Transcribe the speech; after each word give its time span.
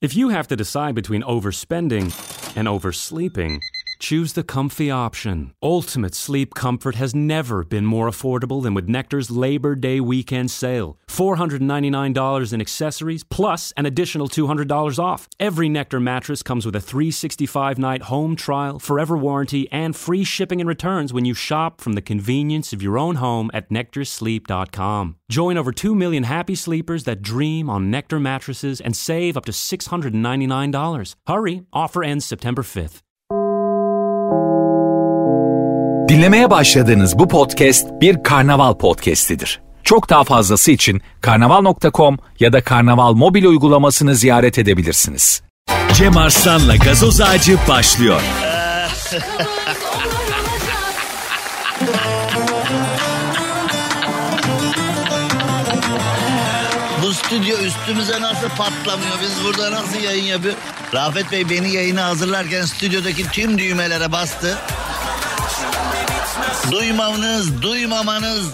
If 0.00 0.14
you 0.14 0.28
have 0.28 0.46
to 0.46 0.54
decide 0.54 0.94
between 0.94 1.22
overspending 1.22 2.14
and 2.56 2.68
oversleeping, 2.68 3.60
choose 3.98 4.34
the 4.34 4.42
comfy 4.44 4.90
option. 4.90 5.52
Ultimate 5.62 6.14
sleep 6.14 6.54
comfort 6.54 6.94
has 6.94 7.14
never 7.14 7.64
been 7.64 7.84
more 7.84 8.08
affordable 8.08 8.62
than 8.62 8.74
with 8.74 8.88
Nectar's 8.88 9.30
Labor 9.30 9.74
Day 9.74 10.00
weekend 10.00 10.50
sale. 10.50 10.98
$499 11.08 12.52
in 12.52 12.60
accessories 12.60 13.24
plus 13.24 13.72
an 13.76 13.86
additional 13.86 14.28
$200 14.28 14.98
off. 14.98 15.28
Every 15.40 15.68
Nectar 15.68 16.00
mattress 16.00 16.42
comes 16.42 16.64
with 16.64 16.76
a 16.76 16.80
365 16.80 17.78
night 17.78 18.02
home 18.02 18.36
trial, 18.36 18.78
forever 18.78 19.16
warranty, 19.16 19.68
and 19.72 19.96
free 19.96 20.24
shipping 20.24 20.60
and 20.60 20.68
returns 20.68 21.12
when 21.12 21.24
you 21.24 21.34
shop 21.34 21.80
from 21.80 21.94
the 21.94 22.02
convenience 22.02 22.72
of 22.72 22.82
your 22.82 22.98
own 22.98 23.16
home 23.16 23.50
at 23.52 23.68
nectarsleep.com. 23.70 25.16
Join 25.30 25.56
over 25.56 25.72
2 25.72 25.94
million 25.94 26.22
happy 26.22 26.54
sleepers 26.54 27.04
that 27.04 27.22
dream 27.22 27.68
on 27.68 27.90
Nectar 27.90 28.20
mattresses 28.20 28.80
and 28.80 28.96
save 28.96 29.36
up 29.36 29.44
to 29.46 29.52
$699. 29.52 31.14
Hurry, 31.26 31.62
offer 31.72 32.04
ends 32.04 32.24
September 32.24 32.62
5th. 32.62 33.02
Dinlemeye 36.08 36.50
başladığınız 36.50 37.18
bu 37.18 37.28
podcast 37.28 37.86
bir 38.00 38.22
karnaval 38.22 38.74
podcastidir. 38.74 39.60
Çok 39.84 40.10
daha 40.10 40.24
fazlası 40.24 40.70
için 40.70 41.02
karnaval.com 41.20 42.18
ya 42.40 42.52
da 42.52 42.64
karnaval 42.64 43.12
mobil 43.12 43.44
uygulamasını 43.44 44.14
ziyaret 44.14 44.58
edebilirsiniz. 44.58 45.42
Cem 45.92 46.16
Arslan'la 46.16 46.76
gazoz 46.76 47.20
ağacı 47.20 47.58
başlıyor. 47.68 48.20
stüdyo 57.28 57.58
üstümüze 57.58 58.20
nasıl 58.20 58.48
patlamıyor? 58.48 59.20
Biz 59.22 59.44
burada 59.44 59.70
nasıl 59.70 60.00
yayın 60.00 60.24
yapıyor? 60.24 60.54
Rafet 60.94 61.32
Bey 61.32 61.50
beni 61.50 61.72
yayına 61.72 62.04
hazırlarken 62.04 62.64
stüdyodaki 62.64 63.30
tüm 63.30 63.58
düğmelere 63.58 64.12
bastı. 64.12 64.58
Duymamanız, 66.70 67.62
duymamanız, 67.62 68.46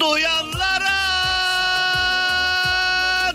duyanlara, 0.00 1.00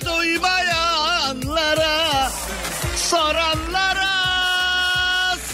duymayanlara, 0.06 2.32
soranlara, 2.96 4.16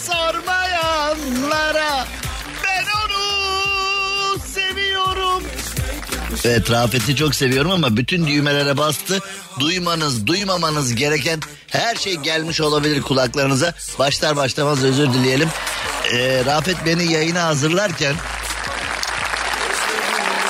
sormayanlara. 0.01 2.07
Evet 6.45 6.71
Rafet'i 6.71 7.15
çok 7.15 7.35
seviyorum 7.35 7.71
ama 7.71 7.97
bütün 7.97 8.27
düğmelere 8.27 8.77
bastı. 8.77 9.19
Duymanız, 9.59 10.27
duymamanız 10.27 10.95
gereken 10.95 11.39
her 11.67 11.95
şey 11.95 12.15
gelmiş 12.15 12.61
olabilir 12.61 13.01
kulaklarınıza. 13.01 13.73
Başlar 13.99 14.35
başlamaz 14.35 14.83
özür 14.83 15.13
dileyelim. 15.13 15.49
Ee, 16.13 16.43
Rafet 16.45 16.85
beni 16.85 17.11
yayına 17.11 17.43
hazırlarken 17.43 18.15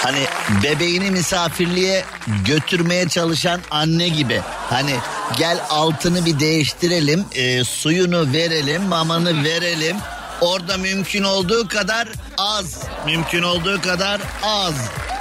hani 0.04 0.26
bebeğini 0.64 1.12
misafirliğe 1.12 2.06
götürmeye 2.46 3.10
çalışan 3.10 3.62
anne 3.72 4.10
gibi. 4.10 4.42
Hani 4.70 4.96
gel 5.38 5.62
altını 5.70 6.26
bir 6.26 6.40
değiştirelim, 6.40 7.26
e, 7.36 7.64
suyunu 7.64 8.34
verelim, 8.34 8.84
mamanı 8.84 9.44
verelim. 9.44 9.98
Orada 10.42 10.78
mümkün 10.78 11.24
olduğu 11.24 11.68
kadar 11.68 12.08
az, 12.38 12.84
mümkün 13.06 13.44
olduğu 13.44 13.82
kadar 13.82 14.22
az, 14.44 14.74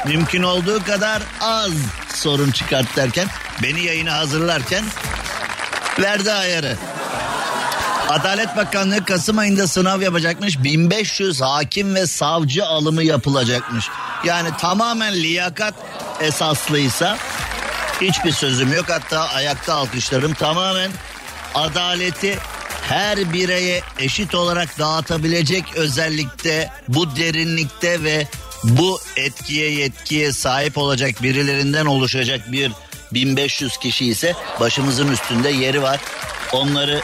mümkün 0.07 0.43
olduğu 0.43 0.85
kadar 0.85 1.23
az 1.41 1.73
sorun 2.15 2.51
çıkart 2.51 2.97
derken 2.97 3.29
beni 3.63 3.81
yayına 3.81 4.17
hazırlarken 4.17 4.85
verdi 5.99 6.33
ayarı. 6.33 6.77
Adalet 8.09 8.57
Bakanlığı 8.57 9.05
Kasım 9.05 9.39
ayında 9.39 9.67
sınav 9.67 10.01
yapacakmış. 10.01 10.63
1500 10.63 11.41
hakim 11.41 11.95
ve 11.95 12.07
savcı 12.07 12.67
alımı 12.67 13.03
yapılacakmış. 13.03 13.87
Yani 14.25 14.49
tamamen 14.59 15.15
liyakat 15.15 15.75
esaslıysa 16.21 17.19
hiçbir 18.01 18.33
sözüm 18.33 18.73
yok. 18.73 18.85
Hatta 18.89 19.29
ayakta 19.29 19.75
alkışlarım 19.75 20.35
tamamen 20.35 20.91
adaleti 21.55 22.39
her 22.89 23.33
bireye 23.33 23.83
eşit 23.99 24.35
olarak 24.35 24.79
dağıtabilecek 24.79 25.65
özellikte, 25.77 26.71
bu 26.89 27.17
derinlikte 27.17 28.05
ve 28.05 28.27
bu 28.65 29.01
etkiye 29.17 29.71
yetkiye 29.71 30.33
sahip 30.33 30.79
olacak 30.79 31.23
birilerinden 31.23 31.87
oluşacak 31.87 32.53
bir 32.53 32.73
1500 33.13 33.77
kişi 33.77 34.07
ise 34.07 34.35
başımızın 34.61 35.13
üstünde 35.13 35.49
yeri 35.49 35.83
var. 35.83 36.01
Onları 36.53 37.01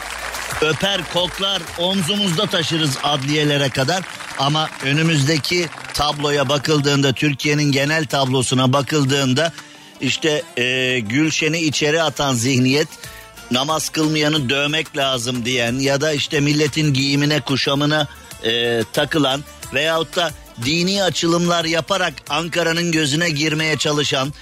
öper 0.61 1.01
koklar 1.13 1.61
omzumuzda 1.77 2.45
taşırız 2.45 2.97
adliyelere 3.03 3.69
kadar 3.69 4.03
ama 4.39 4.69
önümüzdeki 4.83 5.67
tabloya 5.93 6.49
bakıldığında 6.49 7.13
Türkiye'nin 7.13 7.71
genel 7.71 8.05
tablosuna 8.05 8.73
bakıldığında 8.73 9.53
işte 10.01 10.43
e, 10.57 10.99
Gülşen'i 10.99 11.59
içeri 11.59 12.01
atan 12.01 12.33
zihniyet 12.33 12.87
namaz 13.51 13.89
kılmayanı 13.89 14.49
dövmek 14.49 14.97
lazım 14.97 15.45
diyen 15.45 15.73
ya 15.73 16.01
da 16.01 16.13
işte 16.13 16.39
milletin 16.39 16.93
giyimine 16.93 17.41
kuşamına 17.41 18.07
e, 18.43 18.83
takılan 18.93 19.43
veyahut 19.73 20.15
da 20.15 20.31
dini 20.65 21.03
açılımlar 21.03 21.65
yaparak 21.65 22.13
Ankara'nın 22.29 22.91
gözüne 22.91 23.29
girmeye 23.29 23.77
çalışan 23.77 24.33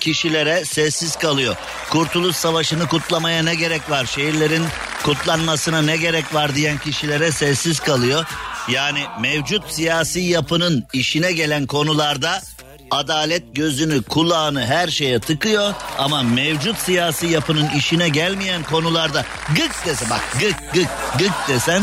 kişilere 0.00 0.64
sessiz 0.64 1.16
kalıyor. 1.16 1.56
Kurtuluş 1.90 2.36
Savaşı'nı 2.36 2.86
kutlamaya 2.86 3.42
ne 3.42 3.54
gerek 3.54 3.90
var? 3.90 4.06
Şehirlerin 4.06 4.64
kutlanmasına 5.02 5.82
ne 5.82 5.96
gerek 5.96 6.34
var 6.34 6.54
diyen 6.54 6.78
kişilere 6.78 7.32
sessiz 7.32 7.80
kalıyor. 7.80 8.24
Yani 8.68 9.04
mevcut 9.20 9.72
siyasi 9.72 10.20
yapının 10.20 10.84
işine 10.92 11.32
gelen 11.32 11.66
konularda 11.66 12.42
adalet 12.92 13.42
gözünü 13.56 14.02
kulağını 14.02 14.66
her 14.66 14.88
şeye 14.88 15.20
tıkıyor 15.20 15.74
ama 15.98 16.22
mevcut 16.22 16.78
siyasi 16.78 17.26
yapının 17.26 17.68
işine 17.70 18.08
gelmeyen 18.08 18.62
konularda 18.62 19.24
gık 19.48 19.86
dese 19.86 20.10
bak 20.10 20.20
gık 20.40 20.74
gık 20.74 20.88
gık 21.18 21.48
desen 21.48 21.82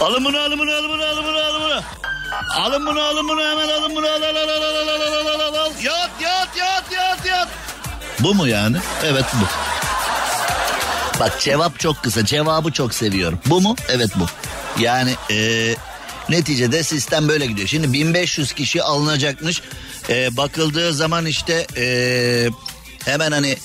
alın 0.00 0.24
bunu 0.24 0.38
alın 0.38 0.58
bunu 0.58 0.72
alın 0.72 0.88
bunu 0.90 1.04
alın 1.04 1.24
bunu 1.24 1.38
alın 1.38 1.62
bunu. 1.62 1.80
Alın 2.56 2.86
bunu 2.86 3.00
alın 3.02 3.28
bunu 3.28 3.40
hemen 3.40 3.68
alın 3.68 3.96
bunu 3.96 4.06
al 4.06 4.22
al 4.22 4.36
al 4.36 4.48
al 4.48 4.62
al 4.62 4.88
al 4.88 5.12
al 5.12 5.26
al 5.26 5.40
al 5.40 5.54
al. 5.54 5.70
Yat 5.82 6.10
yat 6.22 6.48
yat 6.56 6.92
yat 6.92 7.26
yat. 7.26 7.48
Bu 8.20 8.34
mu 8.34 8.48
yani? 8.48 8.76
Evet 9.04 9.24
bu. 9.34 9.46
Bak 11.20 11.40
cevap 11.40 11.78
çok 11.80 12.02
kısa 12.02 12.24
cevabı 12.24 12.72
çok 12.72 12.94
seviyorum. 12.94 13.40
Bu 13.46 13.60
mu? 13.60 13.76
Evet 13.88 14.10
bu. 14.16 14.26
Yani 14.82 15.14
eee 15.30 15.76
Neticede 16.28 16.82
sistem 16.82 17.28
böyle 17.28 17.46
gidiyor. 17.46 17.68
Şimdi 17.68 17.92
1500 17.92 18.52
kişi 18.52 18.82
alınacakmış. 18.82 19.62
Ee, 20.08 20.36
bakıldığı 20.36 20.92
zaman 20.92 21.26
işte 21.26 21.66
ee, 21.76 22.48
hemen 23.04 23.32
hani 23.32 23.56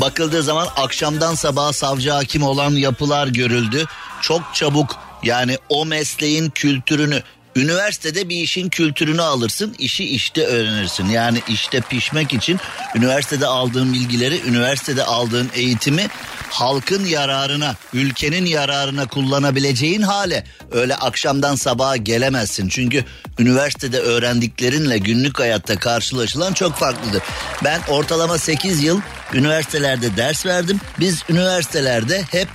bakıldığı 0.00 0.42
zaman 0.42 0.68
akşamdan 0.76 1.34
sabaha 1.34 1.72
savcı 1.72 2.10
hakim 2.10 2.42
olan 2.42 2.70
yapılar 2.70 3.26
görüldü. 3.26 3.84
Çok 4.22 4.42
çabuk 4.54 4.96
yani 5.22 5.58
o 5.68 5.86
mesleğin 5.86 6.50
kültürünü 6.50 7.22
Üniversitede 7.58 8.28
bir 8.28 8.36
işin 8.36 8.68
kültürünü 8.68 9.22
alırsın, 9.22 9.74
işi 9.78 10.04
işte 10.04 10.46
öğrenirsin. 10.46 11.08
Yani 11.08 11.42
işte 11.48 11.80
pişmek 11.80 12.34
için 12.34 12.60
üniversitede 12.94 13.46
aldığın 13.46 13.92
bilgileri, 13.92 14.40
üniversitede 14.48 15.04
aldığın 15.04 15.50
eğitimi 15.54 16.08
halkın 16.50 17.04
yararına, 17.04 17.76
ülkenin 17.92 18.46
yararına 18.46 19.06
kullanabileceğin 19.06 20.02
hale 20.02 20.44
öyle 20.72 20.94
akşamdan 20.94 21.54
sabaha 21.54 21.96
gelemezsin. 21.96 22.68
Çünkü 22.68 23.04
üniversitede 23.38 23.98
öğrendiklerinle 23.98 24.98
günlük 24.98 25.38
hayatta 25.38 25.78
karşılaşılan 25.78 26.52
çok 26.52 26.74
farklıdır. 26.74 27.22
Ben 27.64 27.80
ortalama 27.88 28.38
8 28.38 28.82
yıl 28.82 29.00
üniversitelerde 29.34 30.16
ders 30.16 30.46
verdim. 30.46 30.80
Biz 31.00 31.22
üniversitelerde 31.28 32.22
hep 32.22 32.48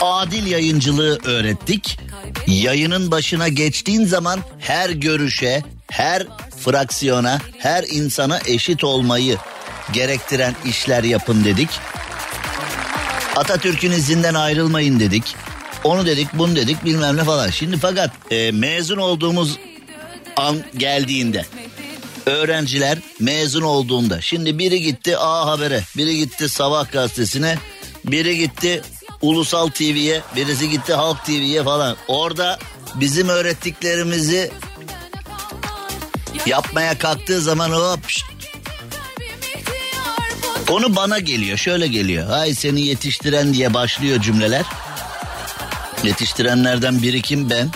adil 0.00 0.46
yayıncılığı 0.46 1.18
öğrettik. 1.24 1.98
Yayının 2.46 3.10
başına 3.10 3.48
geçtiğin 3.48 4.04
zaman 4.04 4.40
her 4.58 4.90
görüşe, 4.90 5.62
her 5.90 6.26
fraksiyona, 6.64 7.40
her 7.58 7.84
insana 7.84 8.40
eşit 8.46 8.84
olmayı 8.84 9.36
gerektiren 9.92 10.54
işler 10.64 11.04
yapın 11.04 11.44
dedik. 11.44 11.68
Atatürk'ün 13.36 13.90
izinden 13.90 14.34
ayrılmayın 14.34 15.00
dedik. 15.00 15.36
Onu 15.84 16.06
dedik, 16.06 16.28
bunu 16.34 16.56
dedik 16.56 16.84
bilmem 16.84 17.16
ne 17.16 17.24
falan. 17.24 17.50
Şimdi 17.50 17.76
fakat 17.76 18.10
e, 18.30 18.52
mezun 18.52 18.96
olduğumuz 18.96 19.58
an 20.36 20.56
geldiğinde 20.76 21.46
öğrenciler 22.26 22.98
mezun 23.20 23.62
olduğunda 23.62 24.20
şimdi 24.20 24.58
biri 24.58 24.82
gitti 24.82 25.18
A 25.18 25.46
Haber'e, 25.46 25.82
biri 25.96 26.16
gitti 26.16 26.48
Sabah 26.48 26.92
gazetesine, 26.92 27.58
biri 28.04 28.38
gitti 28.38 28.82
Ulusal 29.22 29.68
TV'ye, 29.68 30.22
birisi 30.36 30.70
gitti 30.70 30.94
Halk 30.94 31.24
TV'ye 31.24 31.64
falan. 31.64 31.96
Orada 32.08 32.58
bizim 32.94 33.28
öğrettiklerimizi 33.28 34.50
yapmaya 36.46 36.98
kalktığı 36.98 37.40
zaman 37.40 37.70
hop 37.70 38.00
Konu 40.66 40.96
bana 40.96 41.18
geliyor 41.18 41.58
şöyle 41.58 41.86
geliyor. 41.86 42.26
Hay 42.30 42.54
seni 42.54 42.80
yetiştiren 42.80 43.54
diye 43.54 43.74
başlıyor 43.74 44.20
cümleler. 44.20 44.64
Yetiştirenlerden 46.04 47.02
biri 47.02 47.22
kim 47.22 47.50
ben? 47.50 47.70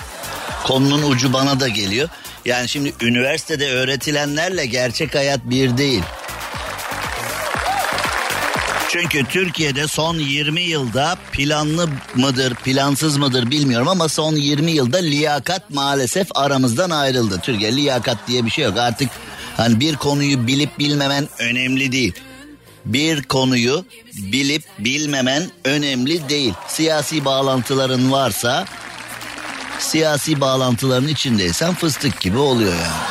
Konunun 0.64 1.10
ucu 1.10 1.32
bana 1.32 1.60
da 1.60 1.68
geliyor. 1.68 2.08
Yani 2.44 2.68
şimdi 2.68 2.94
üniversitede 3.00 3.70
öğretilenlerle 3.70 4.66
gerçek 4.66 5.14
hayat 5.14 5.40
bir 5.44 5.76
değil. 5.78 6.02
Çünkü 8.92 9.24
Türkiye'de 9.24 9.88
son 9.88 10.14
20 10.14 10.60
yılda 10.60 11.16
planlı 11.32 11.88
mıdır, 12.14 12.54
plansız 12.54 13.16
mıdır 13.16 13.50
bilmiyorum 13.50 13.88
ama 13.88 14.08
son 14.08 14.36
20 14.36 14.70
yılda 14.70 14.98
liyakat 14.98 15.70
maalesef 15.70 16.28
aramızdan 16.34 16.90
ayrıldı. 16.90 17.40
Türkiye 17.42 17.76
liyakat 17.76 18.28
diye 18.28 18.44
bir 18.44 18.50
şey 18.50 18.64
yok. 18.64 18.78
Artık 18.78 19.10
hani 19.56 19.80
bir 19.80 19.96
konuyu 19.96 20.46
bilip 20.46 20.78
bilmemen 20.78 21.28
önemli 21.38 21.92
değil. 21.92 22.12
Bir 22.84 23.22
konuyu 23.22 23.84
bilip 24.14 24.62
bilmemen 24.78 25.50
önemli 25.64 26.28
değil. 26.28 26.54
Siyasi 26.68 27.24
bağlantıların 27.24 28.12
varsa 28.12 28.64
siyasi 29.78 30.40
bağlantıların 30.40 31.08
içindeysen 31.08 31.74
fıstık 31.74 32.20
gibi 32.20 32.38
oluyor 32.38 32.74
yani. 32.74 33.02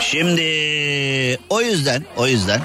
Şimdi 0.00 1.38
o 1.48 1.60
yüzden 1.60 2.04
o 2.16 2.26
yüzden 2.26 2.60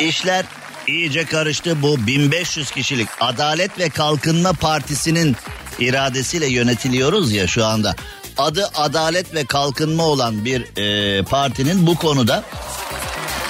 işler 0.00 0.44
iyice 0.86 1.24
karıştı. 1.24 1.82
Bu 1.82 2.06
1500 2.06 2.70
kişilik 2.70 3.08
Adalet 3.20 3.78
ve 3.78 3.88
Kalkınma 3.88 4.52
Partisi'nin 4.52 5.36
iradesiyle 5.78 6.46
yönetiliyoruz 6.46 7.32
ya 7.32 7.46
şu 7.46 7.66
anda. 7.66 7.96
Adı 8.38 8.70
Adalet 8.74 9.34
ve 9.34 9.44
Kalkınma 9.44 10.02
olan 10.02 10.44
bir 10.44 10.76
e, 10.76 11.22
partinin 11.22 11.86
bu 11.86 11.94
konuda 11.94 12.42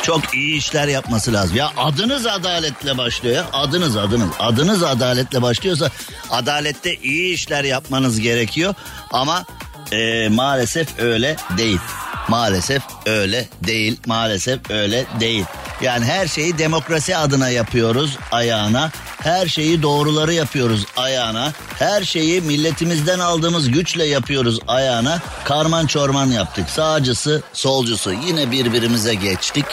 çok 0.02 0.34
iyi 0.34 0.56
işler 0.56 0.88
yapması 0.88 1.32
lazım. 1.32 1.56
Ya 1.56 1.72
adınız 1.76 2.26
adaletle 2.26 2.98
başlıyor 2.98 3.36
ya. 3.36 3.46
Adınız 3.52 3.96
adınız. 3.96 4.28
Adınız 4.38 4.82
adaletle 4.82 5.42
başlıyorsa 5.42 5.90
adalette 6.30 6.94
iyi 6.94 7.34
işler 7.34 7.64
yapmanız 7.64 8.20
gerekiyor. 8.20 8.74
Ama 9.10 9.44
e, 9.92 10.28
maalesef 10.28 10.98
öyle 10.98 11.36
değil. 11.58 11.80
Maalesef 12.28 12.82
öyle 13.06 13.48
değil. 13.66 14.00
Maalesef 14.06 14.70
öyle 14.70 15.04
değil. 15.20 15.44
Yani 15.84 16.04
her 16.04 16.26
şeyi 16.26 16.58
demokrasi 16.58 17.16
adına 17.16 17.48
yapıyoruz 17.48 18.18
ayağına. 18.32 18.90
Her 19.22 19.46
şeyi 19.46 19.82
doğruları 19.82 20.32
yapıyoruz 20.32 20.86
ayağına. 20.96 21.52
Her 21.78 22.02
şeyi 22.04 22.40
milletimizden 22.40 23.18
aldığımız 23.18 23.70
güçle 23.70 24.04
yapıyoruz 24.04 24.58
ayağına. 24.68 25.20
Karman 25.44 25.86
çorman 25.86 26.26
yaptık. 26.26 26.70
Sağcısı, 26.70 27.42
solcusu 27.52 28.12
yine 28.12 28.50
birbirimize 28.50 29.14
geçtik. 29.14 29.64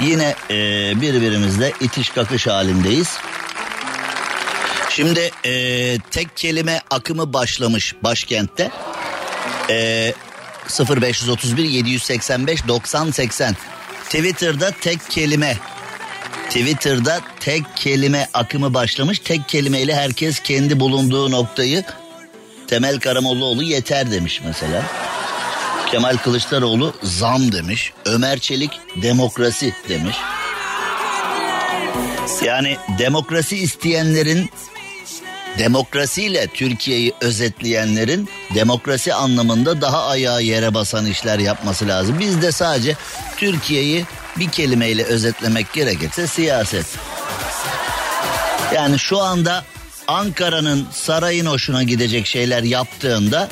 Yine 0.00 0.34
e, 0.50 0.54
birbirimizle 1.00 1.72
itiş 1.80 2.10
kakış 2.10 2.46
halindeyiz. 2.46 3.08
Şimdi 4.90 5.30
e, 5.44 5.98
tek 6.10 6.36
kelime 6.36 6.80
akımı 6.90 7.32
başlamış 7.32 7.94
başkentte. 8.02 8.70
E, 9.70 10.14
0531 10.80 11.64
785 11.64 12.68
90 12.68 13.10
80 13.10 13.56
Twitter'da 14.04 14.70
tek 14.80 15.10
kelime 15.10 15.58
Twitter'da 16.48 17.20
tek 17.40 17.76
kelime 17.76 18.28
akımı 18.34 18.74
başlamış. 18.74 19.18
Tek 19.18 19.48
kelimeyle 19.48 19.94
herkes 19.94 20.40
kendi 20.40 20.80
bulunduğu 20.80 21.30
noktayı 21.30 21.84
Temel 22.66 23.00
Karamollaoğlu 23.00 23.62
yeter 23.62 24.10
demiş 24.10 24.40
mesela. 24.44 24.82
Kemal 25.90 26.16
Kılıçdaroğlu 26.16 26.94
zam 27.02 27.52
demiş. 27.52 27.92
Ömer 28.04 28.38
Çelik 28.38 28.70
demokrasi 28.96 29.74
demiş. 29.88 30.16
Yani 32.44 32.76
demokrasi 32.98 33.56
isteyenlerin 33.56 34.50
demokrasiyle 35.58 36.46
Türkiye'yi 36.46 37.12
özetleyenlerin 37.20 38.28
demokrasi 38.54 39.14
anlamında 39.14 39.80
daha 39.80 40.06
ayağı 40.06 40.42
yere 40.42 40.74
basan 40.74 41.06
işler 41.06 41.38
yapması 41.38 41.88
lazım. 41.88 42.16
Biz 42.20 42.42
de 42.42 42.52
sadece 42.52 42.96
Türkiye'yi 43.36 44.04
bir 44.38 44.48
kelimeyle 44.48 45.04
özetlemek 45.04 45.72
gerekirse 45.72 46.26
siyaset. 46.26 46.86
Yani 48.74 48.98
şu 48.98 49.20
anda 49.20 49.64
Ankara'nın 50.08 50.86
sarayın 50.92 51.46
hoşuna 51.46 51.82
gidecek 51.82 52.26
şeyler 52.26 52.62
yaptığında 52.62 53.48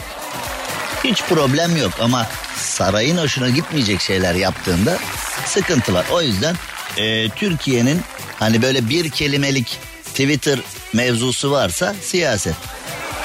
hiç 1.04 1.22
problem 1.22 1.76
yok 1.76 1.92
ama 2.00 2.26
sarayın 2.56 3.18
hoşuna 3.18 3.48
gitmeyecek 3.48 4.00
şeyler 4.00 4.34
yaptığında 4.34 4.98
sıkıntı 5.46 5.94
var. 5.94 6.06
O 6.12 6.22
yüzden 6.22 6.56
e, 6.96 7.28
Türkiye'nin 7.28 8.00
hani 8.38 8.62
böyle 8.62 8.88
bir 8.88 9.10
kelimelik 9.10 9.78
Twitter 10.12 10.58
mevzusu 10.92 11.50
varsa 11.50 11.94
siyaset. 12.02 12.54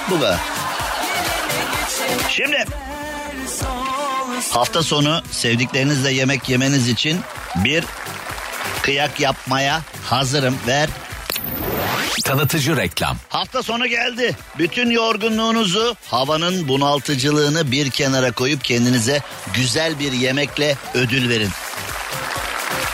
Bu 0.10 0.20
kadar. 0.20 0.40
Şimdi 2.30 2.66
hafta 4.52 4.84
sonu 4.84 5.22
sevdiklerinizle 5.32 6.12
yemek 6.12 6.50
yemeniz 6.50 6.90
için 6.90 7.20
bir 7.56 7.84
kıyak 8.82 9.20
yapmaya 9.20 9.82
hazırım. 10.06 10.58
Ver 10.68 10.90
Tanıtıcı 12.24 12.78
reklam. 12.78 13.18
Hafta 13.30 13.64
sonu 13.64 13.88
geldi. 13.88 14.36
Bütün 14.58 14.90
yorgunluğunuzu, 14.90 15.96
havanın 16.06 16.68
bunaltıcılığını 16.68 17.72
bir 17.72 17.90
kenara 17.90 18.32
koyup 18.32 18.64
kendinize 18.64 19.22
güzel 19.54 20.00
bir 20.00 20.12
yemekle 20.12 20.78
ödül 20.94 21.30
verin. 21.30 21.50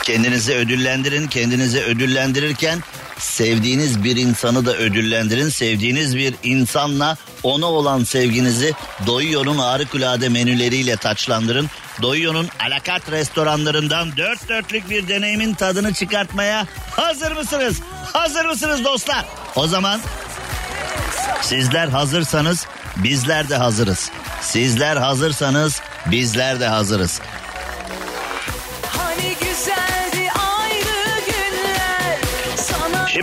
Kendinizi 0.04 0.54
ödüllendirin. 0.54 1.28
Kendinizi 1.28 1.81
ödüllendirirken 1.84 2.84
sevdiğiniz 3.18 4.04
bir 4.04 4.15
insanı 4.15 4.65
da 4.65 4.77
ödüllendirin. 4.77 5.50
Sevdiğiniz 5.50 6.18
bir 6.18 6.36
insanla 6.44 7.18
ona 7.44 7.65
olan 7.65 8.04
sevginizi 8.04 8.74
Doyuyor'un 9.06 9.57
harikulade 9.57 10.30
menüleriyle 10.30 10.95
taçlandırın. 10.95 11.69
Doyuyor'un 12.01 12.50
alakart 12.60 13.12
restoranlarından 13.12 14.18
dört 14.18 14.50
dörtlük 14.50 14.89
bir 14.89 15.07
deneyimin 15.07 15.54
tadını 15.54 15.94
çıkartmaya 15.94 16.68
hazır 16.92 17.31
mısınız? 17.31 17.80
Hazır 18.13 18.45
mısınız 18.45 18.83
dostlar? 18.83 19.25
O 19.56 19.68
zaman 19.68 20.01
sizler 21.42 21.88
hazırsanız 21.88 22.68
bizler 22.95 23.50
de 23.50 23.56
hazırız. 23.56 24.12
Sizler 24.42 24.98
hazırsanız 24.98 25.81
bizler 26.06 26.60
de 26.60 26.68
hazırız. 26.68 27.21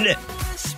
Şimdi 0.00 0.16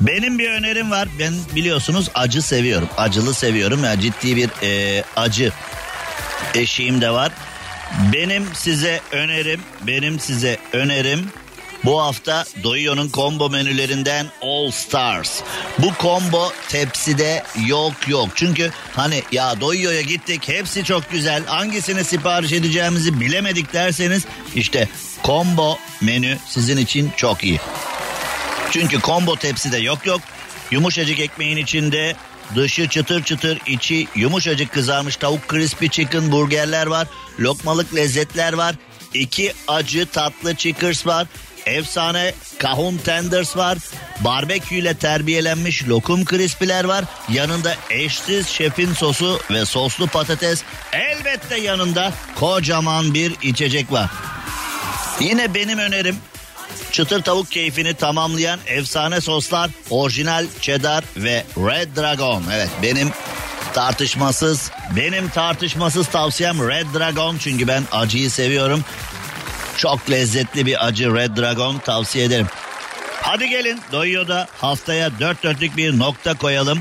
benim 0.00 0.38
bir 0.38 0.50
önerim 0.50 0.90
var. 0.90 1.08
Ben 1.18 1.32
biliyorsunuz 1.56 2.08
acı 2.14 2.42
seviyorum. 2.42 2.88
Acılı 2.96 3.34
seviyorum. 3.34 3.84
Yani 3.84 4.00
ciddi 4.00 4.36
bir 4.36 4.50
e, 4.62 5.04
acı 5.16 5.52
eşiğim 6.54 7.00
de 7.00 7.10
var. 7.10 7.32
Benim 8.12 8.46
size 8.54 9.00
önerim, 9.12 9.60
benim 9.86 10.20
size 10.20 10.58
önerim 10.72 11.28
bu 11.84 12.02
hafta 12.02 12.44
Doyuyor'un 12.62 13.10
combo 13.12 13.50
menülerinden 13.50 14.26
All 14.42 14.70
Stars. 14.70 15.40
Bu 15.78 15.92
combo 16.00 16.52
tepside 16.68 17.42
yok 17.66 18.08
yok. 18.08 18.28
Çünkü 18.34 18.70
hani 18.92 19.22
ya 19.32 19.60
Doyuyor'a 19.60 20.00
gittik 20.00 20.48
hepsi 20.48 20.84
çok 20.84 21.10
güzel. 21.10 21.46
Hangisini 21.46 22.04
sipariş 22.04 22.52
edeceğimizi 22.52 23.20
bilemedik 23.20 23.72
derseniz 23.72 24.24
işte 24.54 24.88
combo 25.24 25.78
menü 26.00 26.38
sizin 26.48 26.76
için 26.76 27.12
çok 27.16 27.44
iyi. 27.44 27.60
Çünkü 28.72 29.00
combo 29.00 29.36
tepside 29.36 29.78
yok 29.78 30.06
yok. 30.06 30.20
Yumuşacık 30.70 31.18
ekmeğin 31.20 31.56
içinde 31.56 32.16
dışı 32.54 32.88
çıtır 32.88 33.22
çıtır 33.22 33.58
içi 33.66 34.08
yumuşacık 34.16 34.72
kızarmış 34.72 35.16
tavuk 35.16 35.50
crispy 35.50 35.86
chicken 35.86 36.32
burgerler 36.32 36.86
var. 36.86 37.08
Lokmalık 37.40 37.94
lezzetler 37.94 38.52
var. 38.52 38.74
İki 39.14 39.52
acı 39.68 40.06
tatlı 40.06 40.54
chickers 40.54 41.06
var. 41.06 41.26
Efsane 41.66 42.34
kahun 42.58 42.96
tenders 42.98 43.56
var. 43.56 43.78
Barbekü 44.20 44.74
ile 44.74 44.94
terbiyelenmiş 44.94 45.88
lokum 45.88 46.24
crispy'ler 46.24 46.84
var. 46.84 47.04
Yanında 47.28 47.74
eşsiz 47.90 48.48
şefin 48.48 48.94
sosu 48.94 49.40
ve 49.50 49.64
soslu 49.64 50.06
patates. 50.06 50.62
Elbette 50.92 51.56
yanında 51.56 52.12
kocaman 52.34 53.14
bir 53.14 53.32
içecek 53.42 53.92
var. 53.92 54.10
Yine 55.20 55.54
benim 55.54 55.78
önerim 55.78 56.16
Çıtır 56.92 57.22
tavuk 57.22 57.50
keyfini 57.50 57.94
tamamlayan 57.94 58.60
efsane 58.66 59.20
soslar 59.20 59.70
orijinal 59.90 60.46
cheddar 60.60 61.04
ve 61.16 61.44
Red 61.56 61.96
Dragon. 61.96 62.44
Evet 62.52 62.68
benim 62.82 63.10
tartışmasız 63.74 64.70
benim 64.96 65.28
tartışmasız 65.28 66.08
tavsiyem 66.08 66.68
Red 66.68 66.86
Dragon 66.94 67.36
çünkü 67.38 67.68
ben 67.68 67.82
acıyı 67.92 68.30
seviyorum. 68.30 68.84
Çok 69.76 70.10
lezzetli 70.10 70.66
bir 70.66 70.86
acı 70.86 71.14
Red 71.14 71.36
Dragon 71.36 71.78
tavsiye 71.78 72.24
ederim. 72.24 72.46
Hadi 73.22 73.48
gelin 73.48 73.80
Doyuyor'da 73.92 74.48
haftaya 74.58 75.20
dört 75.20 75.42
dörtlük 75.42 75.76
bir 75.76 75.98
nokta 75.98 76.34
koyalım. 76.34 76.78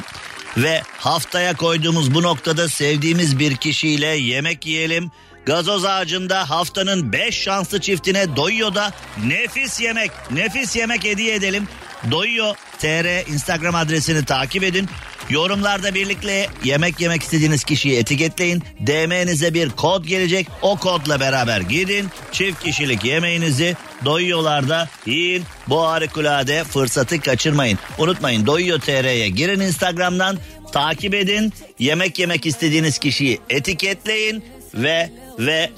Ve 0.58 0.82
haftaya 0.98 1.56
koyduğumuz 1.56 2.14
bu 2.14 2.24
noktada 2.24 2.70
sevdiğimiz 2.70 3.40
bir 3.40 3.56
kişiyle 3.56 4.08
yemek 4.08 4.66
yiyelim. 4.66 5.12
Gazoz 5.46 5.86
ağacında 5.86 6.50
haftanın 6.50 7.14
5 7.14 7.36
şanslı 7.36 7.82
çiftine 7.82 8.36
Doyuyor'da 8.36 8.92
nefis 9.26 9.82
yemek, 9.82 10.12
nefis 10.32 10.76
yemek 10.76 11.04
hediye 11.04 11.36
edelim. 11.36 11.68
Doyuyor 12.12 12.56
TR 12.80 13.30
Instagram 13.32 13.76
adresini 13.76 14.26
takip 14.26 14.64
edin. 14.64 14.90
Yorumlarda 15.30 15.96
birlikte 15.96 16.48
yemek 16.64 17.02
yemek 17.02 17.22
istediğiniz 17.24 17.64
kişiyi 17.64 17.98
etiketleyin. 18.00 18.64
DM'nize 18.88 19.54
bir 19.54 19.70
kod 19.70 20.06
gelecek. 20.06 20.48
O 20.62 20.78
kodla 20.78 21.20
beraber 21.20 21.62
gidin. 21.62 22.08
Çift 22.32 22.64
kişilik 22.64 23.06
yemeğinizi 23.06 23.78
doyuyorlarda 24.06 24.90
yiyin. 25.06 25.44
Bu 25.68 25.82
harikulade 25.82 26.64
fırsatı 26.64 27.22
kaçırmayın. 27.22 27.80
Unutmayın 27.98 28.46
Doyuyor 28.46 28.80
TR'ye 28.80 29.30
girin 29.30 29.60
Instagram'dan. 29.60 30.38
Takip 30.72 31.14
edin. 31.14 31.54
Yemek 31.80 32.20
yemek 32.20 32.46
istediğiniz 32.46 32.98
kişiyi 32.98 33.40
etiketleyin. 33.50 34.44
Ve 34.74 35.10
ve 35.46 35.72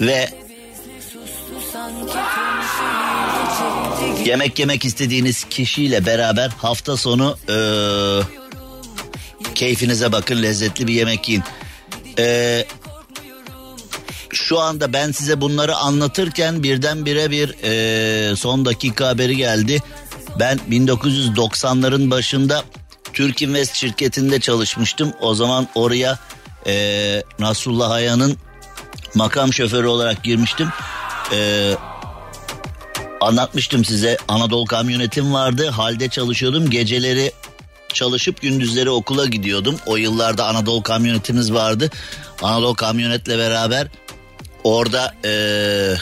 ve 0.00 0.28
yemek 4.24 4.58
yemek 4.58 4.84
istediğiniz 4.84 5.44
kişiyle 5.44 6.06
beraber 6.06 6.50
hafta 6.50 6.96
sonu 6.96 7.36
eee, 7.48 8.22
keyfinize 9.54 10.12
bakın 10.12 10.42
lezzetli 10.42 10.86
bir 10.86 10.94
yemek 10.94 11.28
yiyin. 11.28 11.42
Eee, 12.18 12.66
şu 14.32 14.60
anda 14.60 14.92
ben 14.92 15.12
size 15.12 15.40
bunları 15.40 15.76
anlatırken 15.76 16.62
birdenbire 16.62 17.30
bir 17.30 17.54
eee, 17.62 18.36
son 18.36 18.64
dakika 18.64 19.08
haberi 19.08 19.36
geldi. 19.36 19.78
Ben 20.38 20.60
1990'ların 20.70 22.10
başında 22.10 22.64
Türk 23.12 23.42
Invest 23.42 23.74
şirketinde 23.74 24.40
çalışmıştım. 24.40 25.12
O 25.20 25.34
zaman 25.34 25.68
oraya 25.74 26.18
eee 26.66 27.24
Nasrullah 27.38 27.90
Aya'nın 27.90 28.36
makam 29.14 29.52
şoförü 29.52 29.86
olarak 29.86 30.22
girmiştim. 30.24 30.68
Eee 31.32 31.76
Anlatmıştım 33.20 33.84
size 33.84 34.16
Anadolu 34.28 34.64
kamyonetim 34.64 35.32
vardı. 35.32 35.68
Halde 35.70 36.08
çalışıyordum. 36.08 36.70
Geceleri 36.70 37.32
çalışıp 37.92 38.40
gündüzleri 38.40 38.90
okula 38.90 39.26
gidiyordum. 39.26 39.76
O 39.86 39.96
yıllarda 39.96 40.46
Anadolu 40.46 40.82
kamyonetimiz 40.82 41.52
vardı. 41.52 41.90
Anadolu 42.42 42.74
kamyonetle 42.74 43.38
beraber 43.38 43.88
orada 44.64 45.14
eee, 45.24 45.96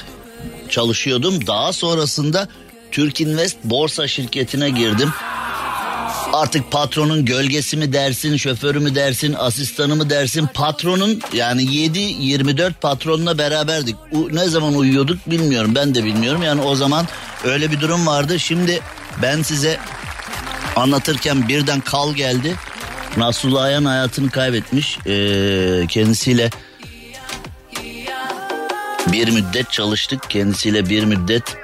çalışıyordum. 0.68 1.46
Daha 1.46 1.72
sonrasında 1.72 2.48
Türk 2.90 3.20
Invest 3.20 3.56
borsa 3.64 4.08
şirketine 4.08 4.70
girdim. 4.70 5.12
Artık 6.32 6.70
patronun 6.72 7.24
gölgesi 7.24 7.76
mi 7.76 7.92
dersin, 7.92 8.36
şoförü 8.36 8.80
mü 8.80 8.94
dersin, 8.94 9.34
asistanı 9.38 9.96
mı 9.96 10.10
dersin, 10.10 10.48
patronun 10.54 11.20
yani 11.32 11.62
7-24 11.62 12.72
patronla 12.80 13.38
beraberdik. 13.38 13.96
U- 14.12 14.28
ne 14.36 14.48
zaman 14.48 14.74
uyuyorduk 14.74 15.30
bilmiyorum 15.30 15.74
ben 15.74 15.94
de 15.94 16.04
bilmiyorum. 16.04 16.42
Yani 16.42 16.62
o 16.62 16.74
zaman 16.74 17.06
öyle 17.44 17.70
bir 17.70 17.80
durum 17.80 18.06
vardı. 18.06 18.40
Şimdi 18.40 18.80
ben 19.22 19.42
size 19.42 19.78
anlatırken 20.76 21.48
birden 21.48 21.80
kal 21.80 22.14
geldi. 22.14 22.54
Nasrullah 23.16 23.62
Ayhan 23.62 23.84
hayatını 23.84 24.30
kaybetmiş. 24.30 24.98
Ee, 25.06 25.86
kendisiyle 25.88 26.50
bir 29.12 29.28
müddet 29.30 29.70
çalıştık. 29.70 30.30
Kendisiyle 30.30 30.88
bir 30.88 31.04
müddet 31.04 31.56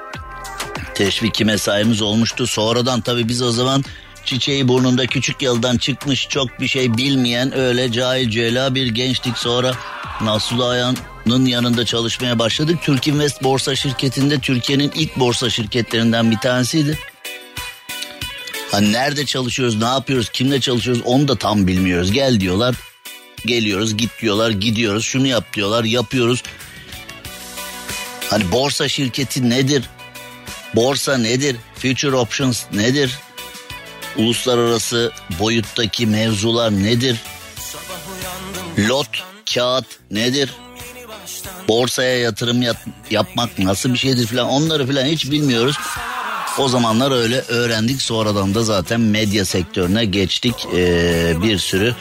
teşviki 0.95 1.45
mesaimiz 1.45 2.03
olmuştu. 2.03 2.47
Sonradan 2.47 3.01
tabii 3.01 3.29
biz 3.29 3.43
o 3.43 3.53
zaman 3.53 3.85
çiçeği 4.26 4.68
burnunda 4.68 5.06
küçük 5.06 5.42
yıldan 5.42 5.78
çıkmış 5.78 6.28
çok 6.28 6.61
bir 6.61 6.68
şey 6.68 6.97
bilmeyen 6.97 7.56
öyle 7.59 7.92
cahil 7.92 8.30
cela 8.30 8.75
bir 8.75 8.87
gençtik. 8.87 9.38
Sonra 9.38 9.73
Nasrullah 10.21 10.71
Ayhan'ın 10.71 11.47
yanında 11.47 11.85
çalışmaya 11.85 12.38
başladık. 12.38 12.78
Türk 12.83 13.09
Invest 13.09 13.42
borsa 13.42 13.76
şirketinde 13.76 14.38
Türkiye'nin 14.38 14.92
ilk 14.95 15.16
borsa 15.16 15.50
şirketlerinden 15.50 16.30
bir 16.30 16.38
tanesiydi. 16.38 16.99
Hani 18.71 18.92
nerede 18.92 19.26
çalışıyoruz, 19.26 19.78
ne 19.78 19.85
yapıyoruz, 19.85 20.28
kimle 20.28 20.61
çalışıyoruz 20.61 21.02
onu 21.04 21.28
da 21.28 21.37
tam 21.37 21.66
bilmiyoruz. 21.66 22.12
Gel 22.12 22.40
diyorlar, 22.40 22.75
geliyoruz, 23.47 23.97
git 23.97 24.11
diyorlar, 24.21 24.50
gidiyoruz, 24.50 25.04
şunu 25.04 25.26
yap 25.26 25.54
diyorlar, 25.54 25.85
yapıyoruz. 25.85 26.42
Hani 28.30 28.52
borsa 28.52 28.88
şirketi 28.88 29.50
nedir? 29.50 29.85
Borsa 30.75 31.18
nedir? 31.18 31.56
Future 31.75 32.16
options 32.16 32.64
nedir? 32.73 33.18
Uluslararası 34.19 35.13
boyuttaki 35.41 36.07
mevzular 36.07 36.71
nedir? 36.71 37.17
Lot, 38.79 39.09
kağıt 39.55 39.87
nedir? 40.11 40.51
Borsaya 41.69 42.19
yatırım 42.19 42.63
yap- 42.63 42.87
yapmak 43.11 43.59
nasıl 43.59 43.93
bir 43.93 43.99
şeydir 43.99 44.27
filan 44.27 44.49
onları 44.49 44.87
filan 44.87 45.07
hiç 45.07 45.31
bilmiyoruz. 45.31 45.77
O 46.59 46.69
zamanlar 46.69 47.11
öyle 47.11 47.41
öğrendik 47.41 48.03
sonradan 48.03 48.55
da 48.55 48.63
zaten 48.63 49.01
medya 49.01 49.45
sektörüne 49.45 50.05
geçtik. 50.05 50.55
Ee, 50.75 51.35
bir 51.43 51.59
sürü 51.59 51.95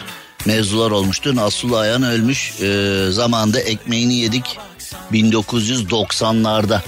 mevzular 0.46 0.92
olmuştu. 0.92 1.36
Nasrullah 1.36 1.80
Ayhan 1.80 2.04
ölmüş. 2.04 2.54
Ee, 2.62 3.08
zamanında 3.12 3.60
ekmeğini 3.60 4.16
yedik 4.16 4.58
1990'larda. 5.14 6.80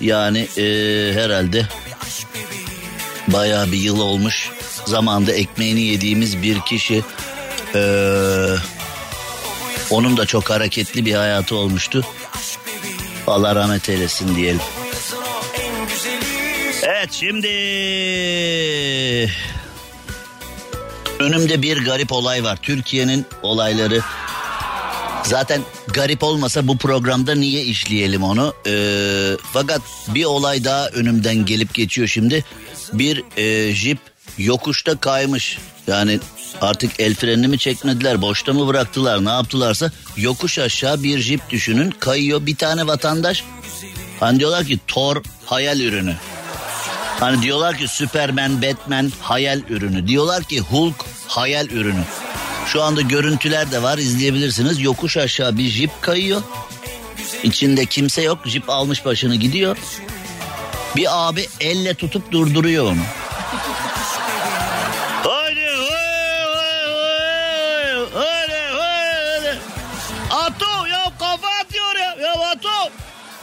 Yani 0.00 0.48
ee, 0.58 1.12
herhalde 1.14 1.68
bayağı 3.28 3.72
bir 3.72 3.78
yıl 3.78 4.00
olmuş. 4.00 4.50
Zamanda 4.86 5.32
ekmeğini 5.32 5.80
yediğimiz 5.80 6.42
bir 6.42 6.60
kişi. 6.60 7.02
Ee, 7.74 8.54
onun 9.90 10.16
da 10.16 10.26
çok 10.26 10.50
hareketli 10.50 11.04
bir 11.04 11.14
hayatı 11.14 11.56
olmuştu. 11.56 12.04
Allah 13.26 13.54
rahmet 13.54 13.88
eylesin 13.88 14.36
diyelim. 14.36 14.60
Evet 16.82 17.12
şimdi 17.12 17.48
önümde 21.18 21.62
bir 21.62 21.84
garip 21.84 22.12
olay 22.12 22.44
var. 22.44 22.58
Türkiye'nin 22.62 23.26
olayları 23.42 24.00
zaten 25.22 25.60
garip 25.92 26.22
olmasa 26.22 26.68
bu 26.68 26.78
programda 26.78 27.34
niye 27.34 27.62
işleyelim 27.62 28.22
onu? 28.22 28.54
Ee, 28.66 29.36
fakat 29.52 29.82
bir 30.08 30.24
olay 30.24 30.64
daha 30.64 30.88
önümden 30.88 31.36
gelip 31.36 31.74
geçiyor 31.74 32.08
şimdi. 32.08 32.44
Bir 32.92 33.24
e, 33.36 33.74
jip 33.74 33.98
yokuşta 34.38 34.96
kaymış. 34.96 35.58
Yani 35.86 36.20
artık 36.60 37.00
el 37.00 37.14
frenini 37.14 37.48
mi 37.48 37.58
çekmediler, 37.58 38.22
boşta 38.22 38.52
mı 38.52 38.66
bıraktılar, 38.66 39.24
ne 39.24 39.30
yaptılarsa 39.30 39.90
yokuş 40.16 40.58
aşağı 40.58 41.02
bir 41.02 41.18
jip 41.18 41.50
düşünün 41.50 41.90
kayıyor. 41.90 42.46
Bir 42.46 42.56
tane 42.56 42.86
vatandaş 42.86 43.44
hani 44.20 44.38
diyorlar 44.40 44.64
ki 44.64 44.78
Thor 44.86 45.22
hayal 45.46 45.80
ürünü. 45.80 46.14
Hani 47.20 47.42
diyorlar 47.42 47.78
ki 47.78 47.88
Superman, 47.88 48.62
Batman 48.62 49.12
hayal 49.20 49.60
ürünü. 49.68 50.08
Diyorlar 50.08 50.44
ki 50.44 50.60
Hulk 50.60 51.04
hayal 51.26 51.66
ürünü. 51.70 52.04
Şu 52.66 52.82
anda 52.82 53.00
görüntüler 53.00 53.72
de 53.72 53.82
var 53.82 53.98
izleyebilirsiniz. 53.98 54.80
Yokuş 54.80 55.16
aşağı 55.16 55.58
bir 55.58 55.68
jip 55.68 55.90
kayıyor. 56.00 56.42
İçinde 57.42 57.86
kimse 57.86 58.22
yok. 58.22 58.38
Jip 58.46 58.70
almış 58.70 59.04
başını 59.04 59.36
gidiyor. 59.36 59.76
Bir 60.96 61.28
abi 61.28 61.46
elle 61.60 61.94
tutup 61.94 62.32
durduruyor 62.32 62.84
onu. 62.84 63.00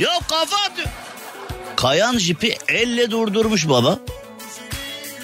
Ya 0.01 0.19
kafa. 0.29 0.57
Kayan 1.75 2.17
jipi 2.17 2.57
elle 2.67 3.11
durdurmuş 3.11 3.69
baba. 3.69 3.99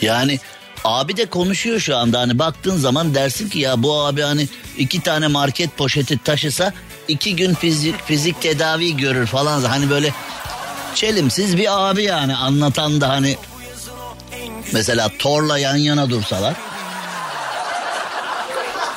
Yani 0.01 0.39
abi 0.83 1.17
de 1.17 1.25
konuşuyor 1.25 1.79
şu 1.79 1.97
anda 1.97 2.19
hani 2.19 2.39
baktığın 2.39 2.77
zaman 2.77 3.15
dersin 3.15 3.49
ki 3.49 3.59
ya 3.59 3.83
bu 3.83 4.01
abi 4.01 4.21
hani 4.21 4.47
iki 4.77 5.01
tane 5.01 5.27
market 5.27 5.77
poşeti 5.77 6.17
taşısa 6.23 6.73
iki 7.07 7.35
gün 7.35 7.53
fizik, 7.53 8.05
fizik 8.05 8.41
tedavi 8.41 8.97
görür 8.97 9.27
falan 9.27 9.61
hani 9.61 9.89
böyle 9.89 10.13
çelimsiz 10.95 11.57
bir 11.57 11.89
abi 11.89 12.03
yani 12.03 12.35
anlatan 12.35 13.01
da 13.01 13.09
hani 13.09 13.37
mesela 14.73 15.11
Thor'la 15.19 15.57
yan 15.57 15.75
yana 15.75 16.09
dursalar 16.09 16.53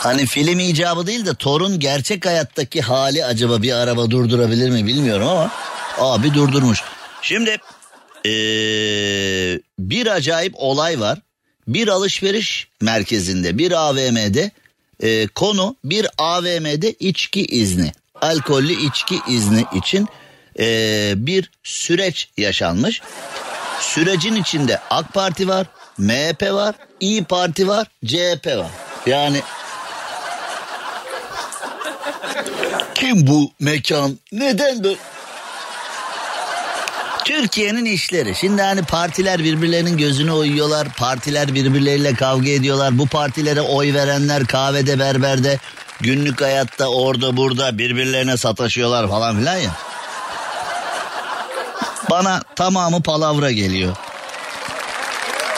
Hani 0.01 0.27
film 0.27 0.59
icabı 0.59 1.07
değil 1.07 1.27
de 1.27 1.35
Thor'un 1.35 1.79
gerçek 1.81 2.27
hayattaki 2.27 2.81
hali 2.83 3.25
acaba 3.25 3.63
bir 3.63 3.73
araba 3.73 4.11
durdurabilir 4.11 4.71
mi 4.71 4.87
bilmiyorum 4.87 5.29
ama 5.29 5.51
abi 5.99 6.35
durdurmuş. 6.35 6.83
Şimdi 7.23 7.57
eee, 8.25 9.61
bir 9.79 10.07
acayip 10.07 10.55
olay 10.57 11.01
var. 11.01 11.19
Bir 11.69 11.89
alışveriş 11.89 12.69
merkezinde 12.81 13.59
bir 13.59 13.73
AVM'de 13.73 14.51
eee, 15.03 15.27
konu 15.27 15.77
bir 15.85 16.07
AVM'de 16.19 16.93
içki 16.93 17.45
izni. 17.47 17.93
Alkollü 18.21 18.87
içki 18.87 19.21
izni 19.29 19.65
için 19.75 20.09
eee, 20.59 21.13
bir 21.17 21.51
süreç 21.63 22.29
yaşanmış. 22.37 23.01
Sürecin 23.81 24.35
içinde 24.37 24.79
AK 24.91 25.15
Parti 25.15 25.49
var, 25.49 25.67
MHP 25.99 26.53
var, 26.53 26.75
İyi 27.01 27.25
Parti 27.25 27.69
var, 27.69 27.87
CHP 28.07 28.47
var. 28.57 28.71
Yani 29.07 29.43
Kim 33.01 33.27
bu 33.27 33.53
mekan? 33.61 34.19
Neden 34.33 34.85
böyle? 34.85 34.97
Türkiye'nin 37.25 37.85
işleri. 37.85 38.35
Şimdi 38.35 38.63
hani 38.63 38.83
partiler 38.83 39.45
birbirlerinin 39.45 39.99
gözüne 39.99 40.33
oyuyorlar. 40.33 40.89
Partiler 40.89 41.55
birbirleriyle 41.55 42.15
kavga 42.15 42.49
ediyorlar. 42.49 42.99
Bu 42.99 43.07
partilere 43.07 43.61
oy 43.61 43.95
verenler 43.95 44.47
kahvede 44.47 44.99
berberde 44.99 45.59
günlük 46.01 46.41
hayatta 46.41 46.87
orada 46.87 47.37
burada 47.37 47.79
birbirlerine 47.79 48.37
sataşıyorlar 48.37 49.09
falan 49.09 49.39
filan 49.39 49.57
ya. 49.57 49.71
Bana 52.11 52.43
tamamı 52.57 53.03
palavra 53.03 53.51
geliyor. 53.51 53.97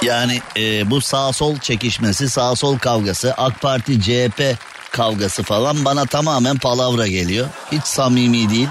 Yani 0.03 0.41
e, 0.57 0.91
bu 0.91 1.01
sağ 1.01 1.33
sol 1.33 1.59
çekişmesi, 1.59 2.31
sağ 2.31 2.57
sol 2.57 2.79
kavgası, 2.79 3.35
AK 3.37 3.61
Parti 3.61 4.01
CHP 4.01 4.57
kavgası 4.93 5.43
falan 5.43 5.85
bana 5.85 6.07
tamamen 6.07 6.59
palavra 6.59 7.07
geliyor. 7.07 7.47
Hiç 7.73 7.85
samimi 7.85 8.51
değil. 8.51 8.69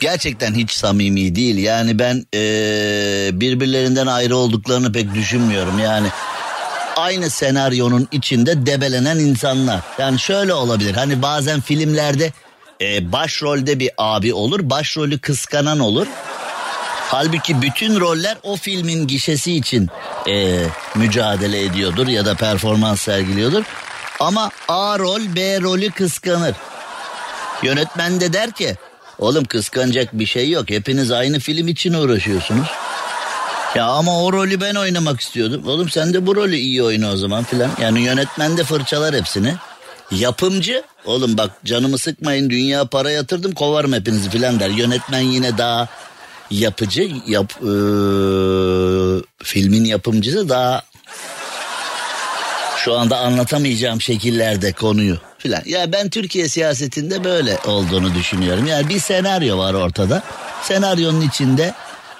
Gerçekten 0.00 0.54
hiç 0.54 0.72
samimi 0.72 1.34
değil. 1.34 1.58
Yani 1.58 1.98
ben 1.98 2.26
e, 2.34 2.40
birbirlerinden 3.32 4.06
ayrı 4.06 4.36
olduklarını 4.36 4.92
pek 4.92 5.14
düşünmüyorum. 5.14 5.78
Yani 5.78 6.08
aynı 6.96 7.30
senaryonun 7.30 8.08
içinde 8.12 8.66
debelenen 8.66 9.18
insanlar. 9.18 9.80
Yani 9.98 10.18
şöyle 10.18 10.54
olabilir. 10.54 10.94
Hani 10.94 11.22
bazen 11.22 11.60
filmlerde 11.60 12.32
e, 12.80 13.12
başrolde 13.12 13.78
bir 13.78 13.90
abi 13.98 14.34
olur, 14.34 14.70
başrolü 14.70 15.18
kıskanan 15.18 15.78
olur. 15.78 16.06
Halbuki 17.10 17.62
bütün 17.62 18.00
roller 18.00 18.36
o 18.42 18.56
filmin 18.56 19.06
gişesi 19.06 19.52
için 19.52 19.88
e, 20.28 20.64
mücadele 20.94 21.64
ediyordur 21.64 22.06
ya 22.08 22.26
da 22.26 22.34
performans 22.34 23.00
sergiliyordur. 23.00 23.64
Ama 24.20 24.50
A 24.68 24.98
rol 24.98 25.20
B 25.36 25.60
rolü 25.60 25.90
kıskanır. 25.90 26.54
Yönetmen 27.62 28.20
de 28.20 28.32
der 28.32 28.50
ki 28.50 28.76
oğlum 29.18 29.44
kıskanacak 29.44 30.08
bir 30.12 30.26
şey 30.26 30.50
yok 30.50 30.70
hepiniz 30.70 31.10
aynı 31.10 31.38
film 31.40 31.68
için 31.68 31.94
uğraşıyorsunuz. 31.94 32.66
Ya 33.74 33.86
ama 33.86 34.22
o 34.22 34.32
rolü 34.32 34.60
ben 34.60 34.74
oynamak 34.74 35.20
istiyordum. 35.20 35.62
Oğlum 35.66 35.88
sen 35.88 36.14
de 36.14 36.26
bu 36.26 36.36
rolü 36.36 36.56
iyi 36.56 36.82
oyna 36.82 37.12
o 37.12 37.16
zaman 37.16 37.44
filan. 37.44 37.70
Yani 37.80 38.00
yönetmen 38.00 38.56
de 38.56 38.64
fırçalar 38.64 39.14
hepsini. 39.14 39.54
Yapımcı 40.10 40.82
oğlum 41.04 41.36
bak 41.38 41.50
canımı 41.64 41.98
sıkmayın 41.98 42.50
dünya 42.50 42.84
para 42.84 43.10
yatırdım 43.10 43.52
kovarım 43.52 43.92
hepinizi 43.92 44.30
filan 44.30 44.60
der. 44.60 44.68
Yönetmen 44.70 45.20
yine 45.20 45.58
daha 45.58 45.88
yapıcı 46.50 47.10
yap, 47.26 47.52
eee, 47.62 49.22
filmin 49.42 49.84
yapımcısı 49.84 50.48
daha 50.48 50.82
şu 52.88 52.98
anda 52.98 53.18
anlatamayacağım 53.18 54.00
şekillerde 54.00 54.72
konuyu 54.72 55.18
filan. 55.38 55.62
Ya 55.66 55.92
ben 55.92 56.10
Türkiye 56.10 56.48
siyasetinde 56.48 57.24
böyle 57.24 57.58
olduğunu 57.66 58.14
düşünüyorum. 58.14 58.66
Yani 58.66 58.88
bir 58.88 58.98
senaryo 58.98 59.58
var 59.58 59.74
ortada. 59.74 60.22
Senaryonun 60.62 61.20
içinde 61.20 61.74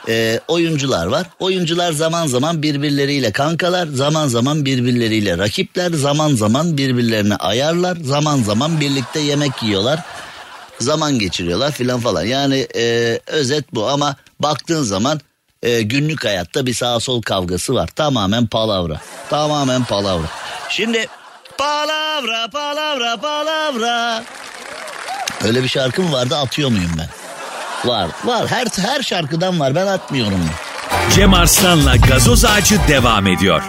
e, 0.09 0.41
oyuncular 0.49 1.07
var. 1.07 1.27
Oyuncular 1.39 1.93
zaman 1.93 2.27
zaman 2.27 2.63
birbirleriyle 2.63 3.33
kankalar, 3.33 3.87
zaman 3.87 4.29
zaman 4.29 4.65
birbirleriyle 4.65 5.39
rakipler, 5.39 5.91
zaman 5.91 6.35
zaman 6.35 6.79
birbirlerine 6.79 7.37
ayarlar, 7.37 7.97
zaman 7.97 8.43
zaman 8.43 8.81
birlikte 8.81 9.21
yemek 9.21 9.63
yiyorlar. 9.63 10.01
Zaman 10.81 11.19
geçiriyorlar 11.19 11.73
filan 11.73 12.01
falan. 12.01 12.25
Yani 12.25 12.67
e, 12.77 13.19
özet 13.27 13.75
bu 13.75 13.89
ama 13.89 14.17
baktığın 14.41 14.83
zaman 14.83 15.21
e, 15.63 15.83
günlük 15.83 16.25
hayatta 16.25 16.67
bir 16.67 16.75
sağ 16.75 17.01
sol 17.01 17.23
kavgası 17.23 17.75
var. 17.75 17.87
Tamamen 17.87 18.47
palavra. 18.47 19.01
Tamamen 19.31 19.85
palavra. 19.85 20.27
Şimdi 20.71 21.07
palavra 21.59 22.49
palavra 22.53 23.17
palavra. 23.17 24.23
Öyle 25.45 25.63
bir 25.63 25.69
şarkı 25.69 26.03
mı 26.03 26.13
vardı 26.13 26.37
atıyor 26.37 26.71
muyum 26.71 26.91
ben? 26.99 27.09
Var 27.91 28.09
var 28.25 28.47
her 28.49 28.67
her 28.83 29.03
şarkıdan 29.03 29.61
var 29.61 29.75
ben 29.75 29.87
atmıyorum. 29.87 30.51
Cem 31.15 31.35
Arslan'la 31.35 31.97
gazoz 31.97 32.45
ağacı 32.45 32.79
devam 32.89 33.27
ediyor. 33.27 33.63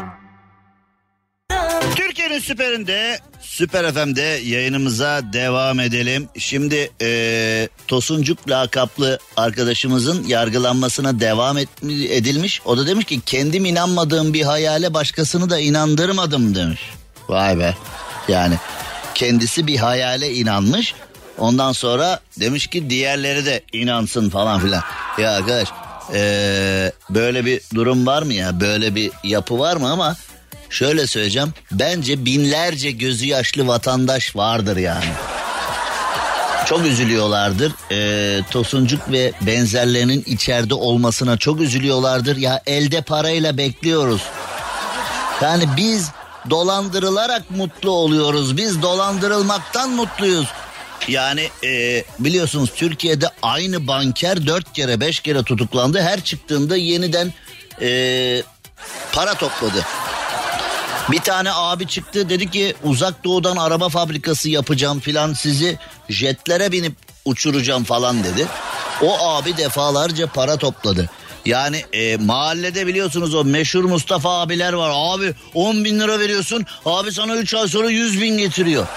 Türkiye'nin 1.96 2.40
süperinde 2.40 3.20
Süper 3.60 3.94
FM'de 3.94 4.22
yayınımıza 4.22 5.22
devam 5.34 5.80
edelim. 5.80 6.30
Şimdi 6.38 6.92
eee 7.02 7.70
Tosuncuk 7.88 8.50
lakaplı 8.50 9.20
arkadaşımızın 9.38 10.28
yargılanmasına 10.28 11.20
devam 11.20 11.58
et, 11.58 11.70
edilmiş. 12.10 12.62
O 12.66 12.78
da 12.78 12.88
demiş 12.88 13.06
ki 13.06 13.22
kendim 13.26 13.66
inanmadığım 13.66 14.34
bir 14.34 14.42
hayale 14.42 14.94
başkasını 14.94 15.50
da 15.50 15.60
inandırmadım 15.60 16.56
demiş. 16.56 16.82
Vay 17.30 17.60
be 17.60 17.76
yani 18.28 18.56
kendisi 19.16 19.68
bir 19.68 19.78
hayale 19.78 20.34
inanmış. 20.34 20.94
Ondan 21.38 21.72
sonra 21.72 22.20
demiş 22.40 22.68
ki 22.68 22.90
diğerleri 22.90 23.46
de 23.46 23.62
inansın 23.74 24.30
falan 24.30 24.60
filan. 24.60 24.84
Ya 25.18 25.32
arkadaş 25.32 25.70
eee, 26.14 26.92
böyle 27.10 27.46
bir 27.46 27.62
durum 27.76 28.06
var 28.06 28.24
mı 28.24 28.34
ya 28.34 28.60
böyle 28.60 28.96
bir 28.96 29.12
yapı 29.24 29.60
var 29.60 29.78
mı 29.78 29.92
ama 29.92 30.16
şöyle 30.70 31.08
söyleyeceğim. 31.08 31.54
Bence 31.72 32.26
binlerce 32.26 32.92
gözü 32.92 33.26
yaşlı 33.26 33.68
vatandaş 33.68 34.36
vardır 34.36 34.78
yani. 34.78 35.06
Çok 36.66 36.86
üzülüyorlardır. 36.86 37.72
Ee, 37.92 38.44
Tosuncuk 38.52 39.12
ve 39.12 39.32
benzerlerinin 39.42 40.24
içeride 40.26 40.74
olmasına 40.74 41.38
çok 41.38 41.62
üzülüyorlardır. 41.62 42.38
Ya 42.38 42.62
elde 42.66 43.02
parayla 43.02 43.58
bekliyoruz. 43.58 44.22
Yani 45.42 45.64
biz 45.78 46.12
dolandırılarak 46.50 47.52
mutlu 47.52 47.92
oluyoruz. 47.92 48.58
Biz 48.58 48.82
dolandırılmaktan 48.82 49.90
mutluyuz. 49.90 50.48
Yani 51.08 51.50
e, 51.64 52.04
biliyorsunuz 52.20 52.72
Türkiye'de 52.76 53.30
aynı 53.42 53.88
banker 53.88 54.48
dört 54.48 54.74
kere 54.74 55.00
beş 55.00 55.20
kere 55.20 55.44
tutuklandı. 55.44 56.02
Her 56.02 56.24
çıktığında 56.24 56.78
yeniden 56.78 57.34
e, 57.82 58.44
para 59.12 59.34
topladı. 59.34 59.86
Bir 61.12 61.20
tane 61.20 61.52
abi 61.54 61.88
çıktı 61.88 62.30
dedi 62.30 62.52
ki 62.52 62.76
uzak 62.84 63.24
doğudan 63.24 63.58
araba 63.58 63.90
fabrikası 63.90 64.50
yapacağım 64.50 65.00
filan 65.00 65.34
sizi 65.34 65.78
jetlere 66.10 66.72
binip 66.72 66.96
uçuracağım 67.26 67.84
falan 67.84 68.24
dedi. 68.24 68.48
O 69.02 69.30
abi 69.30 69.58
defalarca 69.58 70.28
para 70.28 70.58
topladı. 70.58 71.10
Yani 71.46 71.86
e, 71.94 72.18
mahallede 72.18 72.88
biliyorsunuz 72.88 73.36
o 73.36 73.44
meşhur 73.44 73.84
Mustafa 73.84 74.42
abiler 74.42 74.74
var. 74.74 74.92
Abi 74.94 75.34
10 75.54 75.86
bin 75.86 76.00
lira 76.00 76.20
veriyorsun 76.20 76.66
abi 76.86 77.12
sana 77.12 77.36
3 77.36 77.54
ay 77.54 77.68
sonra 77.68 77.90
100 77.90 78.22
bin 78.22 78.38
getiriyor. 78.38 78.88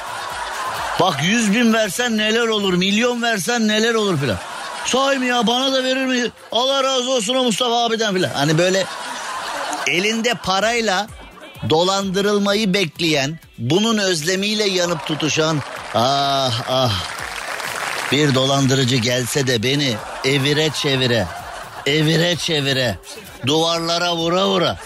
Bak 1.00 1.20
100 1.22 1.54
bin 1.54 1.72
versen 1.72 2.18
neler 2.18 2.48
olur 2.48 2.74
milyon 2.74 3.22
versen 3.22 3.68
neler 3.68 3.94
olur 3.94 4.18
filan. 4.20 4.38
Sahi 4.86 5.18
mi 5.18 5.26
ya 5.26 5.46
bana 5.46 5.72
da 5.72 5.84
verir 5.84 6.06
mi? 6.06 6.30
Allah 6.52 6.84
razı 6.84 7.10
olsun 7.10 7.34
o 7.34 7.44
Mustafa 7.44 7.84
abiden 7.84 8.14
filan. 8.14 8.30
Hani 8.30 8.58
böyle 8.58 8.86
elinde 9.86 10.34
parayla 10.34 11.06
dolandırılmayı 11.70 12.74
bekleyen, 12.74 13.38
bunun 13.58 13.98
özlemiyle 13.98 14.64
yanıp 14.64 15.06
tutuşan 15.06 15.62
ah 15.94 16.60
ah 16.68 17.04
bir 18.12 18.34
dolandırıcı 18.34 18.96
gelse 18.96 19.46
de 19.46 19.62
beni 19.62 19.94
evire 20.24 20.70
çevire, 20.70 21.26
evire 21.86 22.36
çevire, 22.36 22.98
duvarlara 23.46 24.16
vura 24.16 24.46
vura. 24.46 24.78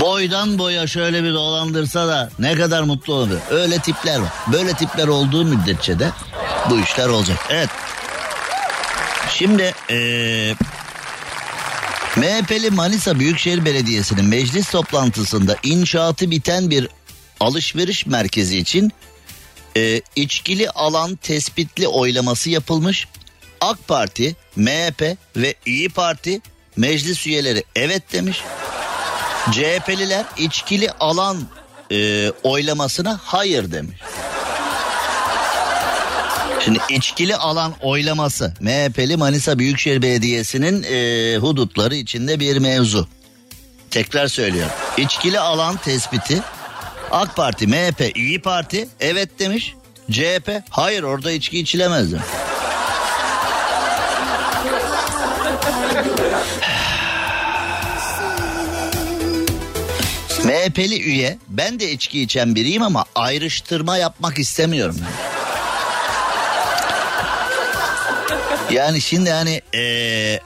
Boydan 0.00 0.58
boya 0.58 0.86
şöyle 0.86 1.24
bir 1.24 1.34
dolandırsa 1.34 2.08
da 2.08 2.30
ne 2.38 2.54
kadar 2.54 2.82
mutlu 2.82 3.14
olur. 3.14 3.38
Öyle 3.50 3.78
tipler 3.78 4.18
var. 4.18 4.28
Böyle 4.52 4.72
tipler 4.72 5.08
olduğu 5.08 5.44
müddetçe 5.44 5.98
de 5.98 6.10
bu 6.70 6.78
işler 6.80 7.08
olacak. 7.08 7.38
Evet. 7.50 7.68
Şimdi 9.30 9.74
eee 9.90 10.56
MHP'li 12.16 12.70
Manisa 12.70 13.18
Büyükşehir 13.18 13.64
Belediyesi'nin 13.64 14.24
meclis 14.24 14.70
toplantısında 14.70 15.56
inşaatı 15.62 16.30
biten 16.30 16.70
bir 16.70 16.88
alışveriş 17.40 18.06
merkezi 18.06 18.58
için 18.58 18.92
e, 19.76 20.02
içkili 20.16 20.70
alan 20.70 21.16
tespitli 21.16 21.88
oylaması 21.88 22.50
yapılmış. 22.50 23.08
AK 23.60 23.88
Parti, 23.88 24.36
MHP 24.56 25.16
ve 25.36 25.54
İyi 25.66 25.88
Parti 25.88 26.40
meclis 26.76 27.26
üyeleri 27.26 27.64
evet 27.76 28.12
demiş. 28.12 28.42
CHP'liler 29.52 30.24
içkili 30.38 30.90
alan 30.90 31.48
e, 31.92 32.30
oylamasına 32.42 33.20
hayır 33.24 33.72
demiş. 33.72 33.96
Şimdi 36.64 36.78
içkili 36.90 37.36
alan 37.36 37.74
oylaması 37.82 38.54
MHP'li 38.60 39.16
Manisa 39.16 39.58
Büyükşehir 39.58 40.02
Belediyesi'nin 40.02 40.82
e, 40.82 41.36
hudutları 41.38 41.94
içinde 41.94 42.40
bir 42.40 42.56
mevzu. 42.56 43.08
Tekrar 43.90 44.28
söylüyorum. 44.28 44.72
İçkili 44.96 45.40
alan 45.40 45.76
tespiti 45.76 46.42
AK 47.10 47.36
Parti, 47.36 47.66
MHP, 47.66 48.16
İyi 48.16 48.42
Parti 48.42 48.88
evet 49.00 49.38
demiş. 49.38 49.74
CHP 50.10 50.62
hayır 50.70 51.02
orada 51.02 51.32
içki 51.32 51.58
içilemez. 51.58 52.12
MHP'li 60.44 61.02
üye 61.02 61.38
ben 61.48 61.80
de 61.80 61.92
içki 61.92 62.22
içen 62.22 62.54
biriyim 62.54 62.82
ama 62.82 63.04
ayrıştırma 63.14 63.96
yapmak 63.96 64.38
istemiyorum. 64.38 64.96
Yani 65.02 65.39
şimdi 69.00 69.30
hani 69.30 69.62
eee, 69.72 70.40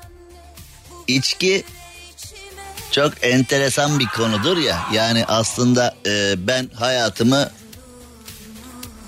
içki 1.06 1.64
çok 2.90 3.12
enteresan 3.24 3.98
bir 3.98 4.06
konudur 4.06 4.56
ya. 4.56 4.78
Yani 4.92 5.24
aslında 5.28 5.94
eee, 6.06 6.34
ben 6.38 6.70
hayatımı 6.78 7.50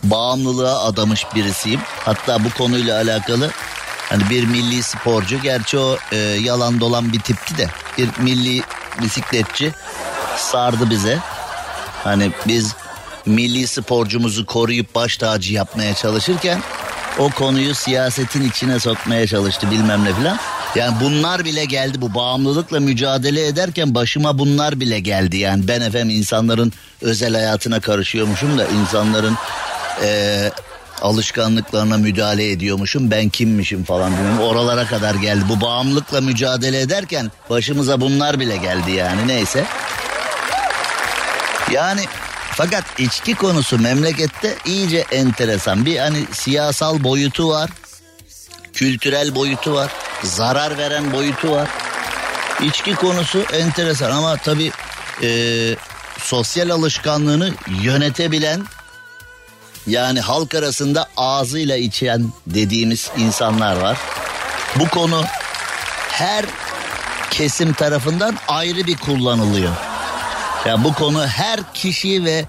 bağımlılığa 0.05 0.85
adamış 0.85 1.27
birisiyim. 1.35 1.81
Hatta 2.05 2.45
bu 2.45 2.51
konuyla 2.51 2.97
alakalı 3.03 3.51
hani 4.09 4.31
bir 4.31 4.45
milli 4.45 4.83
sporcu 4.83 5.43
gerçi 5.43 5.79
o 5.79 5.97
e, 6.13 6.17
yalan 6.17 6.81
dolan 6.81 7.13
bir 7.13 7.21
tipti 7.21 7.59
de 7.59 7.69
bir 7.99 8.09
milli 8.19 8.63
bisikletçi 9.03 9.73
sardı 10.37 10.91
bize. 10.91 11.19
Hani 12.05 12.33
biz 12.47 12.75
milli 13.27 13.67
sporcumuzu 13.67 14.47
koruyup 14.47 14.95
baş 14.95 15.17
tacı 15.17 15.53
yapmaya 15.55 15.95
çalışırken 15.95 16.63
o 17.19 17.31
konuyu 17.31 17.75
siyasetin 17.75 18.49
içine 18.49 18.81
sokmaya 18.81 19.27
çalıştı 19.27 19.71
bilmem 19.71 20.05
ne 20.05 20.15
filan. 20.15 20.39
Yani 20.75 20.97
bunlar 21.01 21.45
bile 21.45 21.65
geldi 21.65 22.01
bu 22.01 22.15
bağımlılıkla 22.15 22.81
mücadele 22.81 23.47
ederken 23.47 23.95
başıma 23.95 24.39
bunlar 24.39 24.81
bile 24.81 25.01
geldi. 25.01 25.37
Yani 25.37 25.69
ben 25.69 25.81
efendim 25.81 26.11
insanların 26.11 26.73
özel 27.03 27.35
hayatına 27.35 27.81
karışıyormuşum 27.81 28.59
da 28.59 28.67
insanların 28.67 29.37
eee, 30.03 30.53
alışkanlıklarına 31.03 31.97
müdahale 31.97 32.51
ediyormuşum. 32.51 33.11
Ben 33.11 33.29
kimmişim 33.29 33.85
falan 33.85 34.13
bilmiyorum. 34.13 34.41
Oralara 34.41 34.87
kadar 34.87 35.15
geldi. 35.15 35.45
Bu 35.49 35.61
bağımlılıkla 35.61 36.21
mücadele 36.21 36.81
ederken 36.81 37.31
başımıza 37.51 38.01
bunlar 38.01 38.41
bile 38.41 38.57
geldi 38.57 38.91
yani 38.91 39.29
neyse. 39.29 39.65
Yani 41.73 42.01
fakat 42.57 42.85
içki 42.99 43.35
konusu 43.35 43.79
memlekette 43.79 44.57
iyice 44.65 45.05
enteresan. 45.13 45.87
Bir 45.87 45.99
hani 45.99 46.25
siyasal 46.33 47.05
boyutu 47.05 47.49
var. 47.49 47.71
Kültürel 48.73 49.35
boyutu 49.35 49.75
var. 49.75 49.93
Zarar 50.23 50.79
veren 50.79 51.13
boyutu 51.13 51.51
var. 51.51 51.69
İçki 52.63 52.95
konusu 52.95 53.45
enteresan 53.53 54.11
ama 54.11 54.37
tabii 54.37 54.73
e, 55.23 55.29
sosyal 56.19 56.71
alışkanlığını 56.71 57.55
yönetebilen 57.83 58.65
yani 59.87 60.21
halk 60.21 60.55
arasında 60.55 61.07
ağzıyla 61.17 61.77
içen 61.77 62.33
dediğimiz 62.47 63.11
insanlar 63.17 63.77
var. 63.77 63.97
Bu 64.77 64.89
konu 64.89 65.25
her 66.11 66.45
kesim 67.31 67.73
tarafından 67.73 68.37
ayrı 68.49 68.87
bir 68.87 68.97
kullanılıyor. 68.97 69.86
Yani 70.67 70.85
bu 70.85 70.95
konu 70.95 71.27
her 71.27 71.73
kişi 71.75 72.25
ve 72.25 72.45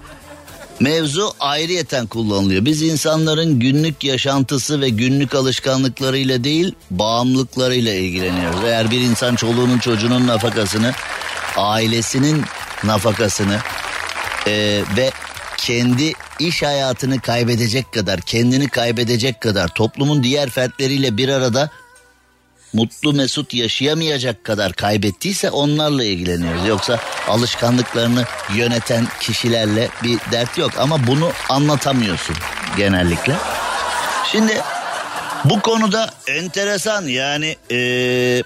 mevzu 0.80 1.32
ayrıyeten 1.40 2.06
kullanılıyor. 2.06 2.64
Biz 2.64 2.82
insanların 2.82 3.60
günlük 3.60 4.04
yaşantısı 4.04 4.80
ve 4.80 4.88
günlük 4.88 5.34
alışkanlıklarıyla 5.34 6.44
değil 6.44 6.74
bağımlılıklarıyla 6.90 7.94
ilgileniyoruz. 7.94 8.64
Eğer 8.64 8.90
bir 8.90 9.00
insan 9.00 9.34
çoluğunun 9.34 9.78
çocuğunun 9.78 10.26
nafakasını, 10.26 10.92
ailesinin 11.56 12.42
nafakasını 12.84 13.58
e, 14.46 14.82
ve 14.96 15.10
kendi 15.56 16.12
iş 16.38 16.62
hayatını 16.62 17.20
kaybedecek 17.20 17.92
kadar, 17.92 18.20
kendini 18.20 18.68
kaybedecek 18.68 19.40
kadar 19.40 19.68
toplumun 19.68 20.22
diğer 20.22 20.50
fertleriyle 20.50 21.16
bir 21.16 21.28
arada 21.28 21.70
mutlu 22.72 23.12
mesut 23.12 23.54
yaşayamayacak 23.54 24.44
kadar 24.44 24.72
kaybettiyse 24.72 25.50
onlarla 25.50 26.04
ilgileniyoruz. 26.04 26.66
Yoksa 26.66 26.98
alışkanlıklarını 27.28 28.24
yöneten 28.54 29.06
kişilerle 29.20 29.88
bir 30.02 30.18
dert 30.32 30.58
yok 30.58 30.72
ama 30.78 31.06
bunu 31.06 31.32
anlatamıyorsun 31.48 32.36
genellikle. 32.76 33.34
Şimdi 34.32 34.60
bu 35.44 35.60
konuda 35.60 36.10
enteresan 36.26 37.06
yani 37.06 37.56
eee 37.70 38.42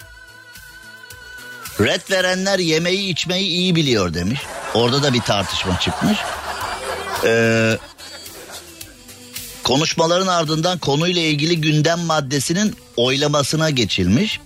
red 1.81 2.11
verenler 2.11 2.59
yemeği 2.59 3.13
içmeyi 3.13 3.49
iyi 3.49 3.77
biliyor 3.77 4.15
demiş. 4.15 4.41
Orada 4.75 5.03
da 5.03 5.13
bir 5.13 5.21
tartışma 5.21 5.79
çıkmış. 5.81 6.19
Ee, 7.25 7.79
konuşmaların 9.65 10.27
ardından 10.27 10.79
konuyla 10.79 11.23
ilgili 11.23 11.61
gündem 11.61 12.01
maddesinin 12.01 12.75
oylamasına 12.97 13.71
geçilmiş. 13.71 14.41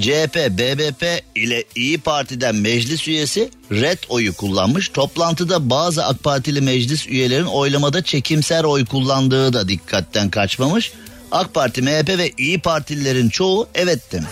CHP, 0.00 0.36
BBP 0.50 1.22
ile 1.34 1.64
İyi 1.74 1.98
Parti'den 1.98 2.56
meclis 2.56 3.08
üyesi 3.08 3.50
red 3.72 3.98
oyu 4.08 4.34
kullanmış. 4.34 4.88
Toplantıda 4.88 5.70
bazı 5.70 6.04
AK 6.04 6.22
Partili 6.22 6.60
meclis 6.60 7.06
üyelerin 7.06 7.46
oylamada 7.46 8.02
çekimser 8.02 8.64
oy 8.64 8.84
kullandığı 8.84 9.52
da 9.52 9.68
dikkatten 9.68 10.30
kaçmamış. 10.30 10.92
AK 11.32 11.54
Parti, 11.54 11.82
MHP 11.82 12.08
ve 12.08 12.30
İyi 12.38 12.60
Partililerin 12.60 13.28
çoğu 13.28 13.68
evet 13.74 14.12
demiş. 14.12 14.30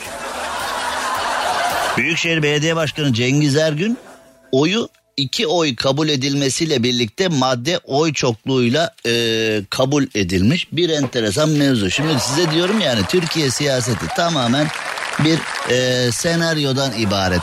Büyükşehir 1.96 2.42
Belediye 2.42 2.76
Başkanı 2.76 3.12
Cengiz 3.12 3.56
Ergün 3.56 3.98
oyu 4.52 4.88
iki 5.16 5.46
oy 5.46 5.76
kabul 5.76 6.08
edilmesiyle 6.08 6.82
birlikte 6.82 7.28
madde 7.28 7.78
oy 7.84 8.12
çokluğuyla 8.12 8.94
e, 9.06 9.12
kabul 9.70 10.06
edilmiş 10.14 10.72
bir 10.72 10.88
enteresan 10.88 11.48
mevzu. 11.48 11.90
Şimdi 11.90 12.20
size 12.20 12.50
diyorum 12.50 12.80
yani 12.80 13.00
Türkiye 13.08 13.50
siyaseti 13.50 14.06
tamamen 14.16 14.66
bir 15.18 15.38
e, 15.70 16.12
senaryodan 16.12 16.92
ibaret. 16.98 17.42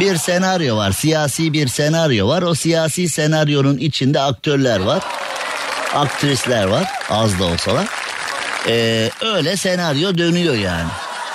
Bir 0.00 0.16
senaryo 0.16 0.76
var 0.76 0.92
siyasi 0.92 1.52
bir 1.52 1.68
senaryo 1.68 2.28
var 2.28 2.42
o 2.42 2.54
siyasi 2.54 3.08
senaryonun 3.08 3.78
içinde 3.78 4.20
aktörler 4.20 4.80
var 4.80 5.02
aktrisler 5.94 6.64
var 6.64 6.88
az 7.10 7.38
da 7.38 7.44
olsalar. 7.44 7.86
E, 8.68 9.10
öyle 9.20 9.56
senaryo 9.56 10.18
dönüyor 10.18 10.54
yani. 10.54 10.88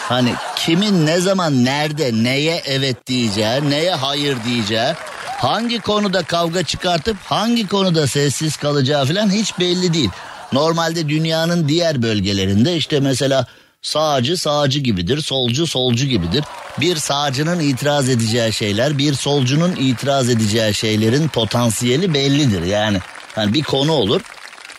Hani 0.09 0.33
kimin 0.55 1.05
ne 1.05 1.19
zaman 1.19 1.65
nerede 1.65 2.11
neye 2.13 2.61
evet 2.65 3.07
diyeceği 3.07 3.69
neye 3.69 3.95
hayır 3.95 4.37
diyeceği 4.45 4.93
hangi 5.37 5.79
konuda 5.79 6.23
kavga 6.23 6.63
çıkartıp 6.63 7.17
hangi 7.25 7.67
konuda 7.67 8.07
sessiz 8.07 8.57
kalacağı 8.57 9.05
falan 9.05 9.29
hiç 9.29 9.59
belli 9.59 9.93
değil. 9.93 10.09
Normalde 10.53 11.09
dünyanın 11.09 11.67
diğer 11.67 12.01
bölgelerinde 12.01 12.75
işte 12.75 12.99
mesela 12.99 13.45
sağcı 13.81 14.37
sağcı 14.37 14.79
gibidir, 14.79 15.21
solcu 15.21 15.67
solcu 15.67 16.05
gibidir. 16.05 16.43
Bir 16.79 16.95
sağcının 16.95 17.59
itiraz 17.59 18.09
edeceği 18.09 18.53
şeyler, 18.53 18.97
bir 18.97 19.13
solcunun 19.13 19.75
itiraz 19.75 20.29
edeceği 20.29 20.73
şeylerin 20.73 21.27
potansiyeli 21.27 22.13
bellidir. 22.13 22.63
Yani 22.63 22.99
hani 23.35 23.53
bir 23.53 23.63
konu 23.63 23.91
olur. 23.91 24.21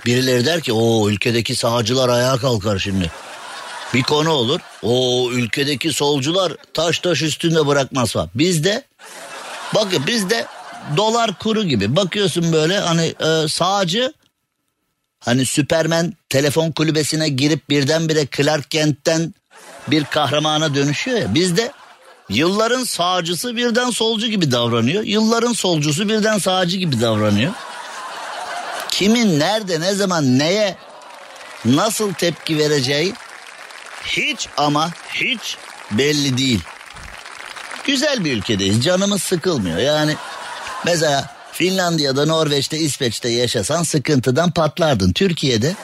Birileri 0.07 0.47
der 0.47 0.61
ki 0.61 0.73
o 0.73 1.11
ülkedeki 1.11 1.57
sağcılar 1.57 2.09
ayağa 2.09 2.37
kalkar 2.37 2.79
şimdi. 2.79 3.11
Bir 3.95 4.03
konu 4.03 4.31
olur. 4.31 4.61
O 4.83 5.29
ülkedeki 5.33 5.93
solcular 5.93 6.53
taş 6.75 6.99
taş 6.99 7.23
üstünde 7.23 7.67
bırakmaz 7.67 8.13
falan. 8.13 8.31
Bizde 8.35 8.88
Bakın 9.75 10.07
bizde 10.07 10.47
dolar 10.97 11.39
kuru 11.39 11.65
gibi 11.65 11.97
bakıyorsun 11.97 12.53
böyle 12.53 12.79
hani 12.79 13.15
e, 13.21 13.49
sağcı 13.49 14.13
hani 15.21 15.47
Süpermen 15.47 16.15
telefon 16.29 16.71
kulübesine 16.71 17.29
girip 17.29 17.71
birdenbire 17.71 18.27
Clark 18.37 18.71
Kent'ten 18.71 19.35
bir 19.89 20.05
kahramana 20.05 20.75
dönüşüyor 20.75 21.19
ya 21.19 21.35
bizde 21.35 21.73
yılların 22.29 22.85
sağcısı 22.85 23.57
birden 23.57 23.91
solcu 23.91 24.27
gibi 24.27 24.51
davranıyor. 24.51 25.03
Yılların 25.03 25.53
solcusu 25.53 26.09
birden 26.09 26.39
sağcı 26.39 26.77
gibi 26.77 27.01
davranıyor. 27.01 27.53
Kimin 28.91 29.41
nerede 29.41 29.81
ne 29.81 29.95
zaman 29.95 30.39
neye 30.39 30.77
nasıl 31.65 32.13
tepki 32.15 32.59
vereceği 32.59 33.15
hiç 34.05 34.49
ama 34.57 34.91
hiç 35.15 35.57
belli 35.91 36.39
değil 36.39 36.61
güzel 37.89 38.25
bir 38.25 38.37
ülkedeyiz. 38.37 38.85
Canımız 38.85 39.23
sıkılmıyor. 39.23 39.79
Yani 39.79 40.15
mesela 40.85 41.31
Finlandiya'da, 41.53 42.27
Norveç'te, 42.27 42.79
İsveç'te 42.79 43.29
yaşasan 43.29 43.83
sıkıntıdan 43.83 44.51
patlardın. 44.51 45.13
Türkiye'de 45.13 45.75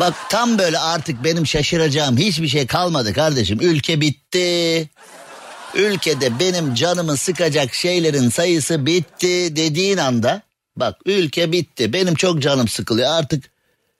bak 0.00 0.14
tam 0.30 0.58
böyle 0.58 0.78
artık 0.78 1.24
benim 1.24 1.46
şaşıracağım 1.46 2.16
hiçbir 2.16 2.48
şey 2.48 2.66
kalmadı 2.66 3.12
kardeşim. 3.12 3.58
Ülke 3.60 4.00
bitti. 4.00 4.88
Ülkede 5.74 6.38
benim 6.40 6.74
canımı 6.74 7.16
sıkacak 7.16 7.74
şeylerin 7.74 8.30
sayısı 8.30 8.86
bitti 8.86 9.56
dediğin 9.56 9.96
anda 9.96 10.42
bak 10.76 10.96
ülke 11.06 11.52
bitti. 11.52 11.92
Benim 11.92 12.14
çok 12.14 12.42
canım 12.42 12.68
sıkılıyor 12.68 13.10
artık 13.10 13.44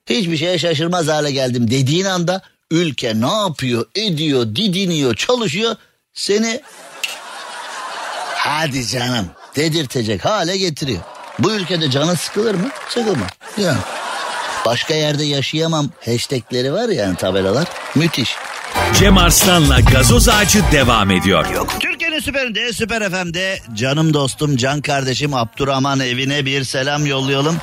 hiçbir 0.07 0.37
şeye 0.37 0.59
şaşırmaz 0.59 1.09
hale 1.09 1.33
geldim 1.33 1.71
dediğin 1.71 2.05
anda 2.05 2.43
ülke 2.71 3.21
ne 3.21 3.33
yapıyor, 3.33 3.85
ediyor, 3.95 4.45
didiniyor, 4.45 5.15
çalışıyor. 5.15 5.77
Seni 6.13 6.61
Hadi 8.43 8.87
canım 8.87 9.27
dedirtecek 9.57 10.25
hale 10.25 10.57
getiriyor. 10.57 11.01
Bu 11.39 11.53
ülkede 11.53 11.91
canı 11.91 12.17
sıkılır 12.17 12.55
mı? 12.55 12.69
Sıkılma. 12.89 13.27
Yani. 13.57 13.79
Başka 14.67 14.95
yerde 14.95 15.25
yaşayamam 15.25 15.91
hashtagleri 16.05 16.73
var 16.73 16.89
yani 16.89 17.17
tabelalar. 17.17 17.69
Müthiş. 17.95 18.37
Cem 18.99 19.19
Arslan'la 19.19 19.81
gazoz 19.81 20.29
ağacı 20.29 20.63
devam 20.73 21.11
ediyor. 21.11 21.47
Türkiye'nin 21.81 22.21
Süperinde 22.21 22.73
süper 22.73 23.11
FM'de 23.11 23.59
canım 23.75 24.15
dostum 24.15 24.57
can 24.57 24.81
kardeşim 24.81 25.35
Abdurrahman 25.35 26.01
evine 26.01 26.45
bir 26.45 26.65
selam 26.65 27.07
yollayalım. 27.07 27.57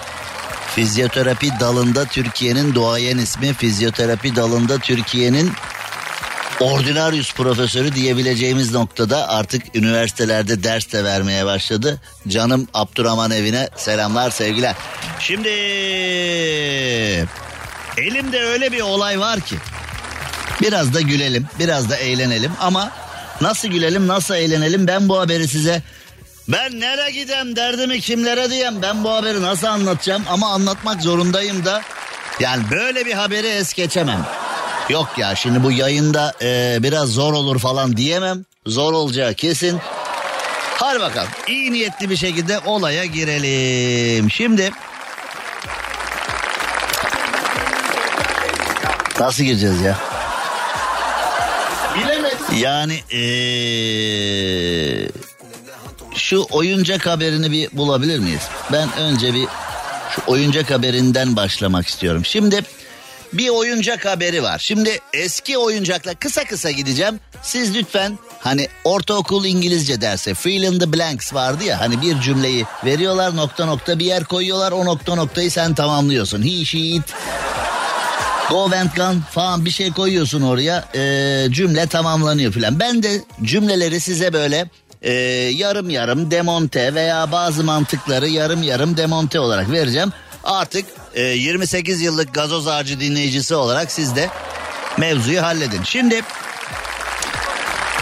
Fizyoterapi 0.76 1.50
dalında 1.60 2.06
Türkiye'nin 2.06 2.76
doğayan 2.76 3.18
ismi 3.18 3.54
fizyoterapi 3.54 4.36
dalında 4.36 4.78
Türkiye'nin 4.78 5.52
ordinarius 6.60 7.34
profesörü 7.34 7.96
diyebileceğimiz 7.96 8.72
noktada 8.72 9.30
artık 9.30 9.76
üniversitelerde 9.76 10.64
ders 10.64 10.92
de 10.94 11.04
vermeye 11.04 11.46
başladı. 11.46 12.02
Canım 12.28 12.68
Abdurrahman 12.74 13.32
evine 13.32 13.70
selamlar 13.76 14.30
sevgiler. 14.30 14.76
Şimdi 15.20 15.50
elimde 17.98 18.42
öyle 18.42 18.72
bir 18.72 18.82
olay 18.82 19.20
var 19.20 19.40
ki 19.40 19.56
biraz 20.62 20.94
da 20.94 21.02
gülelim 21.02 21.48
biraz 21.60 21.90
da 21.90 21.96
eğlenelim 21.96 22.52
ama 22.60 22.92
nasıl 23.42 23.68
gülelim 23.68 24.08
nasıl 24.08 24.36
eğlenelim 24.36 24.88
ben 24.88 25.10
bu 25.10 25.20
haberi 25.20 25.48
size 25.48 25.82
ben 26.48 26.80
nereye 26.80 27.12
gidem 27.12 27.56
derdimi 27.56 28.02
kimlere 28.02 28.50
diyem 28.50 28.82
ben 28.82 29.04
bu 29.04 29.12
haberi 29.12 29.42
nasıl 29.42 29.68
anlatacağım 29.68 30.24
ama 30.30 30.52
anlatmak 30.52 31.02
zorundayım 31.02 31.66
da 31.66 31.82
yani 32.40 32.64
böyle 32.72 33.06
bir 33.06 33.14
haberi 33.14 33.48
es 33.48 33.74
geçemem. 33.74 34.26
Yok 34.90 35.08
ya 35.18 35.36
şimdi 35.36 35.64
bu 35.64 35.72
yayında 35.72 36.34
e, 36.42 36.78
biraz 36.84 37.10
zor 37.10 37.34
olur 37.34 37.60
falan 37.60 37.98
diyemem. 37.98 38.46
Zor 38.66 38.94
olacağı 38.94 39.34
kesin. 39.34 39.80
Hadi 40.80 41.00
bakalım 41.00 41.30
iyi 41.48 41.74
niyetli 41.74 42.10
bir 42.10 42.18
şekilde 42.18 42.60
olaya 42.60 43.06
girelim. 43.06 44.32
Şimdi 44.32 44.72
nasıl 49.20 49.44
gireceğiz 49.44 49.82
ya? 49.82 49.98
Yani 52.56 53.00
eee, 53.12 55.10
şu 56.16 56.46
oyuncak 56.52 57.06
haberini 57.06 57.52
bir 57.52 57.70
bulabilir 57.72 58.20
miyiz? 58.20 58.42
Ben 58.72 58.90
önce 58.98 59.34
bir 59.34 59.48
şu 60.16 60.22
oyuncak 60.28 60.72
haberinden 60.72 61.36
başlamak 61.36 61.88
istiyorum. 61.88 62.26
Şimdi 62.26 62.62
bir 63.34 63.50
oyuncak 63.50 64.06
haberi 64.06 64.44
var. 64.44 64.60
Şimdi 64.60 65.00
eski 65.14 65.58
oyuncaklar 65.58 66.16
kısa 66.16 66.44
kısa 66.44 66.72
gideceğim. 66.72 67.20
Siz 67.42 67.76
lütfen 67.76 68.20
hani 68.40 68.68
ortaokul 68.84 69.46
İngilizce 69.46 70.02
derse 70.02 70.34
fill 70.34 70.64
in 70.64 70.80
the 70.80 70.94
blanks 70.94 71.34
vardı 71.34 71.64
ya 71.64 71.80
hani 71.80 72.02
bir 72.02 72.22
cümleyi 72.22 72.66
veriyorlar 72.86 73.36
nokta 73.36 73.66
nokta 73.66 74.00
bir 74.00 74.06
yer 74.06 74.24
koyuyorlar 74.24 74.72
o 74.72 74.86
nokta 74.86 75.16
noktayı 75.16 75.52
sen 75.52 75.76
tamamlıyorsun. 75.76 76.44
He, 76.44 76.66
she, 76.66 76.78
it, 76.78 77.14
Go 78.50 78.64
and 78.64 78.90
gone 78.96 79.18
falan 79.32 79.66
bir 79.66 79.72
şey 79.72 79.92
koyuyorsun 79.92 80.42
oraya 80.42 80.86
e, 80.96 81.48
cümle 81.52 81.88
tamamlanıyor 81.88 82.54
filan. 82.54 82.80
Ben 82.80 83.04
de 83.04 83.22
cümleleri 83.44 84.00
size 84.00 84.34
böyle 84.34 84.70
e, 85.02 85.12
yarım 85.54 85.90
yarım 85.90 86.32
demonte 86.32 86.94
veya 86.94 87.32
bazı 87.32 87.64
mantıkları 87.64 88.28
yarım 88.28 88.64
yarım 88.64 88.98
demonte 88.98 89.40
olarak 89.40 89.72
vereceğim. 89.72 90.14
Artık 90.44 90.86
28 91.22 92.02
yıllık 92.02 92.34
gazoz 92.34 92.68
ağacı 92.68 93.00
dinleyicisi 93.00 93.56
olarak 93.56 93.92
siz 93.92 94.16
de 94.16 94.30
mevzuyu 94.98 95.42
halledin. 95.42 95.84
Şimdi 95.84 96.22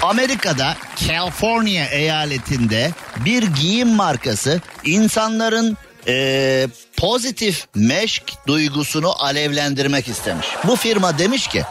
Amerika'da 0.01 0.78
California 1.08 1.86
eyaletinde 1.86 2.91
bir 3.25 3.43
giyim 3.43 3.89
markası 3.89 4.62
insanların 4.84 5.78
eee, 6.08 6.67
pozitif 6.97 7.65
meşk 7.75 8.23
duygusunu 8.47 9.23
alevlendirmek 9.23 10.08
istemiş. 10.08 10.47
Bu 10.63 10.75
firma 10.75 11.17
demiş 11.17 11.47
ki 11.47 11.63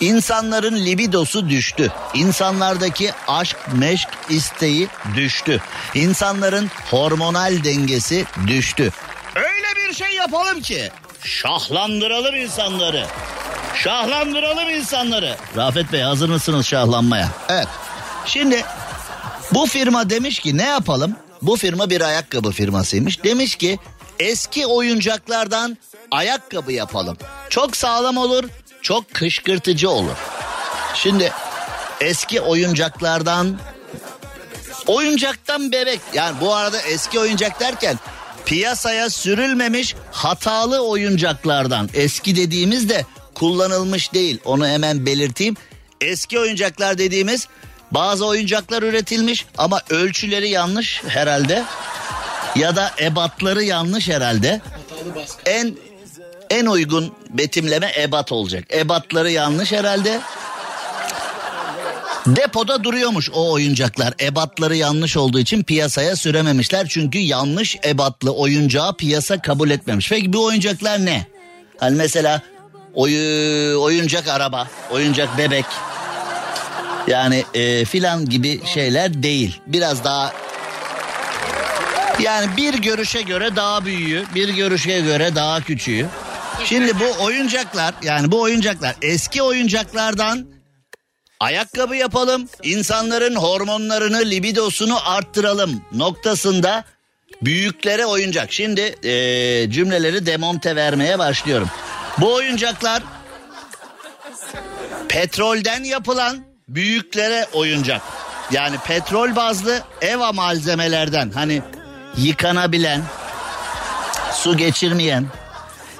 insanların 0.00 0.76
libidosu 0.76 1.48
düştü. 1.48 1.92
İnsanlardaki 2.14 3.10
aşk 3.28 3.56
meşk 3.74 4.08
isteği 4.28 4.88
düştü. 5.16 5.60
İnsanların 5.94 6.70
hormonal 6.90 7.64
dengesi 7.64 8.24
düştü. 8.46 8.92
Bir 9.92 9.96
şey 9.96 10.14
yapalım 10.16 10.60
ki 10.60 10.90
şahlandıralım 11.24 12.34
insanları. 12.34 13.06
Şahlandıralım 13.74 14.68
insanları. 14.68 15.36
Rafet 15.56 15.92
Bey 15.92 16.00
hazır 16.00 16.28
mısınız 16.28 16.66
şahlanmaya? 16.66 17.28
Evet. 17.48 17.66
Şimdi 18.26 18.64
bu 19.54 19.66
firma 19.66 20.10
demiş 20.10 20.40
ki 20.40 20.56
ne 20.56 20.62
yapalım? 20.62 21.16
Bu 21.42 21.56
firma 21.56 21.90
bir 21.90 22.00
ayakkabı 22.00 22.50
firmasıymış. 22.50 23.24
Demiş 23.24 23.56
ki 23.56 23.78
eski 24.18 24.66
oyuncaklardan 24.66 25.78
ayakkabı 26.10 26.72
yapalım. 26.72 27.16
Çok 27.50 27.76
sağlam 27.76 28.16
olur, 28.16 28.44
çok 28.82 29.14
kışkırtıcı 29.14 29.90
olur. 29.90 30.16
Şimdi 30.94 31.32
eski 32.00 32.40
oyuncaklardan 32.40 33.58
oyuncaktan 34.86 35.72
bebek 35.72 36.00
yani 36.14 36.40
bu 36.40 36.54
arada 36.54 36.80
eski 36.80 37.20
oyuncak 37.20 37.60
derken 37.60 37.98
piyasaya 38.46 39.10
sürülmemiş 39.10 39.94
hatalı 40.12 40.88
oyuncaklardan 40.88 41.88
eski 41.94 42.36
dediğimiz 42.36 42.88
de 42.88 43.06
kullanılmış 43.34 44.12
değil 44.14 44.38
onu 44.44 44.66
hemen 44.66 45.06
belirteyim. 45.06 45.56
Eski 46.00 46.38
oyuncaklar 46.38 46.98
dediğimiz 46.98 47.48
bazı 47.90 48.26
oyuncaklar 48.26 48.82
üretilmiş 48.82 49.46
ama 49.58 49.80
ölçüleri 49.90 50.48
yanlış 50.48 51.02
herhalde 51.08 51.64
ya 52.56 52.76
da 52.76 52.90
ebatları 53.00 53.62
yanlış 53.62 54.08
herhalde. 54.08 54.60
En 55.46 55.76
en 56.50 56.66
uygun 56.66 57.14
betimleme 57.30 57.92
ebat 57.98 58.32
olacak. 58.32 58.64
Ebatları 58.74 59.30
yanlış 59.30 59.72
herhalde. 59.72 60.20
Depoda 62.26 62.84
duruyormuş 62.84 63.30
o 63.34 63.52
oyuncaklar. 63.52 64.14
Ebatları 64.20 64.76
yanlış 64.76 65.16
olduğu 65.16 65.38
için 65.38 65.62
piyasaya 65.62 66.16
sürememişler. 66.16 66.86
Çünkü 66.88 67.18
yanlış 67.18 67.76
ebatlı 67.84 68.30
oyuncağı 68.30 68.96
piyasa 68.96 69.42
kabul 69.42 69.70
etmemiş. 69.70 70.08
Peki 70.10 70.32
bu 70.32 70.44
oyuncaklar 70.44 71.04
ne? 71.04 71.26
Hani 71.78 71.96
mesela 71.96 72.42
oyu, 72.94 73.80
oyuncak 73.80 74.28
araba, 74.28 74.68
oyuncak 74.90 75.38
bebek. 75.38 75.64
Yani 77.06 77.44
e, 77.54 77.84
filan 77.84 78.28
gibi 78.28 78.60
şeyler 78.66 79.22
değil. 79.22 79.60
Biraz 79.66 80.04
daha 80.04 80.32
yani 82.20 82.56
bir 82.56 82.74
görüşe 82.74 83.22
göre 83.22 83.56
daha 83.56 83.84
büyüğü, 83.84 84.24
bir 84.34 84.48
görüşe 84.48 85.00
göre 85.00 85.34
daha 85.34 85.60
küçüğü. 85.60 86.06
Şimdi 86.64 87.00
bu 87.00 87.24
oyuncaklar 87.24 87.94
yani 88.02 88.32
bu 88.32 88.40
oyuncaklar 88.40 88.94
eski 89.02 89.42
oyuncaklardan 89.42 90.51
ayakkabı 91.42 91.96
yapalım, 91.96 92.48
insanların 92.62 93.36
hormonlarını, 93.36 94.30
libidosunu 94.30 95.10
arttıralım 95.10 95.82
noktasında 95.92 96.84
büyüklere 97.42 98.06
oyuncak. 98.06 98.52
Şimdi 98.52 98.80
eee, 99.02 99.70
cümleleri 99.70 100.26
demonte 100.26 100.76
vermeye 100.76 101.18
başlıyorum. 101.18 101.70
Bu 102.18 102.34
oyuncaklar 102.34 103.02
petrolden 105.08 105.84
yapılan 105.84 106.44
büyüklere 106.68 107.46
oyuncak. 107.52 108.02
Yani 108.50 108.76
petrol 108.86 109.36
bazlı 109.36 109.80
eva 110.00 110.32
malzemelerden 110.32 111.30
hani 111.30 111.62
yıkanabilen, 112.16 113.02
su 114.34 114.56
geçirmeyen 114.56 115.26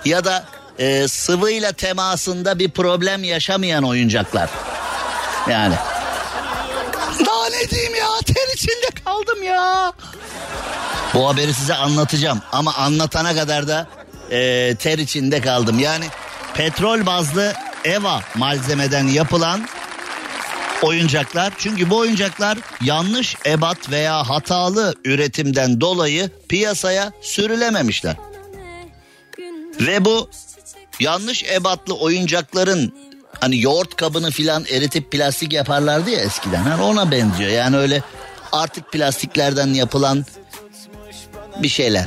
ya 0.05 0.25
da 0.25 0.45
e, 0.79 1.09
sıvıyla 1.09 1.73
temasında 1.73 2.59
bir 2.59 2.71
problem 2.71 3.25
yaşamayan 3.25 3.85
oyuncaklar. 3.85 4.51
Yani. 5.51 5.75
Daha 7.27 7.49
ne 7.49 7.71
diyeyim 7.71 7.95
ya 7.95 8.09
ter 8.27 8.55
içinde 8.55 9.03
kaldım 9.05 9.43
ya. 9.43 9.93
Bu 11.15 11.29
haberi 11.29 11.55
size 11.55 11.75
anlatacağım 11.75 12.43
ama 12.53 12.75
anlatana 12.75 13.35
kadar 13.35 13.69
da 13.69 13.87
e, 14.31 14.75
ter 14.75 14.99
içinde 14.99 15.41
kaldım. 15.41 15.79
Yani 15.79 16.05
petrol 16.55 17.07
bazlı 17.07 17.53
EVA 17.85 18.21
malzemeden 18.35 19.07
yapılan 19.07 19.69
oyuncaklar. 20.83 21.53
Çünkü 21.59 21.91
bu 21.91 21.97
oyuncaklar 21.97 22.59
yanlış 22.83 23.37
ebat 23.47 23.91
veya 23.91 24.29
hatalı 24.29 24.95
üretimden 25.05 25.81
dolayı 25.81 26.31
piyasaya 26.49 27.13
sürülememişler. 27.21 28.17
Ve 29.81 30.05
bu 30.05 30.31
yanlış 31.01 31.45
ebatlı 31.45 31.95
oyuncakların 31.95 32.95
hani 33.43 33.61
yoğurt 33.61 33.97
kabını 33.97 34.31
filan 34.31 34.65
eritip 34.71 35.11
plastik 35.11 35.53
yaparlardı 35.53 36.11
ya 36.11 36.21
eskiden. 36.21 36.63
Hani 36.63 36.83
ona 36.83 37.11
benziyor. 37.11 37.51
Yani 37.51 37.77
öyle 37.77 38.03
artık 38.53 38.93
plastiklerden 38.93 39.67
yapılan 39.75 40.25
bir 41.63 41.69
şeyler. 41.69 42.05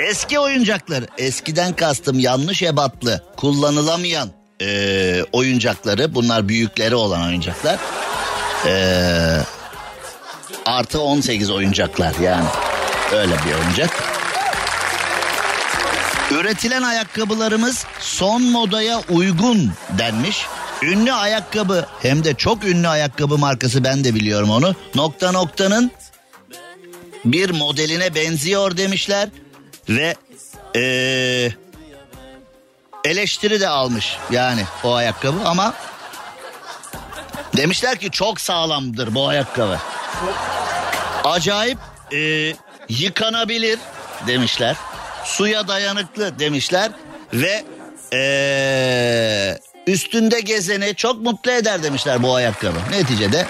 Eski 0.00 0.38
oyuncaklar, 0.38 1.04
eskiden 1.18 1.72
kastım 1.76 2.18
yanlış 2.18 2.62
ebatlı, 2.62 3.22
kullanılamayan 3.36 4.28
eee, 4.60 5.24
oyuncakları, 5.32 6.14
bunlar 6.14 6.48
büyükleri 6.48 6.94
olan 6.94 7.22
oyuncaklar. 7.22 7.78
Eee, 8.66 9.38
artı 10.66 11.00
18 11.00 11.50
oyuncaklar 11.50 12.14
yani. 12.22 12.46
Öyle 13.12 13.34
bir 13.46 13.54
oyuncak. 13.64 14.11
Üretilen 16.32 16.82
ayakkabılarımız 16.82 17.86
son 18.00 18.42
modaya 18.42 19.00
uygun 19.08 19.72
denmiş. 19.98 20.46
ünlü 20.82 21.12
ayakkabı 21.12 21.86
hem 22.02 22.24
de 22.24 22.34
çok 22.34 22.64
ünlü 22.64 22.88
ayakkabı 22.88 23.38
markası 23.38 23.84
ben 23.84 24.04
de 24.04 24.14
biliyorum 24.14 24.50
onu. 24.50 24.74
Nokta 24.94 25.32
noktanın 25.32 25.90
bir 27.24 27.50
modeline 27.50 28.14
benziyor 28.14 28.76
demişler 28.76 29.28
ve 29.88 30.14
ee, 30.76 31.52
eleştiri 33.04 33.60
de 33.60 33.68
almış 33.68 34.16
yani 34.30 34.64
o 34.84 34.94
ayakkabı 34.94 35.44
ama 35.44 35.74
demişler 37.56 37.98
ki 37.98 38.10
çok 38.10 38.40
sağlamdır 38.40 39.14
bu 39.14 39.28
ayakkabı. 39.28 39.78
Acayip 41.24 41.78
ee, 42.12 42.54
yıkanabilir 42.88 43.78
demişler. 44.26 44.76
Suya 45.24 45.68
dayanıklı 45.68 46.38
demişler 46.38 46.90
ve 47.34 47.64
ee, 48.12 49.58
üstünde 49.86 50.40
gezeni 50.40 50.94
çok 50.94 51.22
mutlu 51.22 51.50
eder 51.50 51.82
demişler 51.82 52.22
bu 52.22 52.34
ayakkabı. 52.34 52.78
Neticede 52.90 53.46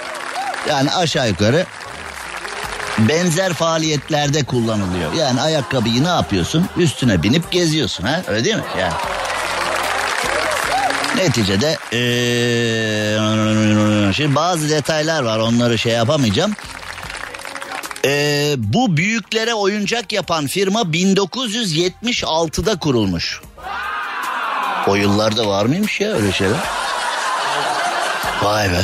yani 0.68 0.90
aşağı 0.90 1.28
yukarı 1.28 1.66
benzer 2.98 3.52
faaliyetlerde 3.52 4.44
kullanılıyor. 4.44 5.12
Yani 5.12 5.40
ayakkabıyı 5.40 6.04
ne 6.04 6.08
yapıyorsun? 6.08 6.68
Üstüne 6.76 7.22
binip 7.22 7.50
geziyorsun 7.50 8.04
ha? 8.04 8.22
Öyle 8.28 8.44
değil 8.44 8.56
mi? 8.56 8.62
Yani. 8.80 8.92
Neticede 11.16 11.76
ee, 11.92 12.02
şimdi 14.12 14.34
bazı 14.34 14.70
detaylar 14.70 15.22
var 15.22 15.38
onları 15.38 15.78
şey 15.78 15.92
yapamayacağım. 15.92 16.54
Ee, 18.04 18.54
bu 18.58 18.96
büyüklere 18.96 19.54
oyuncak 19.54 20.12
yapan 20.12 20.46
firma 20.46 20.80
1976'da 20.80 22.78
kurulmuş. 22.78 23.40
O 24.86 24.94
yıllarda 24.94 25.46
var 25.46 25.66
mıymış 25.66 26.00
ya 26.00 26.12
öyle 26.12 26.32
şeyler? 26.32 26.60
Vay 28.42 28.70
be. 28.70 28.80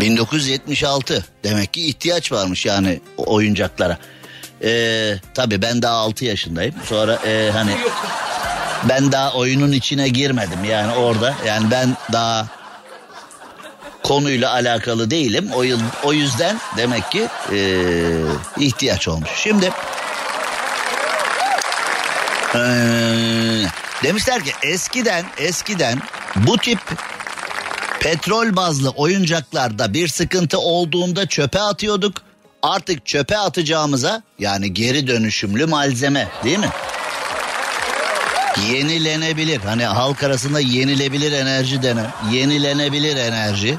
1976 0.00 1.24
demek 1.44 1.72
ki 1.72 1.86
ihtiyaç 1.86 2.32
varmış 2.32 2.66
yani 2.66 3.00
oyuncaklara. 3.16 3.98
Ee, 4.64 5.14
tabii 5.34 5.62
ben 5.62 5.82
daha 5.82 5.94
6 5.94 6.24
yaşındayım. 6.24 6.74
Sonra 6.84 7.14
e, 7.14 7.50
hani 7.52 7.76
ben 8.88 9.12
daha 9.12 9.32
oyunun 9.32 9.72
içine 9.72 10.08
girmedim 10.08 10.64
yani 10.64 10.94
orada. 10.94 11.34
Yani 11.46 11.70
ben 11.70 11.96
daha 12.12 12.46
konuyla 14.12 14.52
alakalı 14.52 15.10
değilim. 15.10 15.50
O, 15.54 15.62
yıl, 15.62 15.80
o 16.04 16.12
yüzden 16.12 16.60
demek 16.76 17.10
ki 17.10 17.28
e, 17.52 17.58
ihtiyaç 18.58 19.08
olmuş. 19.08 19.30
Şimdi 19.36 19.70
e, 22.54 22.60
demişler 24.02 24.44
ki 24.44 24.52
eskiden 24.62 25.24
eskiden 25.38 26.02
bu 26.36 26.56
tip 26.56 26.78
petrol 28.00 28.56
bazlı 28.56 28.90
oyuncaklarda 28.90 29.94
bir 29.94 30.08
sıkıntı 30.08 30.58
olduğunda 30.58 31.26
çöpe 31.26 31.60
atıyorduk. 31.60 32.16
Artık 32.62 33.06
çöpe 33.06 33.38
atacağımıza 33.38 34.22
yani 34.38 34.74
geri 34.74 35.06
dönüşümlü 35.06 35.66
malzeme 35.66 36.28
değil 36.44 36.58
mi? 36.58 36.70
Yenilenebilir. 38.72 39.60
Hani 39.60 39.84
halk 39.84 40.22
arasında 40.22 40.60
yenilebilir 40.60 41.32
enerji 41.32 41.82
denen. 41.82 42.06
Yenilenebilir 42.32 43.16
enerji. 43.16 43.78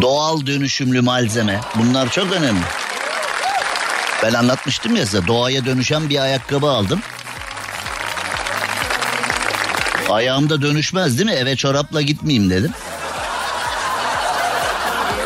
Doğal 0.00 0.46
dönüşümlü 0.46 1.00
malzeme. 1.00 1.60
Bunlar 1.74 2.10
çok 2.10 2.32
önemli. 2.32 2.60
Ben 4.22 4.32
anlatmıştım 4.34 4.96
ya 4.96 5.06
size 5.06 5.26
doğaya 5.26 5.64
dönüşen 5.64 6.08
bir 6.08 6.18
ayakkabı 6.18 6.70
aldım. 6.70 7.00
Ayağımda 10.10 10.62
dönüşmez 10.62 11.18
değil 11.18 11.30
mi? 11.30 11.36
Eve 11.36 11.56
çorapla 11.56 12.02
gitmeyeyim 12.02 12.50
dedim. 12.50 12.70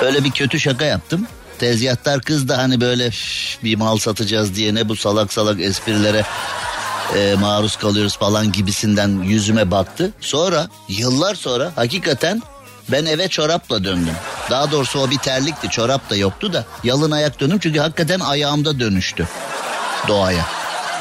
Öyle 0.03 0.25
bir 0.25 0.31
kötü 0.31 0.61
şaka 0.61 0.85
yaptım. 0.85 1.27
Tezgahtar 1.59 2.21
kız 2.21 2.49
da 2.49 2.59
hani 2.59 2.81
böyle 2.81 3.07
"Üf, 3.07 3.59
bir 3.65 3.77
mal 3.77 3.99
satacağız 3.99 4.55
diye 4.55 4.75
ne 4.75 4.89
bu 4.89 4.97
salak 4.97 5.33
salak 5.33 5.61
esprilere 5.61 6.25
e, 7.17 7.35
maruz 7.41 7.77
kalıyoruz 7.77 8.17
falan 8.19 8.53
gibisinden 8.53 9.09
yüzüme 9.23 9.71
baktı. 9.71 10.11
Sonra 10.21 10.69
yıllar 10.89 11.35
sonra 11.35 11.73
hakikaten 11.77 12.43
ben 12.89 13.07
eve 13.07 13.29
çorapla 13.29 13.85
döndüm. 13.85 14.15
Daha 14.51 14.71
doğrusu 14.71 15.01
o 15.01 15.11
bir 15.11 15.19
terlikti 15.19 15.71
çorap 15.71 16.11
da 16.11 16.17
yoktu 16.17 16.53
da 16.53 16.65
yalın 16.85 17.11
ayak 17.11 17.41
döndüm 17.41 17.59
çünkü 17.59 17.79
hakikaten 17.79 18.21
ayağımda 18.21 18.81
dönüştü 18.81 19.29
doğaya. 20.09 20.47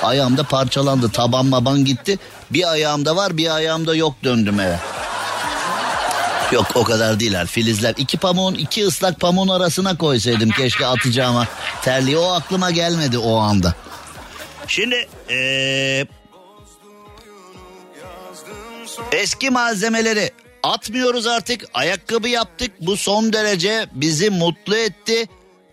Ayağımda 0.04 0.44
parçalandı 0.44 1.10
taban 1.10 1.46
maban 1.46 1.86
gitti. 1.86 2.20
Bir 2.52 2.72
ayağımda 2.72 3.16
var 3.16 3.38
bir 3.38 3.56
ayağımda 3.56 3.96
yok 3.96 4.16
döndüm 4.24 4.60
eve. 4.60 4.80
Yok 6.52 6.68
o 6.76 6.84
kadar 6.84 7.20
değiller 7.20 7.48
filizler. 7.48 7.94
İki 7.98 8.18
pamuğun 8.18 8.54
iki 8.54 8.86
ıslak 8.86 9.20
pamuğun 9.20 9.48
arasına 9.48 9.98
koysaydım 9.98 10.50
keşke 10.50 10.86
atacağıma 10.86 11.48
terliği. 11.82 12.18
O 12.18 12.32
aklıma 12.32 12.72
gelmedi 12.72 13.18
o 13.18 13.38
anda. 13.38 13.74
Şimdi 14.68 15.08
ee, 15.30 16.06
eski 19.12 19.50
malzemeleri 19.50 20.32
atmıyoruz 20.64 21.28
artık. 21.28 21.66
Ayakkabı 21.74 22.30
yaptık. 22.30 22.72
Bu 22.82 22.98
son 22.98 23.34
derece 23.34 23.86
bizi 23.92 24.30
mutlu 24.30 24.76
etti. 24.76 25.26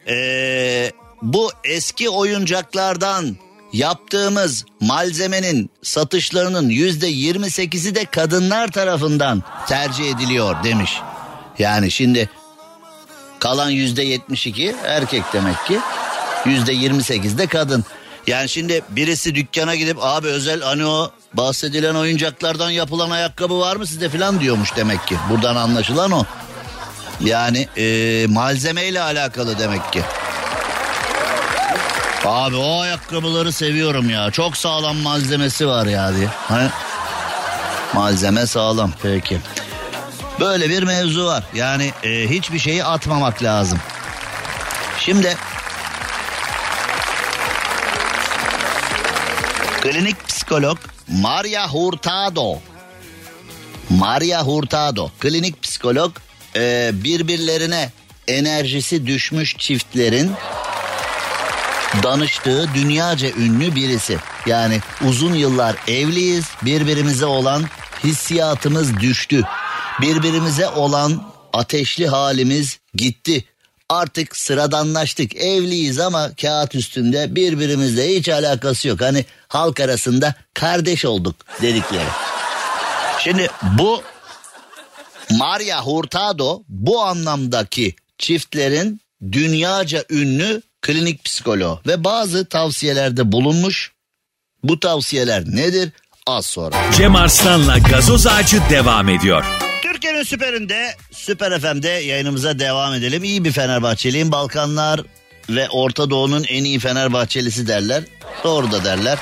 Ee, 0.08 0.92
bu 1.22 1.50
eski 1.64 2.10
oyuncaklardan 2.10 3.36
yaptığımız 3.72 4.64
malzemenin 4.80 5.70
satışlarının 5.82 6.68
yüzde 6.68 7.10
28'i 7.10 7.94
de 7.94 8.04
kadınlar 8.04 8.72
tarafından 8.72 9.42
tercih 9.68 10.14
ediliyor 10.14 10.64
demiş. 10.64 10.92
Yani 11.58 11.90
şimdi 11.90 12.30
kalan 13.38 13.70
yüzde 13.70 14.02
72 14.02 14.76
erkek 14.84 15.22
demek 15.32 15.66
ki 15.66 15.78
yüzde 16.46 16.72
28 16.72 17.38
de 17.38 17.46
kadın. 17.46 17.84
Yani 18.26 18.48
şimdi 18.48 18.82
birisi 18.88 19.34
dükkana 19.34 19.74
gidip 19.74 19.96
abi 20.00 20.26
özel 20.26 20.60
hani 20.60 20.86
o 20.86 21.10
bahsedilen 21.34 21.94
oyuncaklardan 21.94 22.70
yapılan 22.70 23.10
ayakkabı 23.10 23.60
var 23.60 23.76
mı 23.76 23.86
sizde 23.86 24.08
falan 24.08 24.40
diyormuş 24.40 24.76
demek 24.76 25.06
ki. 25.06 25.16
Buradan 25.30 25.56
anlaşılan 25.56 26.10
o. 26.10 26.24
Yani 27.20 27.68
e, 27.76 28.26
malzemeyle 28.26 29.02
alakalı 29.02 29.58
demek 29.58 29.92
ki. 29.92 30.02
Abi 32.24 32.56
o 32.56 32.80
ayakkabıları 32.80 33.52
seviyorum 33.52 34.10
ya. 34.10 34.30
Çok 34.30 34.56
sağlam 34.56 34.96
malzemesi 34.96 35.68
var 35.68 35.86
ya 35.86 36.12
diye. 36.16 36.28
Malzeme 37.94 38.46
sağlam 38.46 38.92
peki. 39.02 39.40
Böyle 40.40 40.70
bir 40.70 40.82
mevzu 40.82 41.26
var. 41.26 41.44
Yani 41.54 41.92
e, 42.02 42.30
hiçbir 42.30 42.58
şeyi 42.58 42.84
atmamak 42.84 43.42
lazım. 43.42 43.78
Şimdi 44.98 45.36
klinik 49.84 50.28
psikolog 50.28 50.78
Maria 51.08 51.68
Hurtado. 51.68 52.58
Maria 53.90 54.42
Hurtado 54.42 55.10
klinik 55.20 55.62
psikolog 55.62 56.12
e, 56.56 56.90
birbirlerine 56.94 57.92
enerjisi 58.28 59.06
düşmüş 59.06 59.56
çiftlerin 59.58 60.32
danıştığı 62.02 62.74
dünyaca 62.74 63.30
ünlü 63.30 63.74
birisi. 63.74 64.18
Yani 64.46 64.80
uzun 65.08 65.34
yıllar 65.34 65.76
evliyiz, 65.88 66.44
birbirimize 66.62 67.26
olan 67.26 67.64
hissiyatımız 68.04 69.00
düştü. 69.00 69.42
Birbirimize 70.00 70.68
olan 70.68 71.32
ateşli 71.52 72.06
halimiz 72.08 72.78
gitti. 72.94 73.44
Artık 73.88 74.36
sıradanlaştık. 74.36 75.36
Evliyiz 75.36 76.00
ama 76.00 76.30
kağıt 76.40 76.74
üstünde 76.74 77.34
birbirimizle 77.34 78.16
hiç 78.16 78.28
alakası 78.28 78.88
yok. 78.88 79.00
Hani 79.00 79.24
halk 79.48 79.80
arasında 79.80 80.34
kardeş 80.54 81.04
olduk 81.04 81.36
dedikleri. 81.62 82.08
Şimdi 83.18 83.48
bu 83.78 84.02
Maria 85.30 85.86
Hurtado 85.86 86.62
bu 86.68 87.02
anlamdaki 87.02 87.94
çiftlerin 88.18 89.00
dünyaca 89.32 90.04
ünlü 90.10 90.62
klinik 90.82 91.24
psikoloğu 91.24 91.80
ve 91.86 92.04
bazı 92.04 92.44
tavsiyelerde 92.44 93.32
bulunmuş. 93.32 93.92
Bu 94.64 94.80
tavsiyeler 94.80 95.44
nedir? 95.44 95.92
Az 96.26 96.46
sonra. 96.46 96.76
Cem 96.96 97.16
Arslan'la 97.16 97.78
gazoz 97.78 98.26
ağacı 98.26 98.62
devam 98.70 99.08
ediyor. 99.08 99.44
Türkiye'nin 100.04 100.24
süperinde, 100.24 100.94
Süper 101.10 101.60
FM'de 101.60 101.88
yayınımıza 101.88 102.58
devam 102.58 102.94
edelim. 102.94 103.24
İyi 103.24 103.44
bir 103.44 103.52
Fenerbahçeliyim. 103.52 104.32
Balkanlar 104.32 105.00
ve 105.50 105.68
Orta 105.68 106.10
Doğu'nun 106.10 106.44
en 106.48 106.64
iyi 106.64 106.78
Fenerbahçelisi 106.78 107.66
derler. 107.68 108.02
Doğru 108.44 108.72
da 108.72 108.84
derler. 108.84 109.18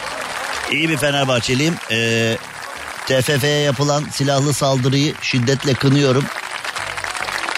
İyi 0.72 0.88
bir 0.88 0.96
Fenerbahçeliyim. 0.96 1.74
Ee, 1.90 2.36
TFF'ye 3.06 3.58
yapılan 3.58 4.04
silahlı 4.12 4.54
saldırıyı 4.54 5.14
şiddetle 5.22 5.74
kınıyorum. 5.74 6.24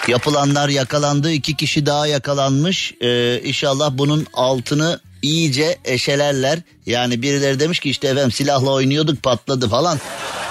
Yapılanlar 0.07 0.69
yakalandı. 0.69 1.31
iki 1.31 1.55
kişi 1.55 1.85
daha 1.85 2.07
yakalanmış. 2.07 2.93
Ee, 3.01 3.41
inşallah 3.43 3.91
bunun 3.93 4.27
altını 4.33 4.99
iyice 5.25 5.77
eşelerler. 5.85 6.59
Yani 6.85 7.21
birileri 7.21 7.59
demiş 7.59 7.79
ki 7.79 7.89
işte 7.89 8.07
efendim 8.07 8.31
silahla 8.31 8.71
oynuyorduk 8.71 9.23
patladı 9.23 9.69
falan. 9.69 9.99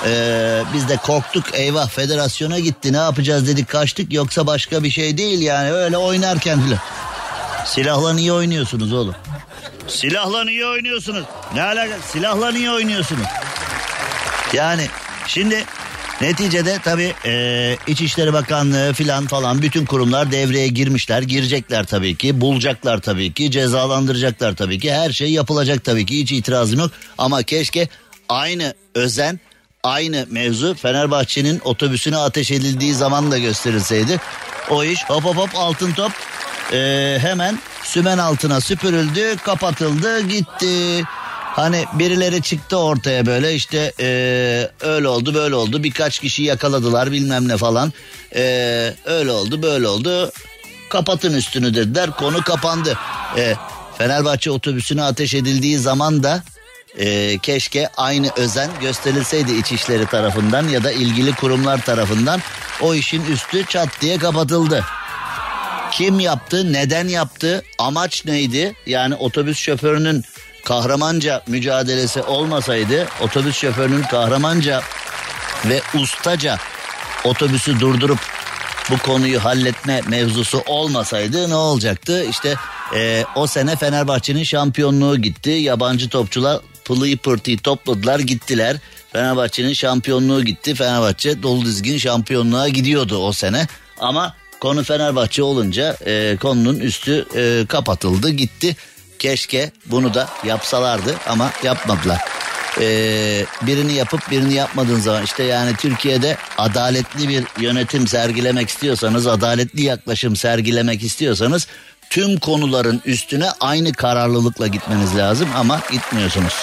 Ee, 0.06 0.62
biz 0.74 0.88
de 0.88 0.96
korktuk 0.96 1.44
eyvah 1.52 1.88
federasyona 1.88 2.58
gitti 2.58 2.92
ne 2.92 2.96
yapacağız 2.96 3.48
dedik 3.48 3.68
kaçtık 3.68 4.12
yoksa 4.12 4.46
başka 4.46 4.82
bir 4.82 4.90
şey 4.90 5.18
değil 5.18 5.42
yani 5.42 5.72
öyle 5.72 5.96
oynarken 5.96 6.66
bile. 6.66 6.78
Silahla 7.66 8.12
niye 8.12 8.32
oynuyorsunuz 8.32 8.92
oğlum? 8.92 9.14
Silahla 9.88 10.44
niye 10.44 10.66
oynuyorsunuz? 10.66 11.24
Ne 11.54 11.62
alaka? 11.62 11.98
Silahla 12.12 12.50
niye 12.52 12.70
oynuyorsunuz? 12.70 13.26
Yani 14.52 14.86
şimdi 15.26 15.64
neticede 16.20 16.78
tabii 16.84 17.14
e, 17.26 17.76
İçişleri 17.86 18.32
Bakanlığı 18.32 18.92
filan 18.92 19.26
falan 19.26 19.62
bütün 19.62 19.86
kurumlar 19.86 20.32
devreye 20.32 20.68
girmişler. 20.68 21.22
Girecekler 21.22 21.84
tabii 21.84 22.16
ki. 22.16 22.40
Bulacaklar 22.40 23.00
tabii 23.00 23.32
ki. 23.32 23.50
Cezalandıracaklar 23.50 24.54
tabii 24.56 24.78
ki. 24.78 24.92
Her 24.92 25.10
şey 25.10 25.32
yapılacak 25.32 25.84
tabii 25.84 26.06
ki. 26.06 26.18
Hiç 26.18 26.32
itirazım 26.32 26.78
yok. 26.78 26.90
Ama 27.18 27.42
keşke 27.42 27.88
aynı 28.28 28.74
özen 28.94 29.40
aynı 29.82 30.26
mevzu 30.30 30.74
Fenerbahçe'nin 30.74 31.60
otobüsüne 31.64 32.16
ateş 32.16 32.50
edildiği 32.50 32.94
zaman 32.94 33.30
da 33.30 33.38
gösterilseydi. 33.38 34.20
O 34.70 34.84
iş 34.84 35.04
hop 35.04 35.24
hop 35.24 35.36
hop 35.36 35.50
altın 35.54 35.92
top 35.92 36.12
e, 36.72 37.18
hemen 37.20 37.58
sümen 37.82 38.18
altına 38.18 38.60
süpürüldü 38.60 39.36
kapatıldı 39.36 40.20
gitti. 40.20 41.04
Hani 41.54 41.84
birileri 41.92 42.42
çıktı 42.42 42.76
ortaya 42.76 43.26
böyle 43.26 43.54
işte 43.54 43.92
e, 44.00 44.06
öyle 44.80 45.08
oldu 45.08 45.34
böyle 45.34 45.54
oldu 45.54 45.82
birkaç 45.82 46.18
kişi 46.18 46.42
yakaladılar 46.42 47.12
bilmem 47.12 47.48
ne 47.48 47.56
falan. 47.56 47.92
E, 48.36 48.42
öyle 49.04 49.30
oldu 49.30 49.62
böyle 49.62 49.88
oldu 49.88 50.32
kapatın 50.88 51.34
üstünü 51.34 51.74
dediler 51.74 52.10
konu 52.10 52.42
kapandı. 52.42 52.98
E, 53.36 53.54
Fenerbahçe 53.98 54.50
otobüsüne 54.50 55.02
ateş 55.02 55.34
edildiği 55.34 55.78
zaman 55.78 56.22
da 56.22 56.42
e, 56.98 57.38
keşke 57.38 57.88
aynı 57.96 58.30
özen 58.36 58.70
gösterilseydi 58.80 59.52
İçişleri 59.52 60.06
tarafından 60.06 60.68
ya 60.68 60.84
da 60.84 60.92
ilgili 60.92 61.34
kurumlar 61.34 61.84
tarafından 61.84 62.40
o 62.80 62.94
işin 62.94 63.24
üstü 63.24 63.66
çat 63.66 63.88
diye 64.00 64.18
kapatıldı. 64.18 64.84
Kim 65.92 66.20
yaptı, 66.20 66.72
neden 66.72 67.08
yaptı, 67.08 67.62
amaç 67.78 68.24
neydi? 68.24 68.74
Yani 68.86 69.14
otobüs 69.14 69.58
şoförünün 69.58 70.24
kahramanca 70.64 71.42
mücadelesi 71.46 72.22
olmasaydı, 72.22 73.06
otobüs 73.20 73.56
şoförünün 73.56 74.02
kahramanca 74.02 74.82
ve 75.64 75.82
ustaca 75.94 76.58
otobüsü 77.24 77.80
durdurup 77.80 78.18
bu 78.90 78.98
konuyu 78.98 79.44
halletme 79.44 80.00
mevzusu 80.08 80.62
olmasaydı 80.66 81.50
ne 81.50 81.54
olacaktı? 81.54 82.24
İşte 82.24 82.54
e, 82.94 83.24
o 83.34 83.46
sene 83.46 83.76
Fenerbahçe'nin 83.76 84.44
şampiyonluğu 84.44 85.16
gitti. 85.16 85.50
Yabancı 85.50 86.08
topçular 86.08 86.60
pılıyı 86.84 87.16
pırtıyı 87.18 87.58
topladılar 87.58 88.18
gittiler. 88.18 88.76
Fenerbahçe'nin 89.12 89.72
şampiyonluğu 89.72 90.44
gitti. 90.44 90.74
Fenerbahçe 90.74 91.42
dolu 91.42 91.64
dizgin 91.64 91.98
şampiyonluğa 91.98 92.68
gidiyordu 92.68 93.18
o 93.18 93.32
sene. 93.32 93.66
Ama 94.00 94.34
konu 94.60 94.84
Fenerbahçe 94.84 95.42
olunca 95.42 95.96
e, 96.06 96.36
konunun 96.40 96.80
üstü 96.80 97.26
e, 97.36 97.66
kapatıldı 97.68 98.30
gitti. 98.30 98.76
Keşke 99.24 99.70
bunu 99.86 100.14
da 100.14 100.28
yapsalardı 100.44 101.14
ama 101.28 101.50
yapmadılar. 101.62 102.20
Ee, 102.80 103.46
birini 103.62 103.92
yapıp 103.92 104.30
birini 104.30 104.54
yapmadığın 104.54 105.00
zaman 105.00 105.22
işte 105.22 105.42
yani 105.42 105.76
Türkiye'de 105.76 106.36
adaletli 106.58 107.28
bir 107.28 107.44
yönetim 107.58 108.08
sergilemek 108.08 108.68
istiyorsanız, 108.68 109.26
adaletli 109.26 109.82
yaklaşım 109.82 110.36
sergilemek 110.36 111.02
istiyorsanız 111.02 111.66
tüm 112.10 112.38
konuların 112.38 113.02
üstüne 113.04 113.50
aynı 113.60 113.92
kararlılıkla 113.92 114.66
gitmeniz 114.66 115.16
lazım 115.16 115.48
ama 115.56 115.80
gitmiyorsunuz. 115.92 116.54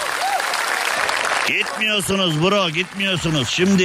Gitmiyorsunuz 1.47 2.43
bro 2.43 2.69
gitmiyorsunuz. 2.69 3.49
Şimdi 3.49 3.83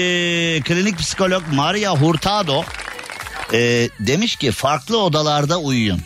klinik 0.64 0.99
psikolog 0.99 1.43
Maria 1.53 1.97
Hurtado 1.97 2.64
e, 3.53 3.89
demiş 4.01 4.37
ki 4.37 4.53
farklı 4.53 4.99
odalarda 4.99 5.59
uyuyun. 5.59 6.01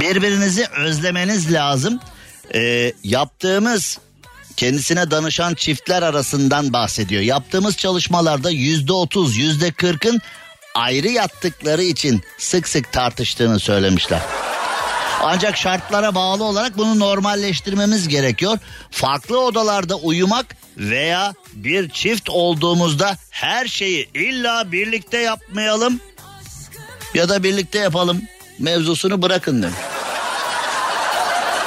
Birbirinizi 0.00 0.66
özlemeniz 0.66 1.52
lazım. 1.52 2.00
E, 2.54 2.92
yaptığımız 3.04 3.98
kendisine 4.56 5.10
danışan 5.10 5.54
çiftler 5.54 6.02
arasından 6.02 6.72
bahsediyor. 6.72 7.22
Yaptığımız 7.22 7.76
çalışmalarda 7.76 8.50
yüzde 8.50 8.92
otuz, 8.92 9.36
yüzde 9.36 9.72
kırkın 9.72 10.20
ayrı 10.74 11.08
yattıkları 11.08 11.82
için 11.82 12.22
sık 12.38 12.68
sık 12.68 12.92
tartıştığını 12.92 13.60
söylemişler. 13.60 14.20
Ancak 15.22 15.56
şartlara 15.56 16.14
bağlı 16.14 16.44
olarak 16.44 16.78
bunu 16.78 16.98
normalleştirmemiz 16.98 18.08
gerekiyor. 18.08 18.58
Farklı 18.90 19.40
odalarda 19.40 19.96
uyumak 19.96 20.56
veya 20.76 21.34
bir 21.52 21.88
çift 21.88 22.30
olduğumuzda 22.30 23.16
her 23.30 23.66
şeyi 23.66 24.08
illa 24.14 24.72
birlikte 24.72 25.18
yapmayalım 25.18 26.00
ya 27.14 27.28
da 27.28 27.42
birlikte 27.42 27.78
yapalım 27.78 28.22
mevzusunu 28.58 29.22
bırakın 29.22 29.62
demiş. 29.62 29.76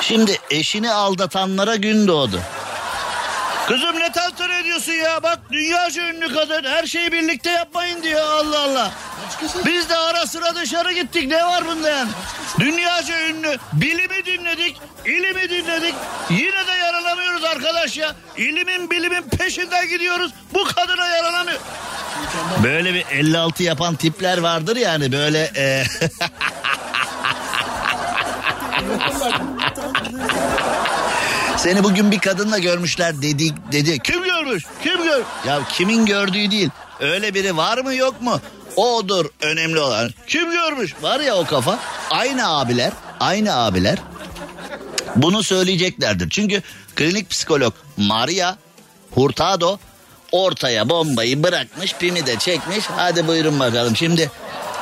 Şimdi 0.01 0.39
eşini 0.49 0.91
aldatanlara 0.91 1.75
gün 1.75 2.07
doğdu. 2.07 2.41
Kızım 3.67 3.99
ne 3.99 4.11
tantana 4.11 4.59
ediyorsun 4.59 4.91
ya? 4.91 5.23
Bak 5.23 5.39
dünyaca 5.51 6.01
ünlü 6.09 6.33
kadın 6.33 6.63
her 6.63 6.85
şeyi 6.85 7.11
birlikte 7.11 7.49
yapmayın 7.49 8.03
diyor 8.03 8.21
Allah 8.31 8.59
Allah. 8.59 8.91
Biz 9.65 9.89
de 9.89 9.97
ara 9.97 10.27
sıra 10.27 10.55
dışarı 10.55 10.91
gittik 10.91 11.27
ne 11.27 11.45
var 11.45 11.67
bunda 11.67 11.89
yani? 11.89 12.09
Dünyaca 12.59 13.27
ünlü 13.27 13.57
bilimi 13.73 14.25
dinledik, 14.25 14.77
ilimi 15.05 15.49
dinledik. 15.49 15.95
Yine 16.29 16.67
de 16.67 16.71
yaranamıyoruz 16.71 17.43
arkadaş 17.43 17.97
ya. 17.97 18.15
İlimin 18.37 18.91
bilimin 18.91 19.21
peşinden 19.21 19.87
gidiyoruz. 19.89 20.31
Bu 20.53 20.63
kadına 20.63 21.07
yaranamıyor. 21.07 21.59
Böyle 22.63 22.93
bir 22.93 23.05
56 23.11 23.63
yapan 23.63 23.95
tipler 23.95 24.37
vardır 24.37 24.75
yani 24.75 25.11
böyle 25.11 25.51
e, 25.55 25.83
Seni 31.57 31.83
bugün 31.83 32.11
bir 32.11 32.19
kadınla 32.19 32.59
görmüşler 32.59 33.21
dedi 33.21 33.53
dedi. 33.71 33.99
Kim 33.99 34.23
görmüş? 34.23 34.63
Kim 34.83 35.03
gör? 35.03 35.23
Ya 35.47 35.59
kimin 35.71 36.05
gördüğü 36.05 36.51
değil. 36.51 36.69
Öyle 36.99 37.33
biri 37.33 37.57
var 37.57 37.77
mı 37.77 37.95
yok 37.95 38.21
mu? 38.21 38.39
Odur 38.75 39.25
önemli 39.41 39.79
olan. 39.79 40.09
Kim 40.27 40.51
görmüş? 40.51 40.95
Var 41.01 41.19
ya 41.19 41.35
o 41.35 41.45
kafa. 41.45 41.79
Aynı 42.09 42.57
abiler, 42.57 42.91
aynı 43.19 43.55
abiler 43.55 43.97
bunu 45.15 45.43
söyleyeceklerdir. 45.43 46.29
Çünkü 46.29 46.61
klinik 46.95 47.29
psikolog 47.29 47.73
Maria 47.97 48.55
Hurtado 49.11 49.77
ortaya 50.31 50.89
bombayı 50.89 51.43
bırakmış, 51.43 51.93
pimi 51.93 52.25
de 52.25 52.35
çekmiş. 52.39 52.85
Hadi 52.95 53.27
buyurun 53.27 53.59
bakalım. 53.59 53.95
Şimdi 53.95 54.31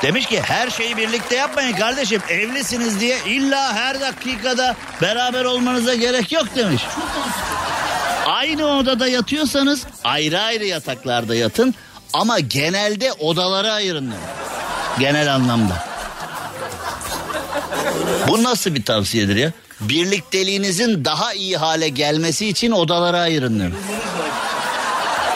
demiş 0.01 0.25
ki 0.25 0.41
her 0.41 0.69
şeyi 0.69 0.97
birlikte 0.97 1.35
yapmayın 1.35 1.75
kardeşim. 1.75 2.21
Evlisiniz 2.29 2.99
diye 2.99 3.17
illa 3.27 3.73
her 3.73 4.01
dakikada 4.01 4.75
beraber 5.01 5.45
olmanıza 5.45 5.95
gerek 5.95 6.31
yok 6.31 6.47
demiş. 6.55 6.81
Aynı 8.25 8.65
odada 8.67 9.07
yatıyorsanız 9.07 9.83
ayrı 10.03 10.41
ayrı 10.41 10.65
yataklarda 10.65 11.35
yatın 11.35 11.75
ama 12.13 12.39
genelde 12.39 13.13
odaları 13.13 13.71
ayırın 13.71 14.05
demiş. 14.05 14.25
Genel 14.99 15.35
anlamda. 15.35 15.85
Bu 18.27 18.43
nasıl 18.43 18.75
bir 18.75 18.83
tavsiyedir 18.83 19.35
ya? 19.35 19.51
Birlikteliğinizin 19.81 21.05
daha 21.05 21.33
iyi 21.33 21.57
hale 21.57 21.89
gelmesi 21.89 22.47
için 22.47 22.71
odalara 22.71 23.19
ayırın 23.19 23.59
demiş. 23.59 23.77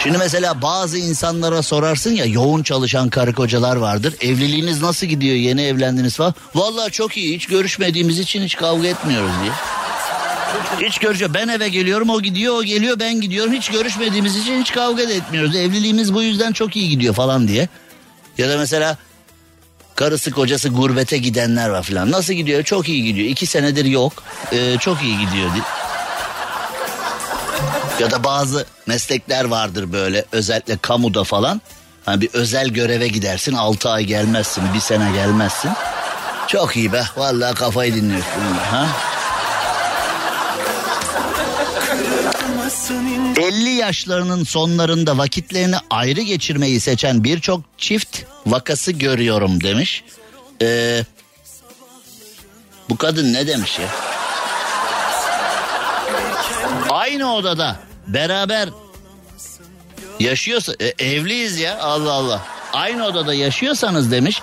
Şimdi 0.03 0.17
mesela 0.17 0.61
bazı 0.61 0.97
insanlara 0.97 1.61
sorarsın 1.61 2.15
ya 2.15 2.25
yoğun 2.25 2.63
çalışan 2.63 3.09
karı 3.09 3.33
kocalar 3.33 3.75
vardır. 3.75 4.13
Evliliğiniz 4.21 4.81
nasıl 4.81 5.07
gidiyor 5.07 5.35
yeni 5.35 5.61
evlendiniz 5.61 6.15
falan. 6.15 6.33
Vallahi 6.55 6.91
çok 6.91 7.17
iyi 7.17 7.35
hiç 7.35 7.45
görüşmediğimiz 7.47 8.19
için 8.19 8.43
hiç 8.43 8.55
kavga 8.55 8.87
etmiyoruz 8.87 9.31
diye. 9.43 9.51
Hiç 10.89 10.97
görüşüyor. 10.97 11.33
Ben 11.33 11.47
eve 11.47 11.69
geliyorum 11.69 12.09
o 12.09 12.21
gidiyor 12.21 12.53
o 12.55 12.63
geliyor 12.63 12.99
ben 12.99 13.21
gidiyorum. 13.21 13.53
Hiç 13.53 13.69
görüşmediğimiz 13.69 14.35
için 14.35 14.61
hiç 14.61 14.71
kavga 14.71 15.09
da 15.09 15.13
etmiyoruz. 15.13 15.55
Evliliğimiz 15.55 16.13
bu 16.13 16.21
yüzden 16.21 16.51
çok 16.51 16.75
iyi 16.75 16.89
gidiyor 16.89 17.13
falan 17.13 17.47
diye. 17.47 17.67
Ya 18.37 18.49
da 18.49 18.57
mesela 18.57 18.97
karısı 19.95 20.31
kocası 20.31 20.69
gurbete 20.69 21.17
gidenler 21.17 21.69
var 21.69 21.83
falan. 21.83 22.11
Nasıl 22.11 22.33
gidiyor? 22.33 22.63
Çok 22.63 22.89
iyi 22.89 23.03
gidiyor. 23.03 23.27
İki 23.29 23.45
senedir 23.45 23.85
yok. 23.85 24.23
Ee, 24.51 24.77
çok 24.79 25.03
iyi 25.03 25.17
gidiyor. 25.17 25.53
diye. 25.53 25.63
Ya 27.99 28.11
da 28.11 28.23
bazı 28.23 28.65
meslekler 28.87 29.45
vardır 29.45 29.91
böyle 29.93 30.25
özellikle 30.31 30.77
kamuda 30.77 31.23
falan. 31.23 31.61
Hani 32.05 32.21
bir 32.21 32.29
özel 32.33 32.67
göreve 32.67 33.07
gidersin 33.07 33.53
6 33.53 33.89
ay 33.89 34.03
gelmezsin 34.03 34.63
bir 34.73 34.79
sene 34.79 35.11
gelmezsin. 35.11 35.71
Çok 36.47 36.77
iyi 36.77 36.93
be 36.93 37.03
vallahi 37.17 37.55
kafayı 37.55 37.95
dinliyorsun. 37.95 38.41
Ha? 38.71 38.87
50 43.37 43.69
yaşlarının 43.69 44.43
sonlarında 44.43 45.17
vakitlerini 45.17 45.75
ayrı 45.89 46.21
geçirmeyi 46.21 46.79
seçen 46.79 47.23
birçok 47.23 47.61
çift 47.77 48.19
vakası 48.45 48.91
görüyorum 48.91 49.63
demiş. 49.63 50.03
Ee, 50.61 51.03
bu 52.89 52.97
kadın 52.97 53.33
ne 53.33 53.47
demiş 53.47 53.79
ya? 53.79 53.87
Aynı 56.89 57.35
odada 57.35 57.88
beraber 58.13 58.69
Yaşıyorsa 60.19 60.73
e, 60.79 61.05
evliyiz 61.05 61.59
ya 61.59 61.79
Allah 61.79 62.11
Allah. 62.11 62.41
Aynı 62.73 63.05
odada 63.05 63.33
yaşıyorsanız 63.33 64.11
demiş. 64.11 64.41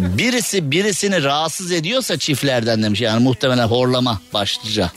Birisi 0.00 0.70
birisini 0.70 1.24
rahatsız 1.24 1.72
ediyorsa 1.72 2.18
çiftlerden 2.18 2.82
demiş. 2.82 3.00
Yani 3.00 3.22
muhtemelen 3.22 3.66
horlama 3.66 4.20
başlıca. 4.32 4.90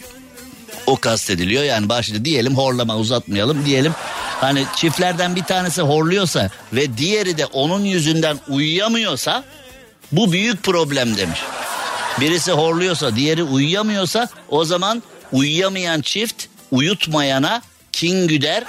O 0.88 0.96
kastediliyor 0.96 1.64
yani 1.64 1.90
başlıca 1.90 2.26
diyelim 2.26 2.58
horlama 2.58 2.98
uzatmayalım 2.98 3.66
diyelim. 3.66 3.94
Hani 4.42 4.66
çiftlerden 4.76 5.36
bir 5.36 5.44
tanesi 5.44 5.82
horluyorsa 5.82 6.50
ve 6.74 6.98
diğeri 6.98 7.38
de 7.38 7.46
onun 7.46 7.86
yüzünden 7.86 8.40
uyuyamıyorsa 8.48 9.44
bu 10.12 10.32
büyük 10.32 10.64
problem 10.64 11.18
demiş. 11.18 11.40
Birisi 12.20 12.52
horluyorsa 12.52 13.16
diğeri 13.16 13.44
uyuyamıyorsa 13.44 14.30
o 14.50 14.66
zaman 14.66 15.04
uyuyamayan 15.32 16.02
çift 16.02 16.46
uyutmayana 16.72 17.62
kin 17.94 18.28
güder 18.28 18.64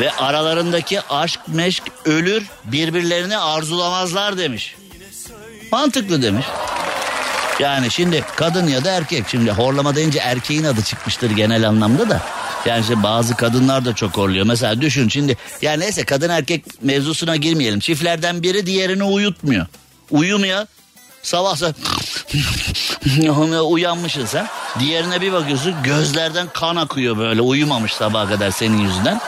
ve 0.00 0.12
aralarındaki 0.12 1.00
aşk 1.00 1.40
meşk 1.46 1.82
ölür 2.04 2.46
birbirlerini 2.64 3.38
arzulamazlar 3.38 4.38
demiş. 4.38 4.74
Mantıklı 5.72 6.22
demiş. 6.22 6.46
Yani 7.60 7.90
şimdi 7.90 8.24
kadın 8.36 8.68
ya 8.68 8.84
da 8.84 8.90
erkek 8.90 9.24
şimdi 9.28 9.50
horlama 9.50 9.96
deyince 9.96 10.18
erkeğin 10.18 10.64
adı 10.64 10.82
çıkmıştır 10.82 11.30
genel 11.30 11.68
anlamda 11.68 12.08
da. 12.10 12.22
Yani 12.66 12.80
işte 12.80 13.02
bazı 13.02 13.36
kadınlar 13.36 13.84
da 13.84 13.94
çok 13.94 14.16
horluyor. 14.16 14.46
Mesela 14.46 14.80
düşün 14.80 15.08
şimdi 15.08 15.36
yani 15.62 15.80
neyse 15.80 16.04
kadın 16.04 16.28
erkek 16.28 16.64
mevzusuna 16.82 17.36
girmeyelim. 17.36 17.80
Çiftlerden 17.80 18.42
biri 18.42 18.66
diğerini 18.66 19.04
uyutmuyor. 19.04 19.66
Uyumuyor. 20.10 20.66
Sabah 21.22 21.56
sen 21.56 21.74
uyanmışsın 23.62 24.26
sen. 24.26 24.46
Diğerine 24.78 25.20
bir 25.20 25.32
bakıyorsun 25.32 25.74
gözlerden 25.84 26.48
kan 26.52 26.76
akıyor 26.76 27.18
böyle 27.18 27.40
uyumamış 27.40 27.92
sabaha 27.92 28.28
kadar 28.28 28.50
senin 28.50 28.78
yüzünden. 28.78 29.20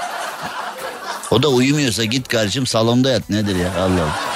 O 1.30 1.43
da 1.43 1.49
uyumuyorsa 1.49 2.05
git 2.05 2.28
kardeşim 2.28 2.66
salonda 2.66 3.11
yat 3.11 3.30
nedir 3.30 3.57
ya 3.57 3.70
Allah 3.78 4.03
Allah. 4.03 4.32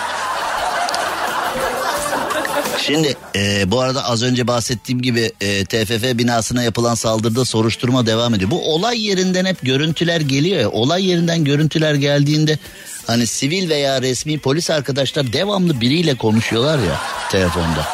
Şimdi 2.87 3.17
e, 3.37 3.71
bu 3.71 3.81
arada 3.81 4.05
az 4.05 4.23
önce 4.23 4.47
bahsettiğim 4.47 5.03
gibi 5.03 5.33
e, 5.41 5.65
TFF 5.65 6.19
binasına 6.19 6.63
yapılan 6.63 6.95
saldırıda 6.95 7.45
soruşturma 7.45 8.07
devam 8.07 8.35
ediyor. 8.35 8.51
Bu 8.51 8.75
olay 8.75 9.07
yerinden 9.07 9.45
hep 9.45 9.63
görüntüler 9.63 10.21
geliyor 10.21 10.61
ya. 10.61 10.71
Olay 10.71 11.07
yerinden 11.07 11.45
görüntüler 11.45 11.95
geldiğinde 11.95 12.59
hani 13.07 13.27
sivil 13.27 13.69
veya 13.69 14.03
resmi 14.03 14.39
polis 14.39 14.71
arkadaşlar 14.71 15.33
devamlı 15.33 15.81
biriyle 15.81 16.15
konuşuyorlar 16.15 16.79
ya 16.79 17.01
telefonda. 17.31 17.87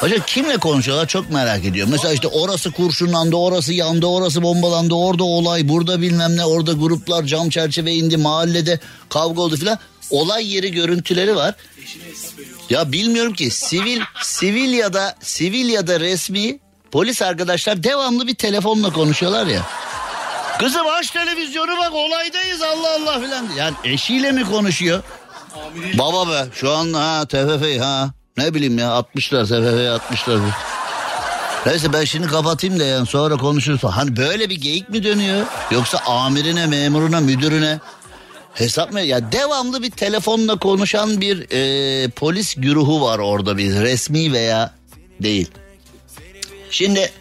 Hocam 0.00 0.20
kimle 0.26 0.56
konuşuyorlar 0.56 1.06
çok 1.06 1.30
merak 1.30 1.64
ediyorum. 1.64 1.92
Mesela 1.92 2.14
işte 2.14 2.28
orası 2.28 2.70
kurşunlandı, 2.70 3.36
orası 3.36 3.72
yandı, 3.72 4.06
orası 4.06 4.42
bombalandı, 4.42 4.94
orada 4.94 5.24
olay, 5.24 5.68
burada 5.68 6.00
bilmem 6.00 6.36
ne, 6.36 6.44
orada 6.44 6.72
gruplar 6.72 7.24
cam 7.24 7.50
çerçeve 7.50 7.92
indi, 7.94 8.16
mahallede 8.16 8.80
kavga 9.08 9.42
oldu 9.42 9.56
filan. 9.56 9.78
Olay 10.10 10.54
yeri 10.54 10.72
görüntüleri 10.72 11.36
var. 11.36 11.54
Ya 12.70 12.92
bilmiyorum 12.92 13.32
ki 13.32 13.50
sivil 13.50 14.00
sivil 14.22 14.72
ya 14.72 14.92
da 14.92 15.14
sivil 15.22 15.68
ya 15.68 15.86
da 15.86 16.00
resmi 16.00 16.58
polis 16.90 17.22
arkadaşlar 17.22 17.82
devamlı 17.82 18.26
bir 18.26 18.34
telefonla 18.34 18.92
konuşuyorlar 18.92 19.46
ya. 19.46 19.66
Kızım 20.60 20.86
aç 20.86 21.10
televizyonu 21.10 21.78
bak 21.78 21.94
olaydayız 21.94 22.62
Allah 22.62 22.94
Allah 22.94 23.20
filan. 23.20 23.48
Yani 23.56 23.74
eşiyle 23.84 24.32
mi 24.32 24.44
konuşuyor? 24.44 25.02
Baba 25.94 26.28
be 26.28 26.48
şu 26.54 26.70
an 26.70 26.92
ha 26.92 27.24
TFF 27.24 27.80
ha 27.80 28.10
ne 28.36 28.54
bileyim 28.54 28.78
ya 28.78 28.92
atmışlar 28.92 29.44
TFF'ye 29.44 29.90
atmışlar. 29.90 30.38
Neyse 31.66 31.92
ben 31.92 32.04
şimdi 32.04 32.26
kapatayım 32.26 32.80
da 32.80 32.84
yani 32.84 33.06
sonra 33.06 33.36
konuşuruz. 33.36 33.84
Hani 33.84 34.16
böyle 34.16 34.50
bir 34.50 34.60
geyik 34.60 34.88
mi 34.88 35.04
dönüyor? 35.04 35.46
Yoksa 35.70 35.98
amirine, 35.98 36.66
memuruna, 36.66 37.20
müdürüne 37.20 37.78
hesap 38.54 38.92
mı? 38.92 39.00
Ya 39.00 39.32
devamlı 39.32 39.82
bir 39.82 39.90
telefonla 39.90 40.56
konuşan 40.58 41.20
bir 41.20 41.46
e, 41.50 42.08
polis 42.08 42.54
güruhu 42.54 43.02
var 43.02 43.18
orada 43.18 43.56
bir 43.56 43.74
resmi 43.74 44.32
veya 44.32 44.74
değil. 45.22 45.50
Şimdi 46.70 47.12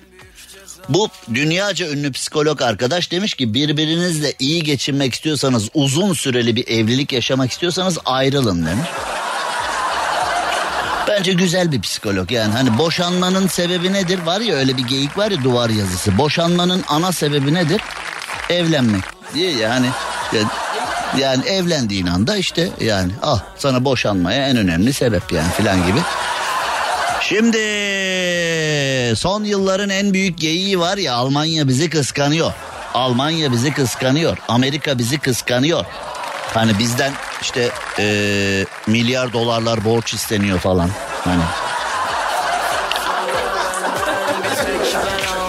bu 0.90 1.10
dünyaca 1.34 1.90
ünlü 1.90 2.12
psikolog 2.12 2.62
arkadaş 2.62 3.12
demiş 3.12 3.34
ki 3.34 3.54
birbirinizle 3.54 4.34
iyi 4.40 4.64
geçinmek 4.64 5.14
istiyorsanız 5.14 5.70
uzun 5.74 6.14
süreli 6.14 6.56
bir 6.56 6.68
evlilik 6.68 7.14
yaşamak 7.14 7.52
istiyorsanız 7.52 7.98
ayrılın 8.06 8.66
demiş. 8.66 8.88
Bence 11.08 11.34
güzel 11.34 11.72
bir 11.72 11.82
psikolog 11.82 12.32
yani 12.32 12.54
hani 12.54 12.78
boşanmanın 12.78 13.48
sebebi 13.48 13.94
nedir? 13.94 14.20
Var 14.20 14.42
ya 14.42 14.56
öyle 14.56 14.78
bir 14.78 14.84
geyik 14.84 15.18
var 15.18 15.32
ya 15.32 15.44
duvar 15.44 15.70
yazısı. 15.70 16.18
Boşanmanın 16.18 16.84
ana 16.88 17.12
sebebi 17.12 17.54
nedir? 17.54 17.82
Evlenmek 18.50 19.04
diye 19.34 19.52
yani 19.52 19.90
yani 21.18 21.46
evlendiğin 21.46 22.08
anda 22.08 22.38
işte 22.38 22.70
yani 22.82 23.12
ah 23.22 23.44
sana 23.58 23.86
boşanmaya 23.86 24.48
en 24.48 24.58
önemli 24.58 24.94
sebep 24.94 25.32
yani 25.32 25.52
filan 25.52 25.88
gibi. 25.88 26.00
Şimdi 27.30 27.58
son 29.16 29.44
yılların 29.44 29.90
en 29.90 30.14
büyük 30.14 30.38
geyiği 30.38 30.80
var 30.80 30.98
ya 30.98 31.14
Almanya 31.14 31.68
bizi 31.68 31.90
kıskanıyor. 31.90 32.54
Almanya 32.94 33.52
bizi 33.52 33.74
kıskanıyor. 33.74 34.38
Amerika 34.48 34.98
bizi 34.98 35.20
kıskanıyor. 35.20 35.86
Hani 36.54 36.80
bizden 36.80 37.14
işte 37.42 37.70
eee, 38.00 38.66
milyar 38.88 39.34
dolarlar 39.34 39.86
borç 39.86 40.14
isteniyor 40.14 40.60
falan. 40.60 40.90
Hani. 41.24 41.44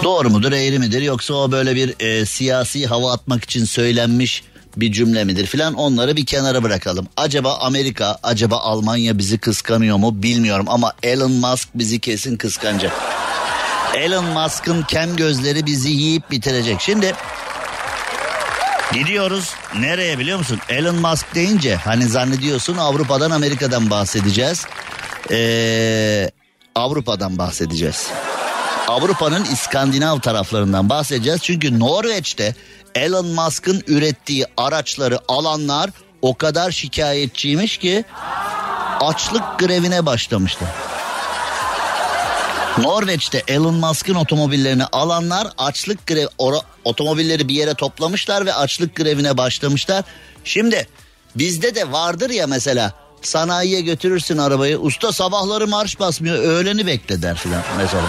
Doğru 0.03 0.29
mudur 0.29 0.51
eğri 0.51 0.79
midir 0.79 1.01
yoksa 1.01 1.33
o 1.33 1.51
böyle 1.51 1.75
bir 1.75 1.95
e, 1.99 2.25
siyasi 2.25 2.87
hava 2.87 3.13
atmak 3.13 3.43
için 3.43 3.65
söylenmiş 3.65 4.43
bir 4.77 4.91
cümle 4.91 5.23
midir 5.23 5.45
filan 5.45 5.73
onları 5.73 6.15
bir 6.15 6.25
kenara 6.25 6.63
bırakalım. 6.63 7.07
Acaba 7.17 7.57
Amerika 7.57 8.17
acaba 8.23 8.57
Almanya 8.57 9.17
bizi 9.17 9.37
kıskanıyor 9.37 9.97
mu 9.97 10.23
bilmiyorum 10.23 10.65
ama 10.69 10.93
Elon 11.03 11.31
Musk 11.31 11.69
bizi 11.75 11.99
kesin 11.99 12.37
kıskanacak. 12.37 12.91
Elon 13.95 14.25
Musk'ın 14.25 14.83
kem 14.83 15.15
gözleri 15.15 15.65
bizi 15.65 15.89
yiyip 15.89 16.31
bitirecek. 16.31 16.81
Şimdi 16.81 17.13
Gidiyoruz 18.93 19.53
nereye 19.79 20.19
biliyor 20.19 20.37
musun? 20.37 20.59
Elon 20.69 20.95
Musk 20.95 21.35
deyince 21.35 21.75
hani 21.75 22.07
zannediyorsun 22.07 22.77
Avrupa'dan 22.77 23.31
Amerika'dan 23.31 23.89
bahsedeceğiz. 23.89 24.65
Ee, 25.31 26.31
Avrupa'dan 26.75 27.37
bahsedeceğiz. 27.37 28.07
Avrupa'nın 28.87 29.45
İskandinav 29.45 30.19
taraflarından 30.19 30.89
bahsedeceğiz. 30.89 31.41
Çünkü 31.41 31.79
Norveç'te 31.79 32.55
Elon 32.95 33.25
Musk'ın 33.27 33.83
ürettiği 33.87 34.45
araçları 34.57 35.19
alanlar 35.27 35.89
o 36.21 36.37
kadar 36.37 36.71
şikayetçiymiş 36.71 37.77
ki 37.77 38.05
açlık 39.01 39.59
grevine 39.59 40.05
başlamışlar. 40.05 40.69
Norveç'te 42.77 43.43
Elon 43.47 43.73
Musk'ın 43.75 44.15
otomobillerini 44.15 44.85
alanlar 44.85 45.47
açlık 45.57 46.07
grev 46.07 46.27
ora- 46.37 46.61
otomobilleri 46.85 47.47
bir 47.47 47.53
yere 47.55 47.73
toplamışlar 47.73 48.45
ve 48.45 48.53
açlık 48.53 48.95
grevine 48.95 49.37
başlamışlar. 49.37 50.03
Şimdi 50.43 50.87
bizde 51.35 51.75
de 51.75 51.91
vardır 51.91 52.29
ya 52.29 52.47
mesela 52.47 52.93
sanayiye 53.21 53.81
götürürsün 53.81 54.37
arabayı 54.37 54.79
usta 54.79 55.11
sabahları 55.11 55.67
marş 55.67 55.99
basmıyor 55.99 56.37
öğleni 56.37 56.87
bekle 56.87 57.21
der 57.21 57.37
filan 57.37 57.61
mesela. 57.77 58.03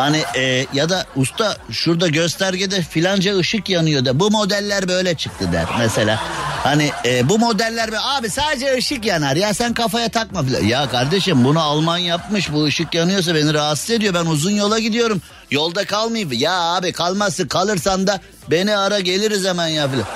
Hani 0.00 0.22
e, 0.36 0.66
ya 0.72 0.88
da 0.88 1.06
usta 1.16 1.56
şurada 1.70 2.08
göstergede 2.08 2.82
filanca 2.82 3.38
ışık 3.38 3.68
yanıyor 3.68 4.04
da 4.04 4.20
bu 4.20 4.30
modeller 4.30 4.88
böyle 4.88 5.14
çıktı 5.14 5.52
der 5.52 5.64
mesela. 5.78 6.20
Hani 6.62 6.90
e, 7.04 7.28
bu 7.28 7.38
modeller 7.38 7.92
be 7.92 7.96
abi 8.00 8.30
sadece 8.30 8.74
ışık 8.76 9.04
yanar 9.04 9.36
ya 9.36 9.54
sen 9.54 9.74
kafaya 9.74 10.08
takma 10.08 10.42
filan. 10.42 10.64
Ya 10.64 10.88
kardeşim 10.88 11.44
bunu 11.44 11.60
Alman 11.60 11.98
yapmış 11.98 12.52
bu 12.52 12.64
ışık 12.64 12.94
yanıyorsa 12.94 13.34
beni 13.34 13.54
rahatsız 13.54 13.90
ediyor 13.90 14.14
ben 14.14 14.26
uzun 14.26 14.50
yola 14.50 14.78
gidiyorum. 14.78 15.22
Yolda 15.50 15.84
kalmayayım. 15.84 16.32
Ya 16.32 16.52
abi 16.52 16.92
kalmazsın 16.92 17.48
kalırsan 17.48 18.06
da 18.06 18.20
beni 18.50 18.76
ara 18.76 19.00
geliriz 19.00 19.44
hemen 19.44 19.68
ya 19.68 19.88
filan. 19.88 20.06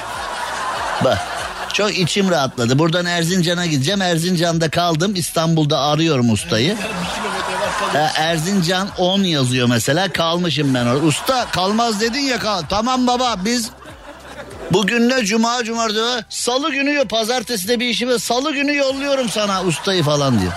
Bak 1.05 1.18
çok 1.72 1.99
içim 1.99 2.30
rahatladı. 2.30 2.78
Buradan 2.78 3.07
Erzincan'a 3.07 3.66
gideceğim. 3.66 4.03
Erzincan'da 4.03 4.70
kaldım. 4.70 5.14
İstanbul'da 5.14 5.80
arıyorum 5.80 6.32
ustayı. 6.32 6.76
Ha, 7.93 8.12
Erzincan 8.16 8.89
10 8.99 9.20
yazıyor 9.22 9.68
mesela. 9.68 10.12
Kalmışım 10.12 10.74
ben 10.74 10.87
orada. 10.87 11.07
Usta 11.07 11.47
kalmaz 11.51 12.01
dedin 12.01 12.20
ya 12.20 12.39
kal. 12.39 12.62
Tamam 12.68 13.07
baba 13.07 13.37
biz 13.45 13.70
bugün 14.72 15.09
ne 15.09 15.24
cuma 15.24 15.64
cumartesi 15.64 16.24
salı 16.28 16.70
günü 16.72 16.95
yok. 16.95 17.11
Pazartesi 17.11 17.68
de 17.68 17.80
bir 17.80 17.87
işim 17.87 18.09
var. 18.11 18.18
Salı 18.18 18.53
günü 18.53 18.76
yolluyorum 18.76 19.28
sana 19.28 19.64
ustayı 19.64 20.03
falan 20.03 20.41
diyor. 20.41 20.53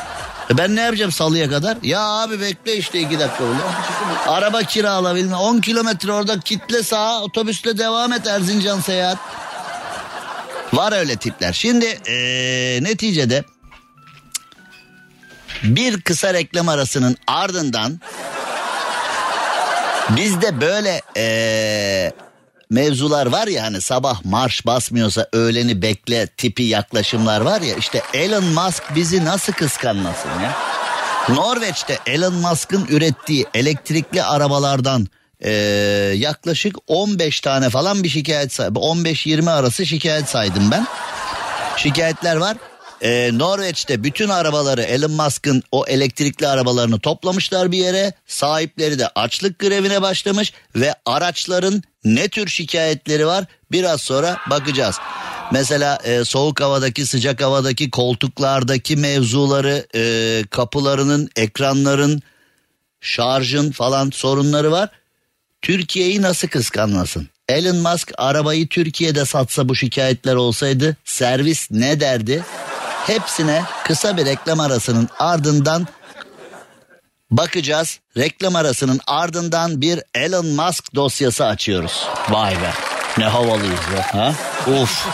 E 0.54 0.58
ben 0.58 0.76
ne 0.76 0.82
yapacağım 0.82 1.12
salıya 1.12 1.50
kadar? 1.50 1.78
Ya 1.84 2.02
abi 2.02 2.42
bekle 2.42 2.78
işte 2.78 3.00
iki 3.00 3.20
dakika 3.20 3.44
öyle. 3.44 3.60
Araba 4.28 4.64
kirala 4.64 5.16
bilmem. 5.16 5.38
10 5.40 5.60
kilometre 5.62 6.12
orada 6.12 6.40
kitle 6.40 6.84
sağa 6.84 7.22
otobüsle 7.22 7.78
devam 7.78 8.14
et 8.14 8.28
Erzincan 8.28 8.80
seyahat. 8.80 9.18
Var 10.74 10.92
öyle 11.00 11.16
tipler. 11.16 11.54
Şimdi 11.54 11.86
eee, 12.08 12.80
neticede 12.84 13.44
bir 15.64 16.02
kısa 16.02 16.34
reklam 16.34 16.70
arasının 16.70 17.18
ardından 17.28 18.00
bizde 20.10 20.62
böyle 20.62 21.02
eee, 21.16 22.12
mevzular 22.70 23.26
var 23.26 23.48
ya 23.48 23.64
hani 23.64 23.82
sabah 23.82 24.26
marş 24.26 24.66
basmıyorsa 24.66 25.28
öğleni 25.34 25.82
bekle 25.82 26.28
tipi 26.28 26.64
yaklaşımlar 26.64 27.42
var 27.42 27.62
ya 27.62 27.76
işte 27.76 28.02
Elon 28.14 28.46
Musk 28.46 28.84
bizi 28.96 29.26
nasıl 29.26 29.54
kıskanmasın 29.54 30.30
ya. 30.44 30.54
Norveç'te 31.36 32.00
Elon 32.06 32.34
Musk'ın 32.34 32.86
ürettiği 32.86 33.46
elektrikli 33.54 34.24
arabalardan 34.24 35.08
ee, 35.42 35.52
yaklaşık 36.16 36.76
15 36.88 37.42
tane 37.42 37.70
falan 37.70 38.04
bir 38.04 38.10
şikayet 38.10 38.54
say 38.54 38.68
15-20 38.68 39.52
arası 39.52 39.86
şikayet 39.86 40.30
saydım 40.30 40.72
ben. 40.72 40.88
Şikayetler 41.78 42.36
var. 42.36 42.58
Ee, 43.02 43.30
Norveç'te 43.34 44.04
bütün 44.04 44.30
arabaları 44.30 44.82
Elon 44.82 45.12
Musk'ın 45.12 45.64
o 45.72 45.86
elektrikli 45.88 46.48
arabalarını 46.48 47.00
toplamışlar 47.00 47.72
bir 47.72 47.78
yere. 47.78 48.14
Sahipleri 48.28 49.00
de 49.00 49.08
açlık 49.08 49.60
grevine 49.60 50.02
başlamış 50.02 50.54
ve 50.76 50.96
araçların 51.06 51.84
ne 52.04 52.28
tür 52.28 52.48
şikayetleri 52.48 53.28
var 53.28 53.46
biraz 53.72 54.02
sonra 54.02 54.38
bakacağız. 54.50 54.96
Mesela 55.52 56.00
e, 56.04 56.26
soğuk 56.26 56.62
havadaki 56.62 57.06
sıcak 57.06 57.42
havadaki 57.42 57.90
koltuklardaki 57.90 58.96
mevzuları 58.96 59.88
e, 59.96 60.44
kapılarının 60.50 61.30
ekranların 61.36 62.22
şarjın 63.02 63.72
falan 63.72 64.10
sorunları 64.10 64.72
var. 64.72 64.90
Türkiye'yi 65.62 66.22
nasıl 66.22 66.48
kıskanmasın? 66.48 67.30
Elon 67.50 67.78
Musk 67.78 68.12
arabayı 68.18 68.68
Türkiye'de 68.68 69.26
satsa 69.26 69.70
bu 69.70 69.76
şikayetler 69.76 70.36
olsaydı 70.36 70.98
servis 71.06 71.72
ne 71.72 72.00
derdi? 72.00 72.44
Hepsine 73.08 73.64
kısa 73.84 74.18
bir 74.18 74.26
reklam 74.26 74.60
arasının 74.60 75.10
ardından 75.20 75.88
bakacağız. 77.32 78.00
Reklam 78.18 78.56
arasının 78.56 79.00
ardından 79.08 79.82
bir 79.82 80.00
Elon 80.16 80.46
Musk 80.48 80.96
dosyası 80.96 81.46
açıyoruz. 81.46 82.08
Vay 82.30 82.52
be. 82.52 82.72
Ne 83.18 83.26
havalıyız 83.26 83.80
ya. 83.96 84.22
Ha? 84.22 84.34
Uf. 84.82 85.08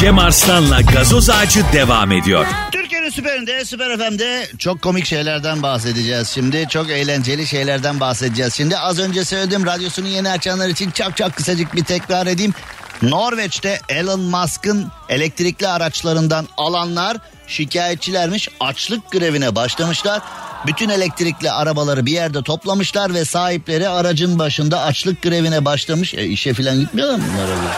Cem 0.00 0.18
Arslan'la 0.18 0.80
gazoz 0.80 1.30
ağacı 1.30 1.64
devam 1.72 2.12
ediyor. 2.12 2.46
Türkiye'nin 2.72 3.10
süperinde, 3.10 3.64
süper 3.64 3.98
FM'de 3.98 4.48
çok 4.58 4.82
komik 4.82 5.06
şeylerden 5.06 5.62
bahsedeceğiz 5.62 6.28
şimdi. 6.28 6.66
Çok 6.68 6.90
eğlenceli 6.90 7.46
şeylerden 7.46 8.00
bahsedeceğiz 8.00 8.54
şimdi. 8.54 8.78
Az 8.78 8.98
önce 8.98 9.24
söyledim 9.24 9.66
radyosunu 9.66 10.08
yeni 10.08 10.30
açanlar 10.30 10.68
için 10.68 10.90
çok 10.90 11.16
çok 11.16 11.36
kısacık 11.36 11.74
bir 11.74 11.84
tekrar 11.84 12.26
edeyim. 12.26 12.54
Norveç'te 13.02 13.80
Elon 13.88 14.20
Musk'ın 14.20 14.86
elektrikli 15.08 15.68
araçlarından 15.68 16.48
alanlar 16.56 17.16
şikayetçilermiş. 17.46 18.48
Açlık 18.60 19.10
grevine 19.12 19.54
başlamışlar. 19.54 20.22
Bütün 20.66 20.88
elektrikli 20.88 21.50
arabaları 21.50 22.06
bir 22.06 22.12
yerde 22.12 22.42
toplamışlar 22.42 23.14
ve 23.14 23.24
sahipleri 23.24 23.88
aracın 23.88 24.38
başında 24.38 24.80
açlık 24.82 25.22
grevine 25.22 25.64
başlamış. 25.64 26.14
E, 26.14 26.26
işe 26.26 26.54
falan 26.54 26.80
gitmiyorlar 26.80 27.14
mı 27.14 27.24
bunlar 27.32 27.48
öyle? 27.48 27.68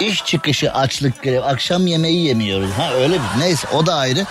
İş 0.00 0.24
çıkışı 0.24 0.72
açlık 0.72 1.22
grev. 1.22 1.42
Akşam 1.42 1.86
yemeği 1.86 2.26
yemiyoruz. 2.26 2.70
Ha 2.70 2.92
öyle 2.94 3.18
mi? 3.18 3.24
Neyse 3.38 3.68
o 3.74 3.86
da 3.86 3.94
ayrı. 3.94 4.26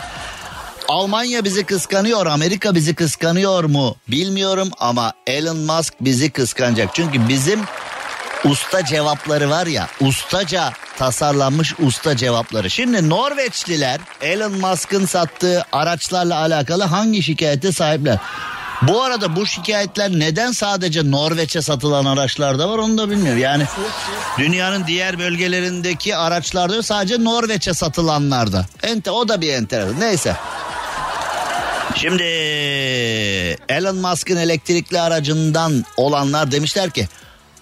Almanya 0.88 1.44
bizi 1.44 1.64
kıskanıyor, 1.64 2.26
Amerika 2.26 2.76
bizi 2.76 2.96
kıskanıyor 2.96 3.64
mu 3.64 3.96
bilmiyorum 4.08 4.70
ama 4.80 5.14
Elon 5.28 5.58
Musk 5.58 5.94
bizi 6.02 6.30
kıskanacak. 6.30 6.90
Çünkü 6.94 7.28
bizim 7.28 7.60
usta 8.46 8.86
cevapları 8.86 9.50
var 9.50 9.68
ya, 9.68 9.88
ustaca 10.02 10.74
tasarlanmış 10.98 11.76
usta 11.80 12.18
cevapları. 12.18 12.70
Şimdi 12.70 13.10
Norveçliler 13.10 14.00
Elon 14.22 14.54
Musk'ın 14.54 15.06
sattığı 15.06 15.66
araçlarla 15.72 16.40
alakalı 16.40 16.84
hangi 16.84 17.24
şikayete 17.24 17.72
sahipler? 17.72 18.18
Bu 18.82 19.04
arada 19.04 19.36
bu 19.36 19.46
şikayetler 19.46 20.12
neden 20.12 20.52
sadece 20.52 21.12
Norveç'e 21.12 21.62
satılan 21.62 22.06
araçlarda 22.06 22.70
var 22.70 22.78
onu 22.78 22.98
da 22.98 23.10
bilmiyorum. 23.10 23.42
Yani 23.42 23.64
dünyanın 24.38 24.88
diğer 24.88 25.20
bölgelerindeki 25.20 26.16
araçlarda 26.16 26.84
sadece 26.84 27.24
Norveç'e 27.24 27.74
satılanlarda. 27.74 28.66
Ente, 28.84 29.12
o 29.12 29.28
da 29.28 29.42
bir 29.42 29.54
enteresan. 29.54 30.00
Neyse. 30.00 30.36
Şimdi 31.96 32.24
Elon 33.70 33.96
Musk'ın 33.96 34.38
elektrikli 34.38 35.00
aracından 35.00 35.86
olanlar 35.98 36.52
demişler 36.52 36.90
ki 36.90 37.08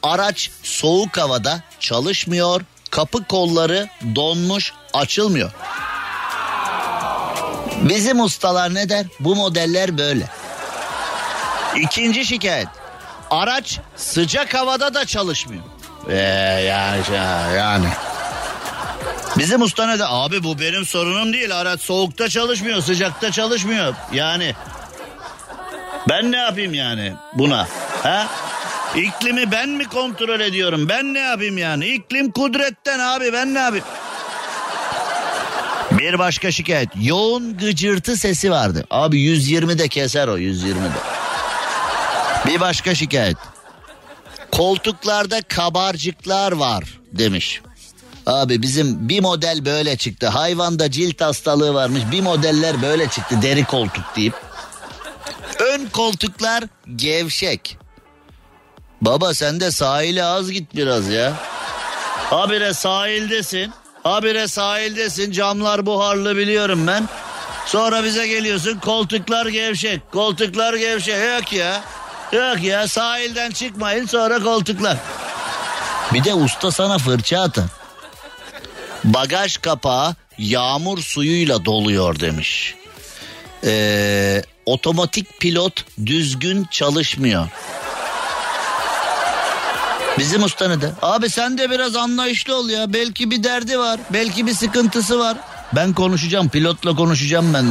araç 0.06 0.50
soğuk 0.64 1.18
havada 1.18 1.60
çalışmıyor, 1.80 2.62
kapı 2.92 3.24
kolları 3.24 3.90
donmuş, 4.16 4.74
açılmıyor. 4.94 5.52
Bizim 7.82 8.20
ustalar 8.20 8.74
ne 8.74 8.90
der? 8.90 9.06
Bu 9.20 9.36
modeller 9.36 9.98
böyle. 9.98 10.26
İkinci 11.76 12.26
şikayet. 12.26 12.68
Araç 13.32 13.80
sıcak 13.96 14.54
havada 14.54 14.94
da 14.94 15.06
çalışmıyor. 15.06 15.64
Ee, 16.10 16.16
yani, 16.64 17.02
yani. 17.58 17.88
Bizim 19.38 19.62
usta 19.62 19.88
ne 19.88 20.00
de 20.00 20.06
abi 20.08 20.44
bu 20.44 20.60
benim 20.60 20.86
sorunum 20.86 21.34
değil. 21.34 21.60
Araç 21.60 21.82
soğukta 21.82 22.30
çalışmıyor, 22.30 22.82
sıcakta 22.82 23.32
çalışmıyor. 23.32 23.96
Yani 24.14 24.56
ben 26.10 26.32
ne 26.32 26.38
yapayım 26.38 26.74
yani 26.74 27.14
buna? 27.34 27.68
Ha? 28.04 28.28
İklimi 28.96 29.52
ben 29.52 29.70
mi 29.70 29.86
kontrol 29.90 30.40
ediyorum? 30.40 30.90
Ben 30.90 31.14
ne 31.14 31.20
yapayım 31.20 31.58
yani? 31.58 31.88
İklim 31.88 32.32
kudretten 32.32 33.00
abi 33.00 33.34
ben 33.34 33.54
ne 33.54 33.60
yapayım? 33.60 33.86
Bir 35.92 36.20
başka 36.20 36.52
şikayet. 36.52 36.90
Yoğun 37.02 37.58
gıcırtı 37.58 38.18
sesi 38.18 38.52
vardı. 38.52 38.86
Abi 38.90 39.18
120'de 39.18 39.88
keser 39.88 40.28
o 40.28 40.38
120'de. 40.38 41.00
Bir 42.46 42.60
başka 42.60 42.96
şikayet. 42.96 43.38
Koltuklarda 44.52 45.42
kabarcıklar 45.42 46.52
var 46.52 46.84
demiş. 47.12 47.62
Abi 48.26 48.62
bizim 48.62 49.10
bir 49.10 49.22
model 49.22 49.66
böyle 49.66 49.98
çıktı. 49.98 50.28
Hayvanda 50.28 50.92
cilt 50.92 51.22
hastalığı 51.22 51.74
varmış. 51.74 52.02
Bir 52.12 52.22
modeller 52.22 52.82
böyle 52.82 53.08
çıktı 53.10 53.42
deri 53.42 53.66
koltuk 53.66 54.16
deyip. 54.16 54.34
Ön 55.60 55.86
koltuklar 55.86 56.64
gevşek. 56.96 57.78
Baba 59.06 59.34
sen 59.34 59.60
de 59.60 59.72
sahile 59.72 60.24
az 60.24 60.52
git 60.52 60.76
biraz 60.76 61.10
ya. 61.10 61.34
Habire 62.30 62.74
sahildesin. 62.74 63.74
Habire 64.04 64.48
sahildesin. 64.48 65.32
Camlar 65.32 65.86
buharlı 65.86 66.38
biliyorum 66.38 66.88
ben. 66.88 67.10
Sonra 67.66 68.04
bize 68.04 68.28
geliyorsun 68.28 68.80
koltuklar 68.80 69.46
gevşek. 69.46 70.12
Koltuklar 70.12 70.74
gevşek. 70.74 71.16
Yok 71.16 71.54
ya. 71.54 71.82
Yok 72.32 72.64
ya 72.64 72.88
sahilden 72.88 73.52
çıkmayın 73.52 74.06
sonra 74.06 74.40
koltuklar. 74.40 74.98
Bir 76.14 76.24
de 76.24 76.34
usta 76.34 76.72
sana 76.72 76.98
fırça 76.98 77.42
atın. 77.42 77.66
Bagaj 79.04 79.58
kapağı 79.58 80.16
yağmur 80.38 81.00
suyuyla 81.00 81.66
doluyor 81.66 82.20
demiş. 82.20 82.76
Ee, 83.64 84.44
otomatik 84.66 85.40
pilot 85.40 85.86
düzgün 86.06 86.68
çalışmıyor. 86.72 87.48
Bizim 90.18 90.44
usta 90.44 90.68
ne 90.68 90.82
de? 90.82 90.92
Abi 91.02 91.30
sen 91.30 91.58
de 91.58 91.72
biraz 91.72 91.96
anlayışlı 91.96 92.56
ol 92.56 92.70
ya. 92.70 92.94
Belki 92.94 93.32
bir 93.32 93.44
derdi 93.44 93.80
var. 93.80 94.00
Belki 94.14 94.48
bir 94.48 94.54
sıkıntısı 94.54 95.20
var. 95.20 95.38
Ben 95.76 95.94
konuşacağım. 95.94 96.50
Pilotla 96.50 96.96
konuşacağım 96.96 97.54
ben. 97.54 97.66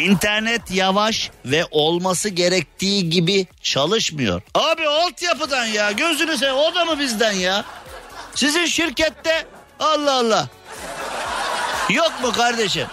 İnternet 0.00 0.70
yavaş 0.70 1.30
ve 1.44 1.64
olması 1.70 2.28
gerektiği 2.28 3.10
gibi 3.10 3.46
çalışmıyor. 3.62 4.42
Abi 4.54 4.88
altyapıdan 4.88 5.64
ya 5.66 5.92
gözünü 5.92 6.38
seveyim 6.38 6.58
o 6.58 6.74
da 6.74 6.84
mı 6.84 6.98
bizden 6.98 7.32
ya? 7.32 7.64
Sizin 8.34 8.66
şirkette 8.66 9.46
Allah 9.80 10.12
Allah. 10.12 10.48
Yok 11.90 12.12
mu 12.22 12.32
kardeşim? 12.32 12.86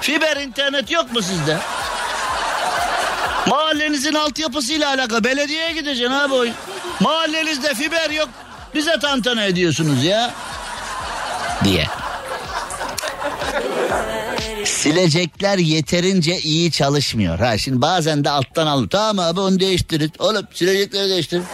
Fiber 0.00 0.36
internet 0.36 0.90
yok 0.90 1.12
mu 1.12 1.22
sizde? 1.22 1.58
Mahallenizin 3.48 4.14
altyapısıyla 4.14 4.88
alakalı 4.88 5.24
belediyeye 5.24 5.72
gideceksin 5.72 6.12
abi 6.14 6.34
o. 6.34 6.44
Mahallenizde 7.00 7.74
fiber 7.74 8.10
yok 8.10 8.28
bize 8.74 8.98
tantana 8.98 9.44
ediyorsunuz 9.44 10.04
ya. 10.04 10.34
Diye. 11.64 11.86
Silecekler 14.64 15.58
yeterince 15.58 16.38
iyi 16.40 16.72
çalışmıyor. 16.72 17.38
Ha 17.38 17.58
şimdi 17.58 17.80
bazen 17.80 18.24
de 18.24 18.30
alttan 18.30 18.66
alın. 18.66 18.88
Tamam 18.88 19.18
abi 19.18 19.40
onu 19.40 19.60
değiştirin. 19.60 20.12
Oğlum 20.18 20.46
silecekleri 20.54 21.10
değiştirin. 21.10 21.44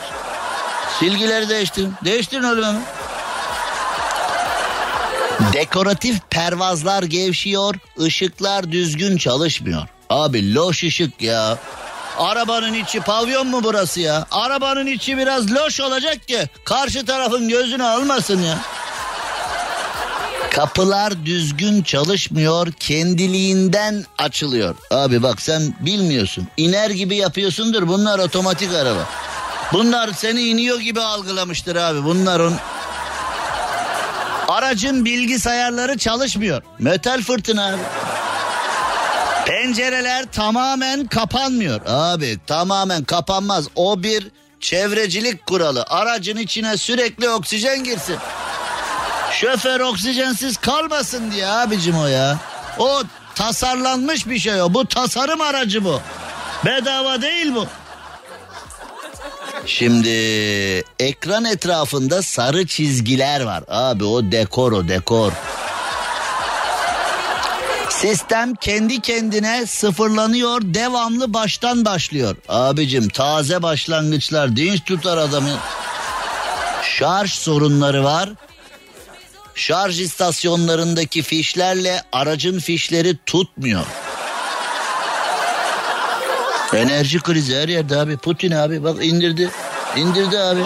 Silgileri 0.98 1.48
değiştirin. 1.48 1.92
Değiştirin 2.04 2.42
oğlum 2.42 2.64
hemen. 2.64 2.82
Dekoratif 5.52 6.16
pervazlar 6.30 7.02
gevşiyor, 7.02 7.74
ışıklar 8.00 8.72
düzgün 8.72 9.16
çalışmıyor. 9.16 9.82
Abi 10.10 10.54
loş 10.54 10.84
ışık 10.84 11.22
ya. 11.22 11.58
Arabanın 12.18 12.74
içi 12.74 13.00
pavyon 13.00 13.46
mu 13.46 13.60
burası 13.64 14.00
ya? 14.00 14.26
Arabanın 14.30 14.86
içi 14.86 15.18
biraz 15.18 15.52
loş 15.52 15.80
olacak 15.80 16.28
ki 16.28 16.48
karşı 16.64 17.06
tarafın 17.06 17.48
gözünü 17.48 17.84
almasın 17.84 18.42
ya. 18.42 18.58
Kapılar 20.50 21.26
düzgün 21.26 21.82
çalışmıyor, 21.82 22.72
kendiliğinden 22.72 24.04
açılıyor. 24.18 24.74
Abi 24.90 25.22
bak 25.22 25.42
sen 25.42 25.74
bilmiyorsun. 25.80 26.48
İner 26.56 26.90
gibi 26.90 27.16
yapıyorsundur 27.16 27.88
bunlar 27.88 28.18
otomatik 28.18 28.74
araba. 28.74 29.08
Bunlar 29.72 30.10
seni 30.16 30.40
iniyor 30.40 30.80
gibi 30.80 31.00
algılamıştır 31.00 31.76
abi. 31.76 32.04
Bunların 32.04 32.52
Aracın 34.48 35.04
bilgisayarları 35.04 35.98
çalışmıyor. 35.98 36.62
Metal 36.78 37.22
fırtına 37.22 37.66
abi. 37.68 37.76
Pencereler 39.46 40.24
tamamen 40.32 41.06
kapanmıyor. 41.06 41.80
Abi 41.86 42.38
tamamen 42.46 43.04
kapanmaz. 43.04 43.68
O 43.76 44.02
bir 44.02 44.26
çevrecilik 44.60 45.46
kuralı. 45.46 45.84
Aracın 45.88 46.36
içine 46.36 46.76
sürekli 46.76 47.28
oksijen 47.28 47.84
girsin. 47.84 48.16
Şoför 49.32 49.80
oksijensiz 49.80 50.56
kalmasın 50.56 51.30
diye 51.30 51.46
abicim 51.46 51.98
o 51.98 52.06
ya. 52.06 52.38
O 52.78 53.02
tasarlanmış 53.34 54.28
bir 54.28 54.38
şey 54.38 54.62
o. 54.62 54.74
Bu 54.74 54.86
tasarım 54.86 55.40
aracı 55.40 55.84
bu. 55.84 56.00
Bedava 56.64 57.22
değil 57.22 57.54
bu. 57.54 57.66
Şimdi 59.66 60.08
ekran 60.98 61.44
etrafında 61.44 62.22
sarı 62.22 62.66
çizgiler 62.66 63.40
var. 63.40 63.64
Abi 63.68 64.04
o 64.04 64.22
dekor 64.32 64.72
o 64.72 64.88
dekor. 64.88 65.32
Sistem 68.04 68.54
kendi 68.54 69.00
kendine 69.00 69.66
sıfırlanıyor, 69.66 70.60
devamlı 70.64 71.34
baştan 71.34 71.84
başlıyor. 71.84 72.36
Abicim 72.48 73.08
taze 73.08 73.62
başlangıçlar 73.62 74.56
dinç 74.56 74.84
tutar 74.84 75.18
adamı. 75.18 75.58
Şarj 76.82 77.32
sorunları 77.32 78.04
var. 78.04 78.30
Şarj 79.54 80.00
istasyonlarındaki 80.00 81.22
fişlerle 81.22 82.02
aracın 82.12 82.58
fişleri 82.58 83.16
tutmuyor. 83.26 83.86
Enerji 86.74 87.18
krizi 87.18 87.56
her 87.56 87.68
yerde 87.68 87.96
abi. 87.96 88.16
Putin 88.16 88.50
abi 88.50 88.84
bak 88.84 89.04
indirdi. 89.04 89.50
İndirdi 89.96 90.38
abi. 90.38 90.62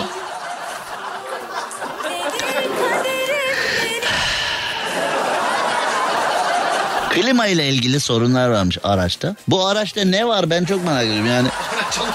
Klima 7.22 7.46
ile 7.46 7.68
ilgili 7.68 8.00
sorunlar 8.00 8.48
varmış 8.48 8.78
araçta. 8.82 9.36
Bu 9.48 9.66
araçta 9.66 10.04
ne 10.04 10.26
var 10.26 10.50
ben 10.50 10.64
çok 10.64 10.84
merak 10.84 11.04
ediyorum 11.04 11.26
yani. 11.26 11.48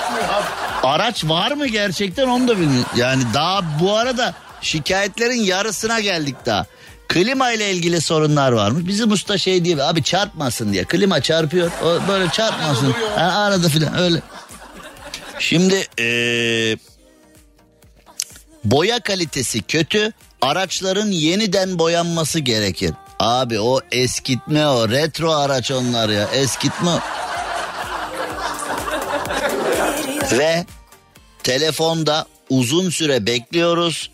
Araç 0.84 1.26
var 1.26 1.51
mı 1.51 1.68
gerçekten 1.68 2.28
onu 2.28 2.47
da 2.47 2.60
bilmiyorum. 2.60 2.89
Yani 2.95 3.24
daha 3.34 3.80
bu 3.80 3.95
arada 3.97 4.34
şikayetlerin 4.62 5.43
yarısına 5.43 5.99
geldik 5.99 6.36
daha. 6.45 6.66
Klima 7.08 7.51
ile 7.51 7.72
ilgili 7.72 8.01
sorunlar 8.01 8.51
varmış. 8.51 8.88
Bizim 8.88 9.12
usta 9.12 9.38
şey 9.38 9.66
diyor 9.66 9.80
abi 9.80 10.04
çarpmasın 10.04 10.74
diye. 10.74 10.84
Klima 10.84 11.22
çarpıyor. 11.22 11.72
O 11.84 12.08
böyle 12.08 12.30
çarpmasın. 12.30 12.91
Ha, 13.16 13.24
arada 13.24 13.70
filan 13.70 13.97
öyle. 13.97 14.22
Şimdi 15.39 15.88
eee, 15.97 16.78
boya 18.64 18.99
kalitesi 18.99 19.62
kötü. 19.62 20.12
Araçların 20.41 21.08
yeniden 21.08 21.80
boyanması 21.80 22.39
gerekir. 22.39 22.91
Abi 23.20 23.59
o 23.59 23.80
eskitme 23.91 24.68
o 24.68 24.89
retro 24.89 25.32
araç 25.32 25.72
onlar 25.72 26.09
ya 26.09 26.28
eskitme. 26.34 26.91
Ve 30.32 30.66
telefonda 31.43 32.26
uzun 32.49 32.89
süre 32.89 33.26
bekliyoruz. 33.26 34.09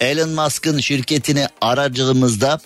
Elon 0.00 0.30
Musk'ın 0.30 0.78
şirketini 0.78 1.46
aracılığımızda 1.60 2.60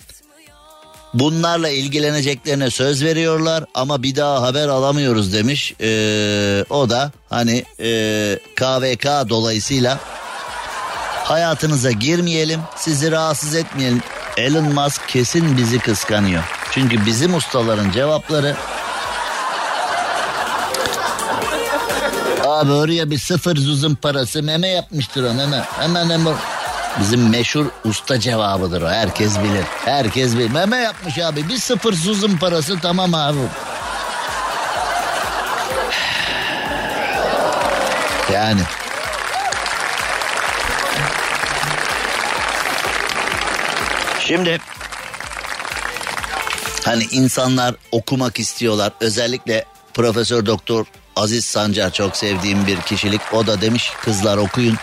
bunlarla 1.13 1.69
ilgileneceklerine 1.69 2.69
söz 2.69 3.03
veriyorlar 3.03 3.63
ama 3.73 4.03
bir 4.03 4.15
daha 4.15 4.41
haber 4.41 4.67
alamıyoruz 4.67 5.33
demiş. 5.33 5.73
Ee, 5.81 6.65
o 6.69 6.89
da 6.89 7.11
hani 7.29 7.65
ee, 7.79 8.39
KVK 8.55 9.29
dolayısıyla 9.29 9.99
hayatınıza 11.23 11.91
girmeyelim 11.91 12.61
sizi 12.75 13.11
rahatsız 13.11 13.55
etmeyelim. 13.55 14.01
Elon 14.37 14.73
Musk 14.73 15.07
kesin 15.07 15.57
bizi 15.57 15.79
kıskanıyor. 15.79 16.43
Çünkü 16.71 17.05
bizim 17.05 17.35
ustaların 17.35 17.91
cevapları 17.91 18.55
Abi 22.45 22.71
oraya 22.71 23.09
bir 23.11 23.17
sıfır 23.19 23.57
zuzun 23.57 23.95
parası 23.95 24.43
meme 24.43 24.67
yapmıştır 24.67 25.23
o 25.23 25.33
meme. 25.33 25.63
Hemen 25.79 26.09
hemen. 26.09 26.35
Bizim 26.99 27.29
meşhur 27.29 27.65
usta 27.85 28.19
cevabıdır 28.19 28.81
o. 28.81 28.89
Herkes 28.89 29.39
bilir. 29.39 29.65
Herkes 29.85 30.35
bilir. 30.35 30.51
Meme 30.51 30.77
yapmış 30.77 31.19
abi. 31.19 31.49
Bir 31.49 31.57
sıfır 31.57 31.93
zuzun 31.93 32.37
parası 32.37 32.79
tamam 32.79 33.13
abi. 33.13 33.37
Yani. 38.33 38.61
Şimdi 44.27 44.57
Hani 46.85 47.03
insanlar 47.11 47.75
okumak 47.91 48.39
istiyorlar. 48.39 48.91
Özellikle 49.01 49.65
Profesör 49.93 50.45
Doktor 50.45 50.85
Aziz 51.15 51.45
Sancar 51.45 51.93
çok 51.93 52.17
sevdiğim 52.17 52.67
bir 52.67 52.81
kişilik. 52.81 53.21
O 53.33 53.47
da 53.47 53.61
demiş 53.61 53.91
kızlar 54.01 54.37
okuyun. 54.37 54.77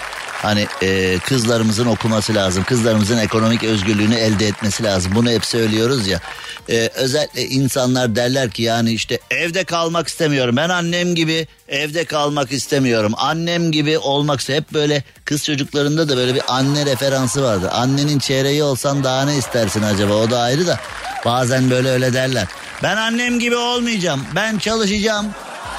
Hani 0.44 0.66
e, 0.82 1.18
kızlarımızın 1.18 1.86
okuması 1.86 2.34
lazım. 2.34 2.64
Kızlarımızın 2.64 3.18
ekonomik 3.18 3.64
özgürlüğünü 3.64 4.14
elde 4.14 4.46
etmesi 4.46 4.84
lazım. 4.84 5.12
Bunu 5.14 5.30
hep 5.30 5.44
söylüyoruz 5.44 6.06
ya. 6.06 6.20
E, 6.68 6.90
özellikle 6.94 7.46
insanlar 7.46 8.16
derler 8.16 8.50
ki 8.50 8.62
yani 8.62 8.92
işte 8.92 9.18
evde 9.30 9.64
kalmak 9.64 10.08
istemiyorum. 10.08 10.56
Ben 10.56 10.68
annem 10.68 11.14
gibi 11.14 11.46
evde 11.68 12.04
kalmak 12.04 12.52
istemiyorum. 12.52 13.12
Annem 13.16 13.72
gibi 13.72 13.98
olmak. 13.98 14.48
Hep 14.48 14.72
böyle 14.72 15.02
kız 15.24 15.44
çocuklarında 15.44 16.08
da 16.08 16.16
böyle 16.16 16.34
bir 16.34 16.42
anne 16.48 16.86
referansı 16.86 17.42
vardır. 17.42 17.68
Annenin 17.72 18.18
çeyreği 18.18 18.62
olsan 18.62 19.04
daha 19.04 19.24
ne 19.24 19.36
istersin 19.36 19.82
acaba? 19.82 20.14
O 20.14 20.30
da 20.30 20.40
ayrı 20.40 20.66
da. 20.66 20.80
Bazen 21.24 21.70
böyle 21.70 21.90
öyle 21.90 22.12
derler. 22.12 22.46
Ben 22.82 22.96
annem 22.96 23.38
gibi 23.38 23.56
olmayacağım. 23.56 24.26
Ben 24.34 24.58
çalışacağım. 24.58 25.26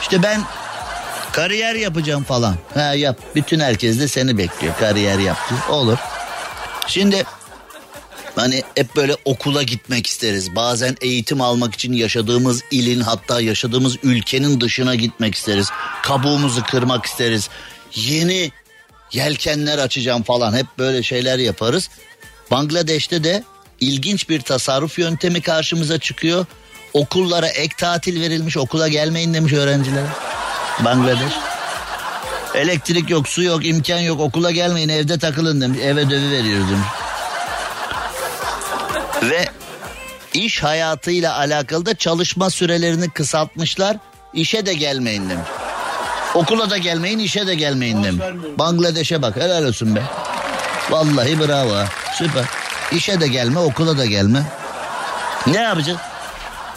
İşte 0.01 0.23
ben 0.23 0.41
kariyer 1.35 1.75
yapacağım 1.75 2.23
falan. 2.23 2.55
Ha 2.73 2.93
yap. 2.93 3.19
Bütün 3.35 3.59
herkes 3.59 3.99
de 3.99 4.07
seni 4.07 4.37
bekliyor. 4.37 4.73
Kariyer 4.79 5.19
yaptı. 5.19 5.55
Olur. 5.69 5.97
Şimdi 6.87 7.23
hani 8.35 8.63
hep 8.75 8.95
böyle 8.95 9.15
okula 9.25 9.63
gitmek 9.63 10.07
isteriz. 10.07 10.55
Bazen 10.55 10.97
eğitim 11.01 11.41
almak 11.41 11.73
için 11.73 11.93
yaşadığımız 11.93 12.61
ilin 12.71 12.99
hatta 12.99 13.41
yaşadığımız 13.41 13.97
ülkenin 14.03 14.61
dışına 14.61 14.95
gitmek 14.95 15.35
isteriz. 15.35 15.69
Kabuğumuzu 16.03 16.63
kırmak 16.63 17.05
isteriz. 17.05 17.49
Yeni 17.95 18.51
yelkenler 19.13 19.77
açacağım 19.77 20.23
falan 20.23 20.53
hep 20.53 20.65
böyle 20.77 21.03
şeyler 21.03 21.39
yaparız. 21.39 21.89
Bangladeş'te 22.51 23.23
de 23.23 23.43
ilginç 23.79 24.29
bir 24.29 24.41
tasarruf 24.41 24.99
yöntemi 24.99 25.41
karşımıza 25.41 25.99
çıkıyor. 25.99 26.45
Okullara 26.93 27.47
ek 27.47 27.75
tatil 27.77 28.21
verilmiş 28.21 28.57
okula 28.57 28.87
gelmeyin 28.87 29.33
demiş 29.33 29.53
öğrencilere. 29.53 30.07
Bangladeş. 30.79 31.33
Elektrik 32.55 33.09
yok, 33.09 33.27
su 33.27 33.43
yok, 33.43 33.65
imkan 33.65 33.99
yok. 33.99 34.19
Okula 34.19 34.51
gelmeyin, 34.51 34.89
evde 34.89 35.19
takılın 35.19 35.61
demiş. 35.61 35.79
Eve 35.83 36.09
dövü 36.09 36.31
veriyoruz 36.31 36.69
demiş. 36.69 36.87
Ve 39.23 39.45
iş 40.33 40.63
hayatıyla 40.63 41.37
alakalı 41.37 41.85
da 41.85 41.95
çalışma 41.95 42.49
sürelerini 42.49 43.09
kısaltmışlar. 43.09 43.97
İşe 44.33 44.65
de 44.65 44.73
gelmeyin 44.73 45.29
demiş. 45.29 45.47
Okula 46.35 46.69
da 46.69 46.77
gelmeyin, 46.77 47.19
işe 47.19 47.47
de 47.47 47.55
gelmeyin 47.55 48.03
demiş. 48.03 48.25
Bangladeş'e 48.57 49.21
bak, 49.21 49.35
helal 49.35 49.65
olsun 49.65 49.95
be. 49.95 50.01
Vallahi 50.89 51.39
bravo. 51.39 51.75
Süper. 52.17 52.45
İşe 52.91 53.21
de 53.21 53.27
gelme, 53.27 53.59
okula 53.59 53.97
da 53.97 54.05
gelme. 54.05 54.43
Ne 55.47 55.61
yapacağız? 55.61 55.99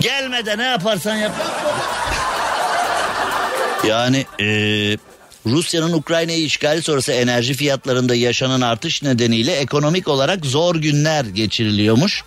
Gelme 0.01 0.47
de 0.47 0.59
ne 0.59 0.65
yaparsan 0.65 1.17
yap. 1.17 1.33
Yani 3.87 4.27
eee, 4.39 4.97
Rusya'nın 5.47 5.93
Ukrayna'yı 5.93 6.45
işgali 6.45 6.83
sonrası 6.83 7.13
enerji 7.13 7.55
fiyatlarında 7.55 8.15
yaşanan 8.15 8.61
artış 8.61 9.03
nedeniyle 9.03 9.53
ekonomik 9.57 10.09
olarak 10.09 10.47
zor 10.47 10.77
günler 10.77 11.25
geçiriliyormuş. 11.25 12.25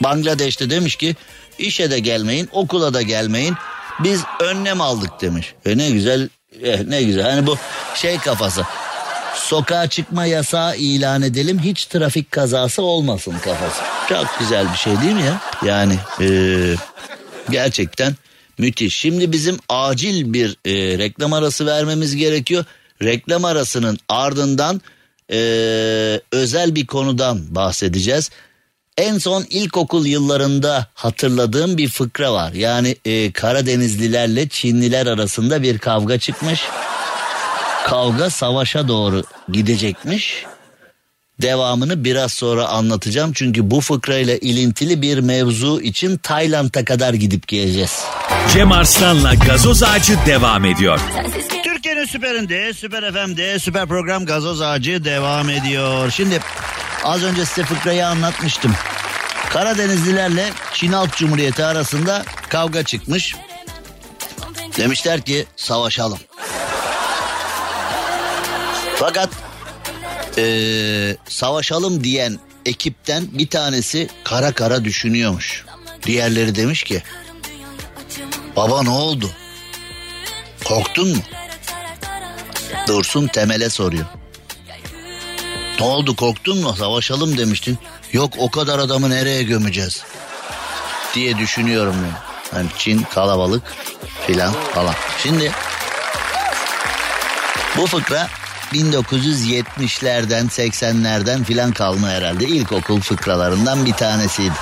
Bangladeş'te 0.00 0.70
demiş 0.70 0.96
ki 0.96 1.16
işe 1.58 1.90
de 1.90 1.98
gelmeyin, 1.98 2.48
okula 2.52 2.94
da 2.94 3.02
gelmeyin. 3.02 3.54
Biz 4.00 4.20
önlem 4.40 4.80
aldık 4.80 5.20
demiş. 5.20 5.54
E 5.66 5.78
ne 5.78 5.90
güzel, 5.90 6.28
eh, 6.62 6.80
ne 6.86 7.02
güzel. 7.02 7.30
Hani 7.30 7.46
bu 7.46 7.56
şey 7.94 8.18
kafası. 8.18 8.64
Sokağa 9.34 9.88
çıkma 9.88 10.26
yasağı 10.26 10.76
ilan 10.76 11.22
edelim 11.22 11.58
hiç 11.58 11.86
trafik 11.86 12.30
kazası 12.32 12.82
olmasın 12.82 13.34
kafası. 13.44 13.82
Çok 14.08 14.26
güzel 14.38 14.72
bir 14.72 14.78
şey 14.78 15.00
değil 15.00 15.12
mi 15.14 15.22
ya? 15.22 15.40
Yani 15.64 15.96
eee, 16.20 16.76
gerçekten 17.50 18.16
müthiş. 18.58 18.94
Şimdi 18.98 19.32
bizim 19.32 19.58
acil 19.68 20.32
bir 20.32 20.56
eee, 20.64 20.98
reklam 20.98 21.32
arası 21.32 21.66
vermemiz 21.66 22.16
gerekiyor. 22.16 22.64
Reklam 23.02 23.44
arasının 23.44 23.98
ardından 24.08 24.80
eee, 25.32 26.20
özel 26.32 26.74
bir 26.74 26.86
konudan 26.86 27.54
bahsedeceğiz. 27.54 28.30
En 28.96 29.18
son 29.18 29.44
ilkokul 29.50 30.06
yıllarında 30.06 30.86
hatırladığım 30.94 31.76
bir 31.78 31.88
fıkra 31.88 32.32
var. 32.32 32.52
Yani 32.52 32.96
e, 33.04 33.32
Karadenizlilerle 33.32 34.48
Çinliler 34.48 35.06
arasında 35.06 35.62
bir 35.62 35.78
kavga 35.78 36.18
çıkmış. 36.18 36.60
Kavga 37.86 38.30
savaşa 38.30 38.88
doğru 38.88 39.24
gidecekmiş. 39.52 40.44
Devamını 41.42 42.04
biraz 42.04 42.32
sonra 42.32 42.68
anlatacağım. 42.68 43.32
Çünkü 43.34 43.70
bu 43.70 43.80
fıkrayla 43.80 44.36
ilintili 44.36 45.02
bir 45.02 45.18
mevzu 45.18 45.80
için 45.80 46.16
Tayland'a 46.16 46.84
kadar 46.84 47.14
gidip 47.14 47.48
geleceğiz. 47.48 48.04
Cem 48.52 48.72
Arslan'la 48.72 49.34
gazoz 49.34 49.82
ağacı 49.82 50.18
devam 50.26 50.64
ediyor. 50.64 51.00
Türkiye'nin 51.64 52.04
süperinde, 52.04 52.72
süper 52.74 53.12
FM'de, 53.12 53.58
süper 53.58 53.86
program 53.86 54.26
gazoz 54.26 54.62
ağacı 54.62 55.04
devam 55.04 55.50
ediyor. 55.50 56.10
Şimdi 56.10 56.40
az 57.04 57.22
önce 57.22 57.44
size 57.44 57.62
fıkrayı 57.62 58.06
anlatmıştım. 58.06 58.74
Karadenizlilerle 59.50 60.50
Çin 60.74 60.92
Halk 60.92 61.16
Cumhuriyeti 61.16 61.64
arasında 61.64 62.24
kavga 62.48 62.82
çıkmış. 62.82 63.34
Demişler 64.76 65.20
ki 65.20 65.46
savaşalım. 65.56 66.18
Fakat 68.96 69.28
eee, 70.36 71.16
savaşalım 71.28 72.04
diyen 72.04 72.38
ekipten 72.66 73.24
bir 73.32 73.48
tanesi 73.48 74.08
kara 74.24 74.52
kara 74.52 74.84
düşünüyormuş. 74.84 75.64
Diğerleri 76.06 76.54
demiş 76.54 76.82
ki 76.84 77.02
baba 78.56 78.82
ne 78.82 78.90
oldu? 78.90 79.30
Korktun 80.64 81.08
mu? 81.08 81.22
Dursun 82.88 83.26
Temel'e 83.26 83.70
soruyor. 83.70 84.06
Ne 85.80 85.86
oldu 85.86 86.16
korktun 86.16 86.58
mu? 86.58 86.74
Savaşalım 86.78 87.38
demiştin. 87.38 87.78
Yok 88.12 88.32
o 88.38 88.50
kadar 88.50 88.78
adamı 88.78 89.10
nereye 89.10 89.42
gömeceğiz? 89.42 90.02
Diye 91.14 91.38
düşünüyorum 91.38 91.96
ben. 92.04 92.28
Hani 92.58 92.68
Çin 92.78 93.02
kalabalık 93.02 93.62
filan 94.26 94.52
falan. 94.74 94.94
Şimdi 95.22 95.52
bu 97.76 97.86
fıkra 97.86 98.28
1970'lerden 98.72 100.46
80'lerden 100.48 101.44
filan 101.44 101.72
kalma 101.72 102.08
herhalde. 102.08 102.44
İlkokul 102.44 103.00
fıkralarından 103.00 103.86
bir 103.86 103.92
tanesiydi. 103.92 104.54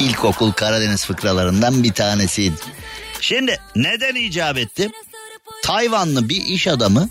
İlkokul 0.00 0.52
Karadeniz 0.52 1.04
fıkralarından 1.06 1.82
bir 1.82 1.92
tanesiydi. 1.92 2.56
Şimdi 3.20 3.60
neden 3.76 4.14
icap 4.14 4.58
etti? 4.58 4.90
Tayvanlı 5.62 6.28
bir 6.28 6.44
iş 6.46 6.68
adamı 6.68 7.08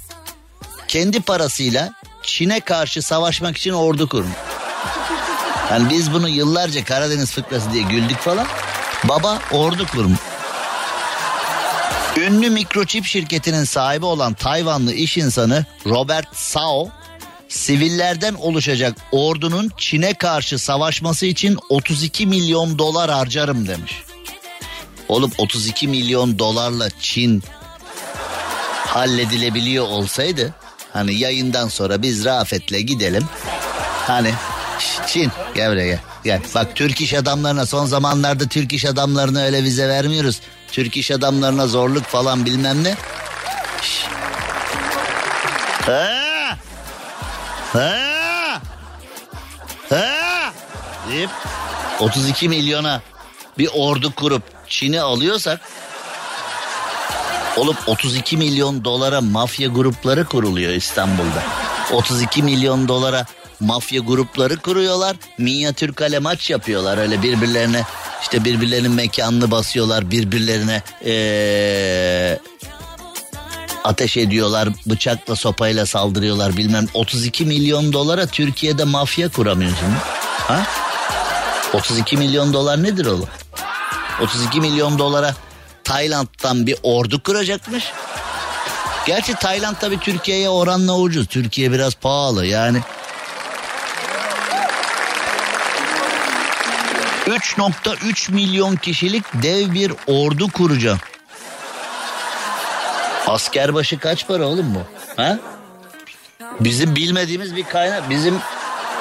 kendi 0.88 1.22
parasıyla 1.22 1.94
Çin'e 2.24 2.60
karşı 2.60 3.02
savaşmak 3.02 3.58
için 3.58 3.72
ordu 3.72 4.10
kurmuş. 4.10 4.38
Yani 5.72 5.90
biz 5.90 6.14
bunu 6.14 6.30
yıllarca 6.30 6.84
Karadeniz 6.84 7.32
fıkrası 7.32 7.74
diye 7.74 7.84
güldük 7.84 8.18
falan. 8.18 8.48
Baba 9.04 9.40
ordu 9.52 9.88
kurmuş. 9.88 10.20
Ünlü 12.18 12.50
mikroçip 12.50 13.06
şirketinin 13.06 13.64
sahibi 13.64 14.06
olan 14.06 14.34
Tayvanlı 14.34 14.94
iş 14.94 15.18
insanı 15.18 15.66
Robert 15.86 16.28
Sao, 16.34 16.90
sivillerden 17.52 18.34
oluşacak 18.34 18.98
ordunun 19.12 19.72
Çin'e 19.78 20.14
karşı 20.14 20.60
savaşması 20.60 21.26
için 21.26 21.58
32 21.70 22.28
milyon 22.28 22.78
dolar 22.78 23.12
harcarım 23.12 23.68
demiş. 23.68 24.04
Oğlum 25.08 25.32
32 25.38 25.88
milyon 25.88 26.40
dolarla 26.40 26.90
Çin 27.00 27.44
halledilebiliyor 28.88 29.86
olsaydı 29.86 30.54
hani 30.94 31.14
yayından 31.14 31.68
sonra 31.68 32.02
biz 32.02 32.26
Rafet'le 32.26 32.88
gidelim. 32.88 33.26
Hani 34.08 34.34
"Şş, 34.80 35.08
Çin 35.08 35.32
gel 35.56 35.72
buraya 35.72 36.00
gel. 36.24 36.42
Bak 36.56 36.76
Türk 36.76 37.02
iş 37.02 37.14
adamlarına 37.14 37.66
son 37.66 37.86
zamanlarda 37.86 38.48
Türk 38.48 38.74
iş 38.74 38.86
adamlarına 38.86 39.42
öyle 39.42 39.64
vize 39.64 39.90
vermiyoruz. 39.90 40.40
Türk 40.72 40.98
iş 40.98 41.12
adamlarına 41.12 41.68
zorluk 41.68 42.04
falan 42.04 42.46
bilmem 42.46 42.84
ne. 42.84 42.96
Ha! 45.86 46.21
Ha! 47.74 48.62
Ha! 49.90 50.54
deyip 51.10 51.30
32 52.00 52.50
milyona 52.50 53.02
bir 53.58 53.70
ordu 53.74 54.16
kurup 54.16 54.44
Çin'i 54.68 55.02
alıyorsak 55.02 55.60
olup 57.58 57.78
32 57.88 58.38
milyon 58.38 58.86
dolara 58.86 59.22
mafya 59.22 59.68
grupları 59.68 60.26
kuruluyor 60.26 60.74
İstanbul'da. 60.74 61.44
32 61.92 62.44
milyon 62.44 62.88
dolara 62.88 63.26
mafya 63.60 64.02
grupları 64.02 64.58
kuruyorlar. 64.58 65.16
Minyatür 65.38 65.94
kale 65.94 66.20
maç 66.20 66.50
yapıyorlar 66.50 66.98
öyle 66.98 67.22
birbirlerine 67.24 67.84
işte 68.22 68.44
birbirlerinin 68.44 68.92
mekanını 68.92 69.52
basıyorlar 69.52 70.12
birbirlerine 70.12 70.82
ee, 71.06 72.40
ateş 73.84 74.18
ediyorlar 74.18 74.70
bıçakla 74.86 75.36
sopayla 75.36 75.86
saldırıyorlar 75.86 76.58
bilmem 76.58 76.86
32 76.94 77.46
milyon 77.46 77.94
dolara 77.94 78.26
Türkiye'de 78.28 78.84
mafya 78.84 79.30
kuramıyorsun. 79.30 79.94
Ha? 80.48 80.64
32 81.74 82.18
milyon 82.18 82.54
dolar 82.54 82.84
nedir 82.84 83.06
oğlum? 83.06 83.30
32 84.22 84.62
milyon 84.62 85.00
dolara 85.00 85.36
Tayland'dan 85.84 86.68
bir 86.68 86.76
ordu 86.84 87.24
kuracakmış. 87.24 87.84
Gerçi 89.06 89.36
Tayland 89.36 89.76
tabii 89.82 90.00
Türkiye'ye 90.00 90.50
oranla 90.50 90.98
ucuz. 90.98 91.28
Türkiye 91.28 91.72
biraz 91.72 91.96
pahalı 91.96 92.46
yani. 92.46 92.82
3.3 97.28 98.32
milyon 98.32 98.76
kişilik 98.76 99.24
dev 99.34 99.74
bir 99.74 99.92
ordu 100.08 100.52
kuracağım. 100.52 101.00
Asker 103.28 103.74
başı 103.74 104.00
kaç 104.00 104.28
para 104.28 104.48
oğlum 104.48 104.76
bu? 104.76 104.80
Ha? 105.22 105.40
Bizim 106.60 106.96
bilmediğimiz 106.96 107.56
bir 107.56 107.64
kaynak, 107.64 108.10
bizim 108.10 108.36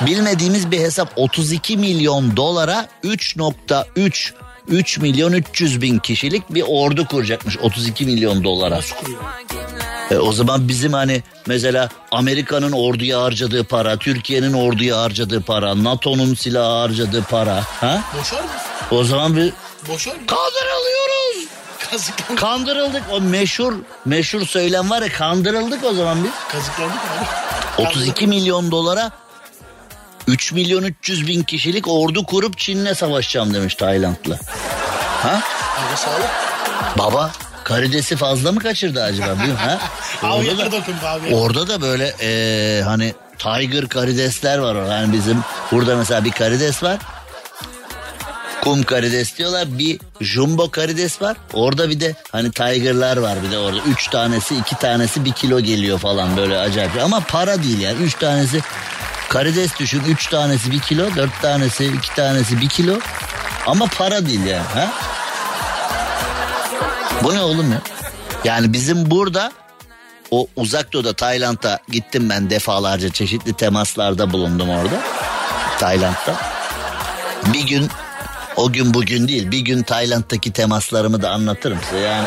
bilmediğimiz 0.01 0.71
bir 0.71 0.79
hesap 0.79 1.13
32 1.17 1.77
milyon 1.77 2.37
dolara 2.37 2.89
3.3 3.05 4.33
3 4.69 4.99
milyon 4.99 5.33
300 5.33 5.83
bin 5.83 5.99
kişilik 5.99 6.55
bir 6.55 6.65
ordu 6.69 7.07
kuracakmış 7.07 7.59
32 7.59 8.05
milyon 8.07 8.45
dolara. 8.45 8.81
E, 10.11 10.17
o 10.19 10.33
zaman 10.33 10.69
bizim 10.69 10.93
hani 10.93 11.23
mesela 11.47 11.89
Amerika'nın 12.13 12.73
orduya 12.73 13.23
harcadığı 13.23 13.65
para, 13.65 13.97
Türkiye'nin 13.97 14.53
orduya 14.53 15.01
harcadığı 15.01 15.43
para, 15.43 15.85
NATO'nun 15.85 16.35
silah 16.35 16.83
harcadığı 16.83 17.23
para. 17.23 17.63
Ha? 17.81 18.03
Boşar 18.19 18.41
mı? 18.41 18.49
O 18.91 19.05
zaman 19.05 19.37
bir 19.37 19.53
Boşar 19.89 20.13
mı? 20.15 20.21
kandırılıyoruz. 20.27 21.20
Kazıklandık. 21.91 22.39
Kandırıldık. 22.39 23.03
O 23.13 23.21
meşhur 23.21 23.75
meşhur 24.05 24.47
söylem 24.47 24.91
var 24.91 25.03
ya 25.03 25.09
kandırıldık 25.13 25.85
o 25.85 25.93
zaman 25.95 26.25
biz. 26.25 26.31
Kazıklandık 26.49 26.97
abi. 27.79 27.87
32 27.89 28.27
milyon 28.27 28.71
dolara 28.71 29.11
3 30.27 30.53
milyon 30.53 30.83
300 30.83 31.27
bin 31.27 31.43
kişilik 31.43 31.89
ordu 31.89 32.25
kurup 32.27 32.59
Çin'le 32.59 32.95
savaşacağım 32.95 33.55
demiş 33.55 33.75
Tayland'la. 33.75 34.39
Ha? 35.23 35.41
Abi 35.79 35.97
sağlık. 35.97 36.31
Baba 36.99 37.31
karidesi 37.65 38.17
fazla 38.17 38.53
mı 38.53 38.61
kaçırdı 38.61 39.03
acaba? 39.03 39.33
Bilmiyorum, 39.33 39.57
ha? 39.65 39.79
Abi 40.23 40.51
Orada 40.51 40.73
da, 40.73 40.77
abi. 41.11 41.35
orada 41.35 41.69
da 41.69 41.81
böyle 41.83 42.15
eee, 42.21 42.83
hani 42.83 43.15
tiger 43.39 43.89
karidesler 43.89 44.59
var. 44.59 44.75
Yani 44.91 45.13
bizim 45.13 45.45
burada 45.73 45.97
mesela 45.97 46.25
bir 46.25 46.31
karides 46.33 46.83
var. 46.83 46.99
Kum 48.63 48.83
karides 48.83 49.39
diyorlar. 49.39 49.79
Bir 49.79 49.99
jumbo 50.21 50.71
karides 50.71 51.23
var. 51.23 51.37
Orada 51.53 51.91
bir 51.91 52.01
de 52.01 52.15
hani 52.33 52.51
tiger'lar 52.51 53.17
var 53.17 53.43
bir 53.43 53.51
de 53.51 53.59
orada. 53.59 53.81
Üç 53.89 54.09
tanesi 54.09 54.57
iki 54.57 54.79
tanesi 54.79 55.25
bir 55.25 55.33
kilo 55.33 55.61
geliyor 55.61 55.99
falan 55.99 56.37
böyle 56.37 56.59
acayip. 56.59 57.03
Ama 57.03 57.21
para 57.21 57.63
değil 57.63 57.81
yani. 57.81 58.03
Üç 58.03 58.15
tanesi 58.15 58.61
karides 59.29 59.79
düşün. 59.79 60.03
Üç 60.09 60.27
tanesi 60.27 60.73
bir 60.73 60.81
kilo. 60.81 61.17
Dört 61.17 61.43
tanesi 61.43 61.87
iki 61.87 62.15
tanesi 62.15 62.61
bir 62.61 62.69
kilo. 62.69 62.99
Ama 63.67 63.87
para 63.99 64.27
değil 64.27 64.45
yani. 64.45 64.67
Ha? 64.75 64.93
Bu 67.23 67.35
ne 67.35 67.41
oğlum 67.41 67.73
ya? 67.73 67.81
Yani 68.45 68.73
bizim 68.73 69.11
burada 69.11 69.53
o 70.31 70.47
uzak 70.57 70.93
doğuda 70.93 71.13
Tayland'a 71.13 71.79
gittim 71.89 72.31
ben 72.31 72.51
defalarca 72.51 73.13
çeşitli 73.13 73.53
temaslarda 73.53 74.33
bulundum 74.33 74.69
orada. 74.69 75.01
Tayland'da. 75.79 76.37
Bir 77.47 77.67
gün 77.67 77.91
o 78.61 78.73
gün 78.73 78.95
bugün 78.95 79.29
değil 79.29 79.51
bir 79.51 79.59
gün 79.59 79.83
Tayland'daki 79.83 80.53
temaslarımı 80.53 81.23
da 81.23 81.31
anlatırım 81.31 81.79
size 81.85 81.99
yani. 81.99 82.27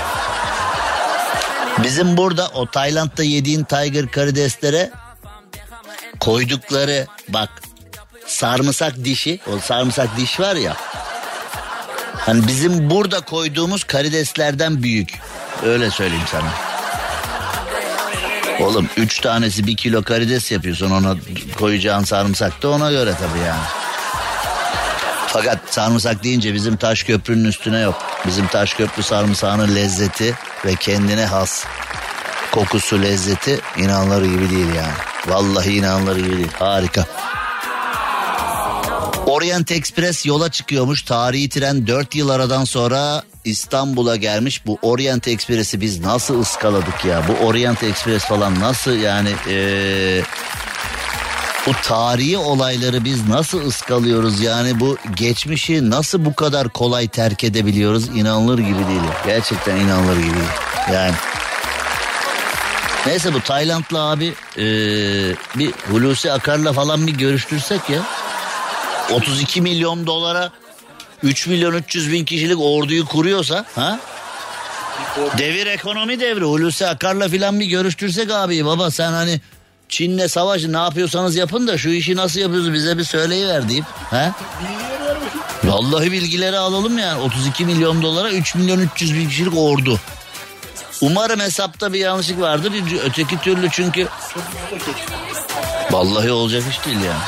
Bizim 1.84 2.18
burada 2.18 2.48
o 2.48 2.66
Tayland'da 2.66 3.24
yediğin 3.24 3.64
tiger 3.64 4.12
karideslere 4.12 4.92
koydukları 6.20 7.08
bak 7.30 7.50
sarımsak 8.26 9.06
dişi 9.06 9.40
o 9.56 9.60
sarımsak 9.60 10.18
diş 10.18 10.40
var 10.40 10.56
ya 10.56 10.78
Hani 12.26 12.48
bizim 12.48 12.90
burada 12.90 13.22
koyduğumuz 13.22 13.84
karideslerden 13.84 14.84
büyük. 14.84 15.20
Öyle 15.64 15.92
söyleyeyim 15.92 16.26
sana. 16.32 16.52
Oğlum 18.60 18.90
üç 18.98 19.20
tanesi 19.20 19.68
bir 19.68 19.78
kilo 19.78 20.04
karides 20.04 20.52
yapıyorsun 20.52 20.92
ona 20.92 21.16
koyacağın 21.60 22.04
sarımsak 22.04 22.64
da 22.64 22.70
ona 22.70 22.92
göre 22.92 23.14
tabii 23.20 23.46
yani. 23.46 23.83
Fakat 25.34 25.60
sarımsak 25.70 26.24
deyince 26.24 26.54
bizim 26.54 26.78
taş 26.78 27.04
köprünün 27.04 27.46
üstüne 27.46 27.80
yok. 27.80 27.96
Bizim 28.28 28.48
taş 28.48 28.74
köprü 28.74 29.04
sarımsağının 29.04 29.76
lezzeti 29.76 30.36
ve 30.66 30.76
kendine 30.76 31.26
has 31.26 31.66
kokusu 32.52 33.02
lezzeti 33.02 33.60
inanılır 33.78 34.26
gibi 34.26 34.50
değil 34.50 34.68
yani. 34.76 34.94
Vallahi 35.28 35.76
inanılır 35.76 36.16
gibi 36.16 36.38
değil. 36.38 36.52
Harika. 36.60 37.06
Orient 39.26 39.72
Express 39.72 40.26
yola 40.26 40.52
çıkıyormuş. 40.52 41.04
Tarihi 41.04 41.50
tren 41.50 41.88
4 41.88 42.16
yıl 42.16 42.30
aradan 42.30 42.64
sonra 42.64 43.24
İstanbul'a 43.46 44.16
gelmiş. 44.16 44.66
Bu 44.66 44.80
Orient 44.82 45.28
Express'i 45.28 45.82
biz 45.82 46.00
nasıl 46.00 46.42
ıskaladık 46.42 47.06
ya? 47.06 47.24
Bu 47.28 47.46
Orient 47.46 47.84
Express 47.84 48.24
falan 48.24 48.60
nasıl 48.60 48.92
yani 48.92 49.30
eee 49.48 50.24
bu 51.68 51.72
tarihi 51.84 52.38
olayları 52.38 53.06
biz 53.06 53.28
nasıl 53.28 53.68
ıskalıyoruz 53.68 54.42
yani 54.42 54.80
bu 54.80 54.98
geçmişi 55.16 55.90
nasıl 55.90 56.26
bu 56.26 56.36
kadar 56.36 56.70
kolay 56.70 57.08
terk 57.08 57.44
edebiliyoruz 57.44 58.08
inanılır 58.08 58.58
gibi 58.60 58.88
değil. 58.88 59.02
Gerçekten 59.26 59.76
inanılır 59.76 60.18
gibi 60.18 60.34
değil. 60.34 60.94
Yani 60.94 61.12
Neyse 63.06 63.34
bu 63.34 63.42
Taylandlı 63.42 64.02
abi 64.02 64.26
eee, 64.58 65.36
bir 65.56 65.72
Hulusi 65.92 66.32
Akar'la 66.32 66.74
falan 66.74 67.08
bir 67.08 67.12
görüştürsek 67.12 67.90
ya. 67.90 68.00
32 69.12 69.62
milyon 69.62 70.08
dolara 70.08 70.52
3 71.24 71.48
milyon 71.48 71.74
300 71.74 72.12
bin 72.12 72.26
kişilik 72.26 72.58
orduyu 72.62 73.06
kuruyorsa 73.06 73.66
ha? 73.76 74.00
Devir 75.38 75.66
ekonomi 75.68 76.20
devri. 76.20 76.44
Hulusi 76.44 76.88
Akar'la 76.88 77.30
filan 77.30 77.60
bir 77.60 77.66
görüştürsek 77.66 78.32
abi 78.32 78.66
baba 78.66 78.92
sen 78.92 79.12
hani 79.12 79.42
Çin'le 79.94 80.28
savaş 80.28 80.64
ne 80.64 80.78
yapıyorsanız 80.78 81.36
yapın 81.36 81.68
da 81.68 81.78
şu 81.78 81.90
işi 81.90 82.16
nasıl 82.16 82.40
yapıyoruz 82.40 82.74
bize 82.74 82.98
bir 82.98 83.04
söyleyiver 83.04 83.70
deyip. 83.70 83.86
Ha? 84.10 84.32
Vallahi 85.64 86.12
bilgileri 86.12 86.58
alalım 86.58 86.98
yani 86.98 87.22
32 87.22 87.66
milyon 87.66 88.02
dolara 88.02 88.32
3 88.32 88.56
milyon 88.56 88.80
300 88.80 89.16
bin 89.16 89.30
kişilik 89.30 89.58
ordu. 89.58 90.00
Umarım 91.02 91.40
hesapta 91.40 91.94
bir 91.94 92.00
yanlışlık 92.00 92.40
vardır. 92.40 92.74
Öteki 93.06 93.38
türlü 93.38 93.70
çünkü 93.72 94.08
vallahi 95.92 96.32
olacak 96.32 96.64
iş 96.72 96.86
değil 96.86 96.98
yani. 96.98 97.24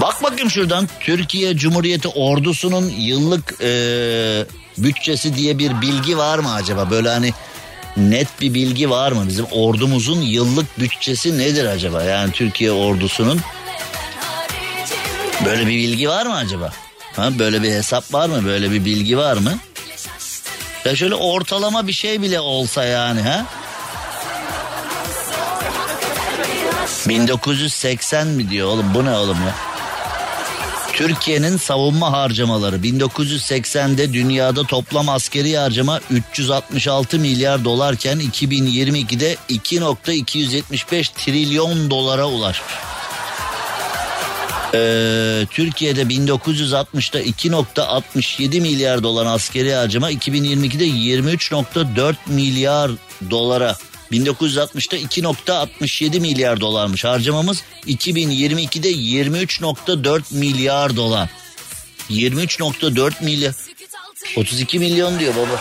Bak 0.00 0.22
bakayım 0.22 0.50
şuradan 0.50 0.88
Türkiye 1.00 1.56
Cumhuriyeti 1.56 2.08
ordusunun 2.08 2.88
yıllık 2.88 3.54
eee, 3.60 4.46
bütçesi 4.78 5.34
diye 5.36 5.58
bir 5.58 5.80
bilgi 5.80 6.18
var 6.18 6.38
mı 6.38 6.54
acaba? 6.54 6.90
Böyle 6.90 7.08
hani 7.08 7.32
net 7.96 8.40
bir 8.40 8.54
bilgi 8.54 8.90
var 8.90 9.12
mı? 9.12 9.24
Bizim 9.28 9.46
ordumuzun 9.50 10.20
yıllık 10.20 10.80
bütçesi 10.80 11.38
nedir 11.38 11.64
acaba? 11.64 12.02
Yani 12.02 12.32
Türkiye 12.32 12.72
ordusunun 12.72 13.40
böyle 15.44 15.66
bir 15.66 15.76
bilgi 15.76 16.08
var 16.08 16.26
mı 16.26 16.34
acaba? 16.36 16.72
Ha, 17.16 17.38
böyle 17.38 17.62
bir 17.62 17.70
hesap 17.70 18.14
var 18.14 18.28
mı? 18.28 18.44
Böyle 18.44 18.70
bir 18.70 18.84
bilgi 18.84 19.18
var 19.18 19.36
mı? 19.36 19.58
Ya 20.84 20.96
şöyle 20.96 21.14
ortalama 21.14 21.86
bir 21.86 21.92
şey 21.92 22.22
bile 22.22 22.40
olsa 22.40 22.84
yani 22.84 23.20
ha? 23.20 23.46
1980 27.08 28.26
mi 28.26 28.50
diyor 28.50 28.68
oğlum 28.68 28.94
bu 28.94 29.04
ne 29.04 29.10
oğlum 29.10 29.38
ya? 29.46 29.75
Türkiye'nin 30.96 31.56
savunma 31.56 32.12
harcamaları 32.12 32.76
1980'de 32.76 34.12
dünyada 34.12 34.64
toplam 34.64 35.08
askeri 35.08 35.56
harcama 35.56 36.00
366 36.10 37.18
milyar 37.18 37.64
dolarken 37.64 38.18
2022'de 38.18 39.36
2.275 39.50 41.14
trilyon 41.14 41.90
dolara 41.90 42.26
ulaşmış. 42.26 42.72
Ee, 44.74 45.46
Türkiye'de 45.50 46.02
1960'da 46.02 47.22
2.67 47.22 48.60
milyar 48.60 49.02
dolar 49.02 49.26
askeri 49.26 49.74
harcama 49.74 50.12
2022'de 50.12 50.86
23.4 50.86 52.14
milyar 52.26 52.90
dolara 53.30 53.76
1960'da 54.12 54.96
2.67 54.96 56.20
milyar 56.20 56.60
dolarmış 56.60 57.04
harcamamız 57.04 57.62
2022'de 57.86 58.92
23.4 58.92 60.22
milyar 60.30 60.96
dolar 60.96 61.28
23.4 62.10 63.24
milyar 63.24 63.54
32 64.36 64.78
milyon 64.78 65.18
diyor 65.18 65.34
baba 65.34 65.60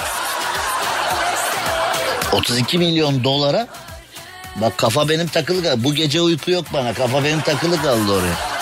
32 2.31 2.77
milyon 2.77 3.23
dolara 3.23 3.67
bak 4.55 4.77
kafa 4.77 5.09
benim 5.09 5.27
takılı 5.27 5.63
kaldı 5.63 5.83
bu 5.83 5.95
gece 5.95 6.21
uyku 6.21 6.51
yok 6.51 6.65
bana 6.73 6.93
kafa 6.93 7.23
benim 7.23 7.41
takılı 7.41 7.81
kaldı 7.81 8.11
oraya 8.11 8.55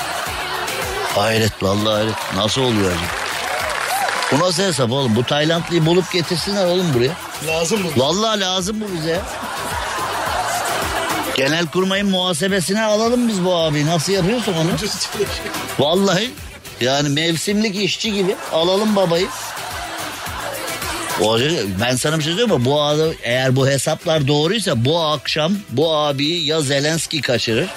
Hayret 1.16 1.64
vallahi 1.64 1.94
hayret. 1.94 2.16
Nasıl 2.36 2.62
oluyor 2.62 2.92
acaba? 2.92 3.24
Bu 4.32 4.40
nasıl 4.40 4.64
hesap 4.64 4.92
oğlum? 4.92 5.16
Bu 5.16 5.24
Taylandlıyı 5.24 5.86
bulup 5.86 6.12
getirsinler 6.12 6.66
oğlum 6.66 6.94
buraya. 6.94 7.12
Lazım 7.48 7.80
bu. 7.84 8.02
Vallahi 8.02 8.40
lazım 8.40 8.82
bu 8.82 8.98
bize. 8.98 9.10
ya. 9.10 9.22
Genel 11.36 11.66
kurmayın 11.68 12.10
muhasebesine 12.10 12.84
alalım 12.84 13.28
biz 13.28 13.46
bu 13.46 13.56
abi. 13.56 13.86
Nasıl 13.86 14.14
yapıyorsun 14.14 14.54
onu? 14.54 14.70
Vallahi 15.80 16.32
yani 16.82 17.10
mevsimlik 17.10 17.76
işçi 17.76 18.14
gibi 18.14 18.36
alalım 18.52 18.96
babayı. 18.96 19.28
Ben 21.82 21.96
sana 21.96 22.18
bir 22.20 22.24
şey 22.24 22.34
söyleyeyim 22.34 22.60
mi? 22.62 22.66
Bu 22.66 22.82
adam, 22.84 23.10
eğer 23.24 23.56
bu 23.56 23.68
hesaplar 23.68 24.28
doğruysa 24.28 24.86
bu 24.86 25.02
akşam 25.02 25.54
bu 25.70 25.96
abiyi 25.96 26.46
ya 26.48 26.62
Zelenski 26.62 27.22
kaçırır 27.22 27.70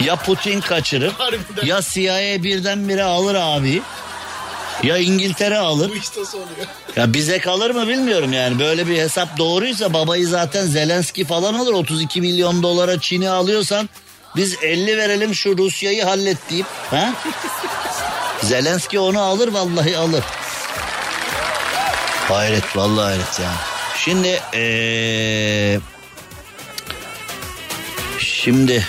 ya 0.00 0.16
Putin 0.16 0.60
kaçırır 0.60 1.12
Harbiden. 1.12 1.66
ya 1.66 1.80
CIA 1.82 2.42
birdenbire 2.42 3.02
alır 3.04 3.34
abi. 3.34 3.82
Ya 4.82 4.98
İngiltere 4.98 5.58
alır. 5.58 5.90
Bu 5.90 5.96
iş 5.96 6.16
nasıl 6.16 6.38
oluyor? 6.38 6.66
Ya 6.96 7.14
bize 7.14 7.38
kalır 7.38 7.70
mı 7.70 7.88
bilmiyorum 7.88 8.32
yani. 8.32 8.58
Böyle 8.58 8.86
bir 8.86 8.98
hesap 8.98 9.38
doğruysa 9.38 9.92
babayı 9.92 10.26
zaten 10.26 10.66
Zelenski 10.66 11.24
falan 11.24 11.54
alır. 11.54 11.72
32 11.72 12.20
milyon 12.20 12.62
dolara 12.62 13.00
Çin'i 13.00 13.30
alıyorsan 13.30 13.88
biz 14.36 14.62
50 14.62 14.96
verelim 14.96 15.34
şu 15.34 15.58
Rusya'yı 15.58 16.04
hallet 16.04 16.50
deyip. 16.50 16.66
Ha? 16.90 17.14
Zelenski 18.42 19.00
onu 19.00 19.20
alır 19.20 19.48
vallahi 19.48 19.96
alır. 19.96 20.24
Hayret 22.28 22.76
vallahi 22.76 23.04
hayret 23.04 23.40
yani. 23.40 23.56
Şimdi 23.96 24.40
ee, 24.54 25.80
şimdi 28.18 28.86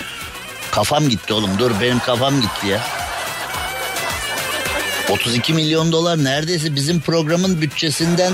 kafam 0.70 1.08
gitti 1.08 1.34
oğlum 1.34 1.58
dur 1.58 1.70
benim 1.80 1.98
kafam 1.98 2.40
gitti 2.40 2.66
ya. 2.66 2.99
32 5.08 5.52
milyon 5.54 5.92
dolar 5.92 6.24
neredeyse 6.24 6.74
bizim 6.74 7.00
programın 7.00 7.60
bütçesinden 7.60 8.32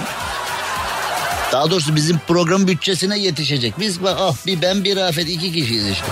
daha 1.53 1.71
doğrusu 1.71 1.97
bizim 1.97 2.19
program 2.19 2.67
bütçesine 2.67 3.19
yetişecek. 3.19 3.75
Biz 3.79 3.99
ah 4.07 4.35
bir 4.47 4.63
ben 4.63 4.85
bir 4.85 4.97
Rafet 4.97 5.29
iki 5.29 5.53
kişiyiz 5.53 5.87
işte. 5.91 6.07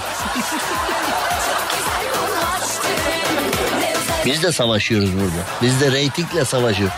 Biz 4.26 4.42
de 4.42 4.52
savaşıyoruz 4.52 5.14
burada. 5.14 5.46
Biz 5.62 5.80
de 5.80 5.92
reytingle 5.92 6.44
savaşıyoruz. 6.44 6.94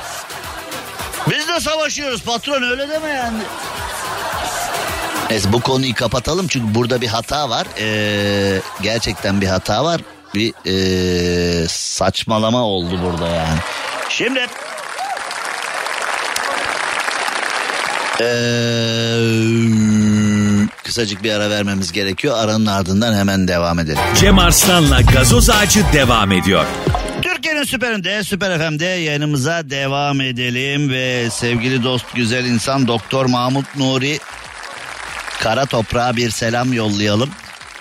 Biz 1.30 1.48
de 1.48 1.60
savaşıyoruz 1.60 2.22
patron 2.22 2.62
öyle 2.62 2.88
deme 2.88 3.08
yani. 3.08 3.38
Neyse 5.30 5.52
bu 5.52 5.60
konuyu 5.60 5.94
kapatalım 5.94 6.46
çünkü 6.48 6.74
burada 6.74 7.00
bir 7.00 7.08
hata 7.08 7.48
var. 7.50 7.66
Ee, 7.78 8.60
gerçekten 8.82 9.40
bir 9.40 9.46
hata 9.46 9.84
var. 9.84 10.00
Bir 10.36 10.52
ee, 10.66 11.68
saçmalama 11.68 12.62
oldu 12.62 13.00
burada 13.04 13.28
yani. 13.28 13.58
Şimdi 14.08 14.46
ee, 18.20 18.26
kısacık 20.84 21.22
bir 21.22 21.32
ara 21.32 21.50
vermemiz 21.50 21.92
gerekiyor. 21.92 22.38
Aranın 22.38 22.66
ardından 22.66 23.14
hemen 23.14 23.48
devam 23.48 23.78
edelim. 23.78 23.98
Cem 24.20 24.38
Arslan'la 24.38 25.00
gazoz 25.00 25.50
ağacı 25.50 25.84
devam 25.92 26.32
ediyor. 26.32 26.64
Türkiye'nin 27.22 27.64
süperinde, 27.64 28.22
Süper 28.22 28.58
FM'de 28.58 28.84
yayınımıza 28.84 29.70
devam 29.70 30.20
edelim 30.20 30.90
ve 30.90 31.30
sevgili 31.30 31.84
dost, 31.84 32.14
güzel 32.14 32.44
insan 32.44 32.88
Doktor 32.88 33.26
Mahmut 33.26 33.76
Nuri 33.76 34.18
Kara 35.40 35.66
Toprağa 35.66 36.16
bir 36.16 36.30
selam 36.30 36.72
yollayalım. 36.72 37.30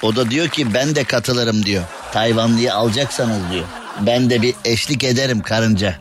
O 0.02 0.16
da 0.16 0.32
diyor 0.32 0.48
ki 0.48 0.74
ben 0.74 0.96
de 0.96 1.04
katılırım 1.04 1.66
diyor. 1.66 1.84
Tayvanlıyı 2.16 2.74
alacaksanız 2.74 3.52
diyor. 3.52 3.66
Ben 4.00 4.30
de 4.30 4.42
bir 4.42 4.56
eşlik 4.66 5.04
ederim 5.04 5.42
karınca. 5.42 5.96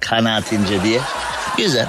Kanaatince 0.00 0.82
diye. 0.82 1.00
Güzel. 1.56 1.88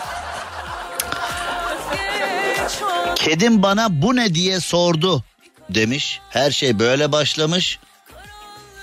Kedim 3.16 3.64
bana 3.64 4.02
bu 4.02 4.16
ne 4.16 4.36
diye 4.36 4.60
sordu 4.60 5.24
demiş. 5.70 6.20
Her 6.30 6.52
şey 6.52 6.80
böyle 6.80 7.12
başlamış. 7.12 7.80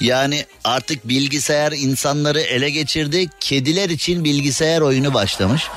Yani 0.01 0.47
artık 0.65 1.09
bilgisayar 1.09 1.73
insanları 1.73 2.41
ele 2.41 2.71
geçirdi. 2.71 3.29
Kediler 3.41 3.91
için 3.91 4.25
bilgisayar 4.25 4.81
oyunu 4.81 5.15
başlamış. 5.15 5.69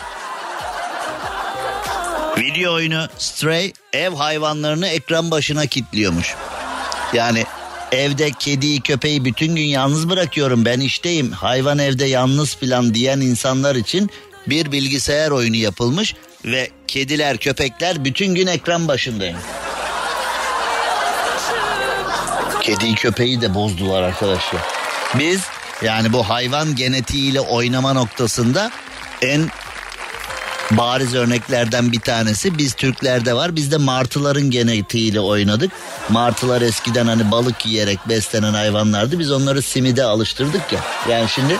Video 2.38 2.74
oyunu 2.74 3.08
Stray 3.18 3.74
ev 3.94 4.14
hayvanlarını 4.14 4.88
ekran 4.88 5.32
başına 5.32 5.66
kilitliyormuş. 5.66 6.36
Yani 7.14 7.46
Evde 7.96 8.32
kediyi 8.32 8.82
köpeği 8.82 9.26
bütün 9.26 9.56
gün 9.56 9.64
yalnız 9.64 10.10
bırakıyorum 10.10 10.66
ben 10.66 10.80
işteyim 10.80 11.32
hayvan 11.32 11.80
evde 11.80 12.06
yalnız 12.06 12.56
filan 12.56 12.94
diyen 12.94 13.20
insanlar 13.20 13.76
için 13.76 14.10
bir 14.48 14.72
bilgisayar 14.72 15.32
oyunu 15.32 15.56
yapılmış 15.56 16.16
ve 16.46 16.70
kediler 16.88 17.38
köpekler 17.38 18.06
bütün 18.06 18.36
gün 18.36 18.48
ekran 18.48 18.88
başındayım. 18.88 19.38
Kediyi 22.62 22.96
köpeği 22.96 23.42
de 23.42 23.54
bozdular 23.54 24.04
arkadaşlar. 24.04 24.62
Biz 25.20 25.42
yani 25.82 26.14
bu 26.14 26.30
hayvan 26.30 26.76
genetiğiyle 26.76 27.40
oynama 27.40 27.94
noktasında 27.94 28.72
en 29.22 29.50
bariz 30.72 31.16
örneklerden 31.16 31.92
bir 31.92 32.00
tanesi 32.00 32.58
biz 32.58 32.74
Türklerde 32.74 33.34
var. 33.34 33.56
Biz 33.56 33.72
de 33.72 33.78
martıların 33.78 34.52
genetiğiyle 34.52 35.20
oynadık. 35.20 35.72
Martılar 36.10 36.62
eskiden 36.62 37.06
hani 37.08 37.32
balık 37.32 37.66
yiyerek 37.66 38.00
beslenen 38.10 38.54
hayvanlardı. 38.54 39.20
Biz 39.20 39.32
onları 39.32 39.62
simide 39.62 40.04
alıştırdık 40.04 40.74
ya. 40.74 40.80
Yani 41.10 41.30
şimdi 41.30 41.58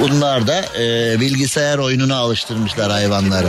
bunlar 0.00 0.46
da 0.46 0.64
e, 0.78 1.20
bilgisayar 1.20 1.78
oyununa 1.78 2.16
alıştırmışlar 2.16 2.90
hayvanları. 2.90 3.46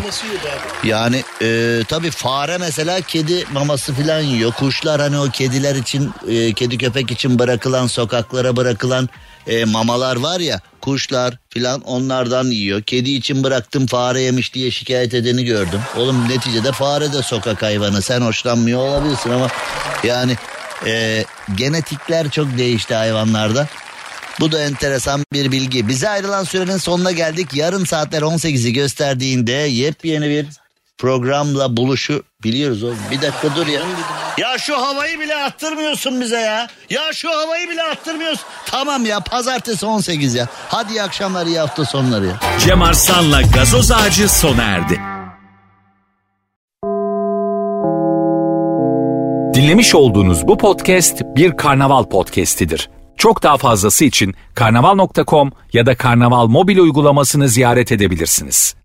Yani 0.83 1.23
e, 1.41 1.79
tabii 1.87 2.11
fare 2.11 2.57
mesela 2.57 3.01
kedi 3.01 3.45
maması 3.53 3.93
falan 3.93 4.19
yiyor. 4.19 4.51
Kuşlar 4.51 5.01
hani 5.01 5.19
o 5.19 5.29
kediler 5.29 5.75
için 5.75 6.11
e, 6.27 6.53
kedi 6.53 6.77
köpek 6.77 7.11
için 7.11 7.39
bırakılan 7.39 7.87
sokaklara 7.87 8.55
bırakılan 8.55 9.09
e, 9.49 9.65
mamalar 9.65 10.15
var 10.15 10.39
ya 10.39 10.59
kuşlar 10.81 11.37
filan 11.49 11.81
onlardan 11.81 12.45
yiyor. 12.45 12.81
Kedi 12.81 13.09
için 13.09 13.43
bıraktım 13.43 13.87
fare 13.87 14.21
yemiş 14.21 14.53
diye 14.53 14.71
şikayet 14.71 15.13
edeni 15.13 15.45
gördüm. 15.45 15.81
Oğlum 15.97 16.29
neticede 16.29 16.71
fare 16.71 17.13
de 17.13 17.21
sokak 17.21 17.61
hayvanı 17.61 18.01
sen 18.01 18.21
hoşlanmıyor 18.21 18.79
olabilirsin 18.79 19.29
ama 19.29 19.47
yani 20.03 20.35
e, 20.85 21.25
genetikler 21.55 22.29
çok 22.29 22.57
değişti 22.57 22.95
hayvanlarda. 22.95 23.67
Bu 24.39 24.51
da 24.51 24.63
enteresan 24.63 25.23
bir 25.33 25.51
bilgi. 25.51 25.87
Bize 25.87 26.09
ayrılan 26.09 26.43
sürenin 26.43 26.77
sonuna 26.77 27.11
geldik. 27.11 27.53
Yarın 27.53 27.85
saatler 27.85 28.21
18'i 28.21 28.73
gösterdiğinde 28.73 29.51
yepyeni 29.51 30.29
bir 30.29 30.45
programla 30.99 31.77
buluşu 31.77 32.23
biliyoruz 32.43 32.83
oğlum. 32.83 32.97
Bir 33.11 33.21
dakika 33.21 33.55
dur 33.55 33.67
ya. 33.67 33.81
Ya 34.37 34.57
şu 34.57 34.77
havayı 34.77 35.19
bile 35.19 35.35
attırmıyorsun 35.35 36.21
bize 36.21 36.39
ya. 36.39 36.67
Ya 36.89 37.13
şu 37.13 37.29
havayı 37.29 37.69
bile 37.69 37.83
attırmıyorsun. 37.83 38.45
Tamam 38.65 39.05
ya 39.05 39.19
pazartesi 39.19 39.85
18 39.85 40.35
ya. 40.35 40.47
Hadi 40.67 40.93
iyi 40.93 41.03
akşamlar 41.03 41.45
iyi 41.45 41.59
hafta 41.59 41.85
sonları 41.85 42.25
ya. 42.25 42.39
Cem 42.59 42.81
Arslan'la 42.81 43.41
gazoz 43.41 43.91
ağacı 43.91 44.29
sona 44.29 44.63
erdi. 44.63 45.01
Dinlemiş 49.53 49.95
olduğunuz 49.95 50.47
bu 50.47 50.57
podcast 50.57 51.21
bir 51.21 51.57
karnaval 51.57 52.03
podcastidir. 52.03 52.89
Çok 53.17 53.43
daha 53.43 53.57
fazlası 53.57 54.05
için 54.05 54.35
karnaval.com 54.55 55.51
ya 55.73 55.85
da 55.85 55.95
karnaval 55.95 56.47
mobil 56.47 56.77
uygulamasını 56.77 57.49
ziyaret 57.49 57.91
edebilirsiniz. 57.91 58.78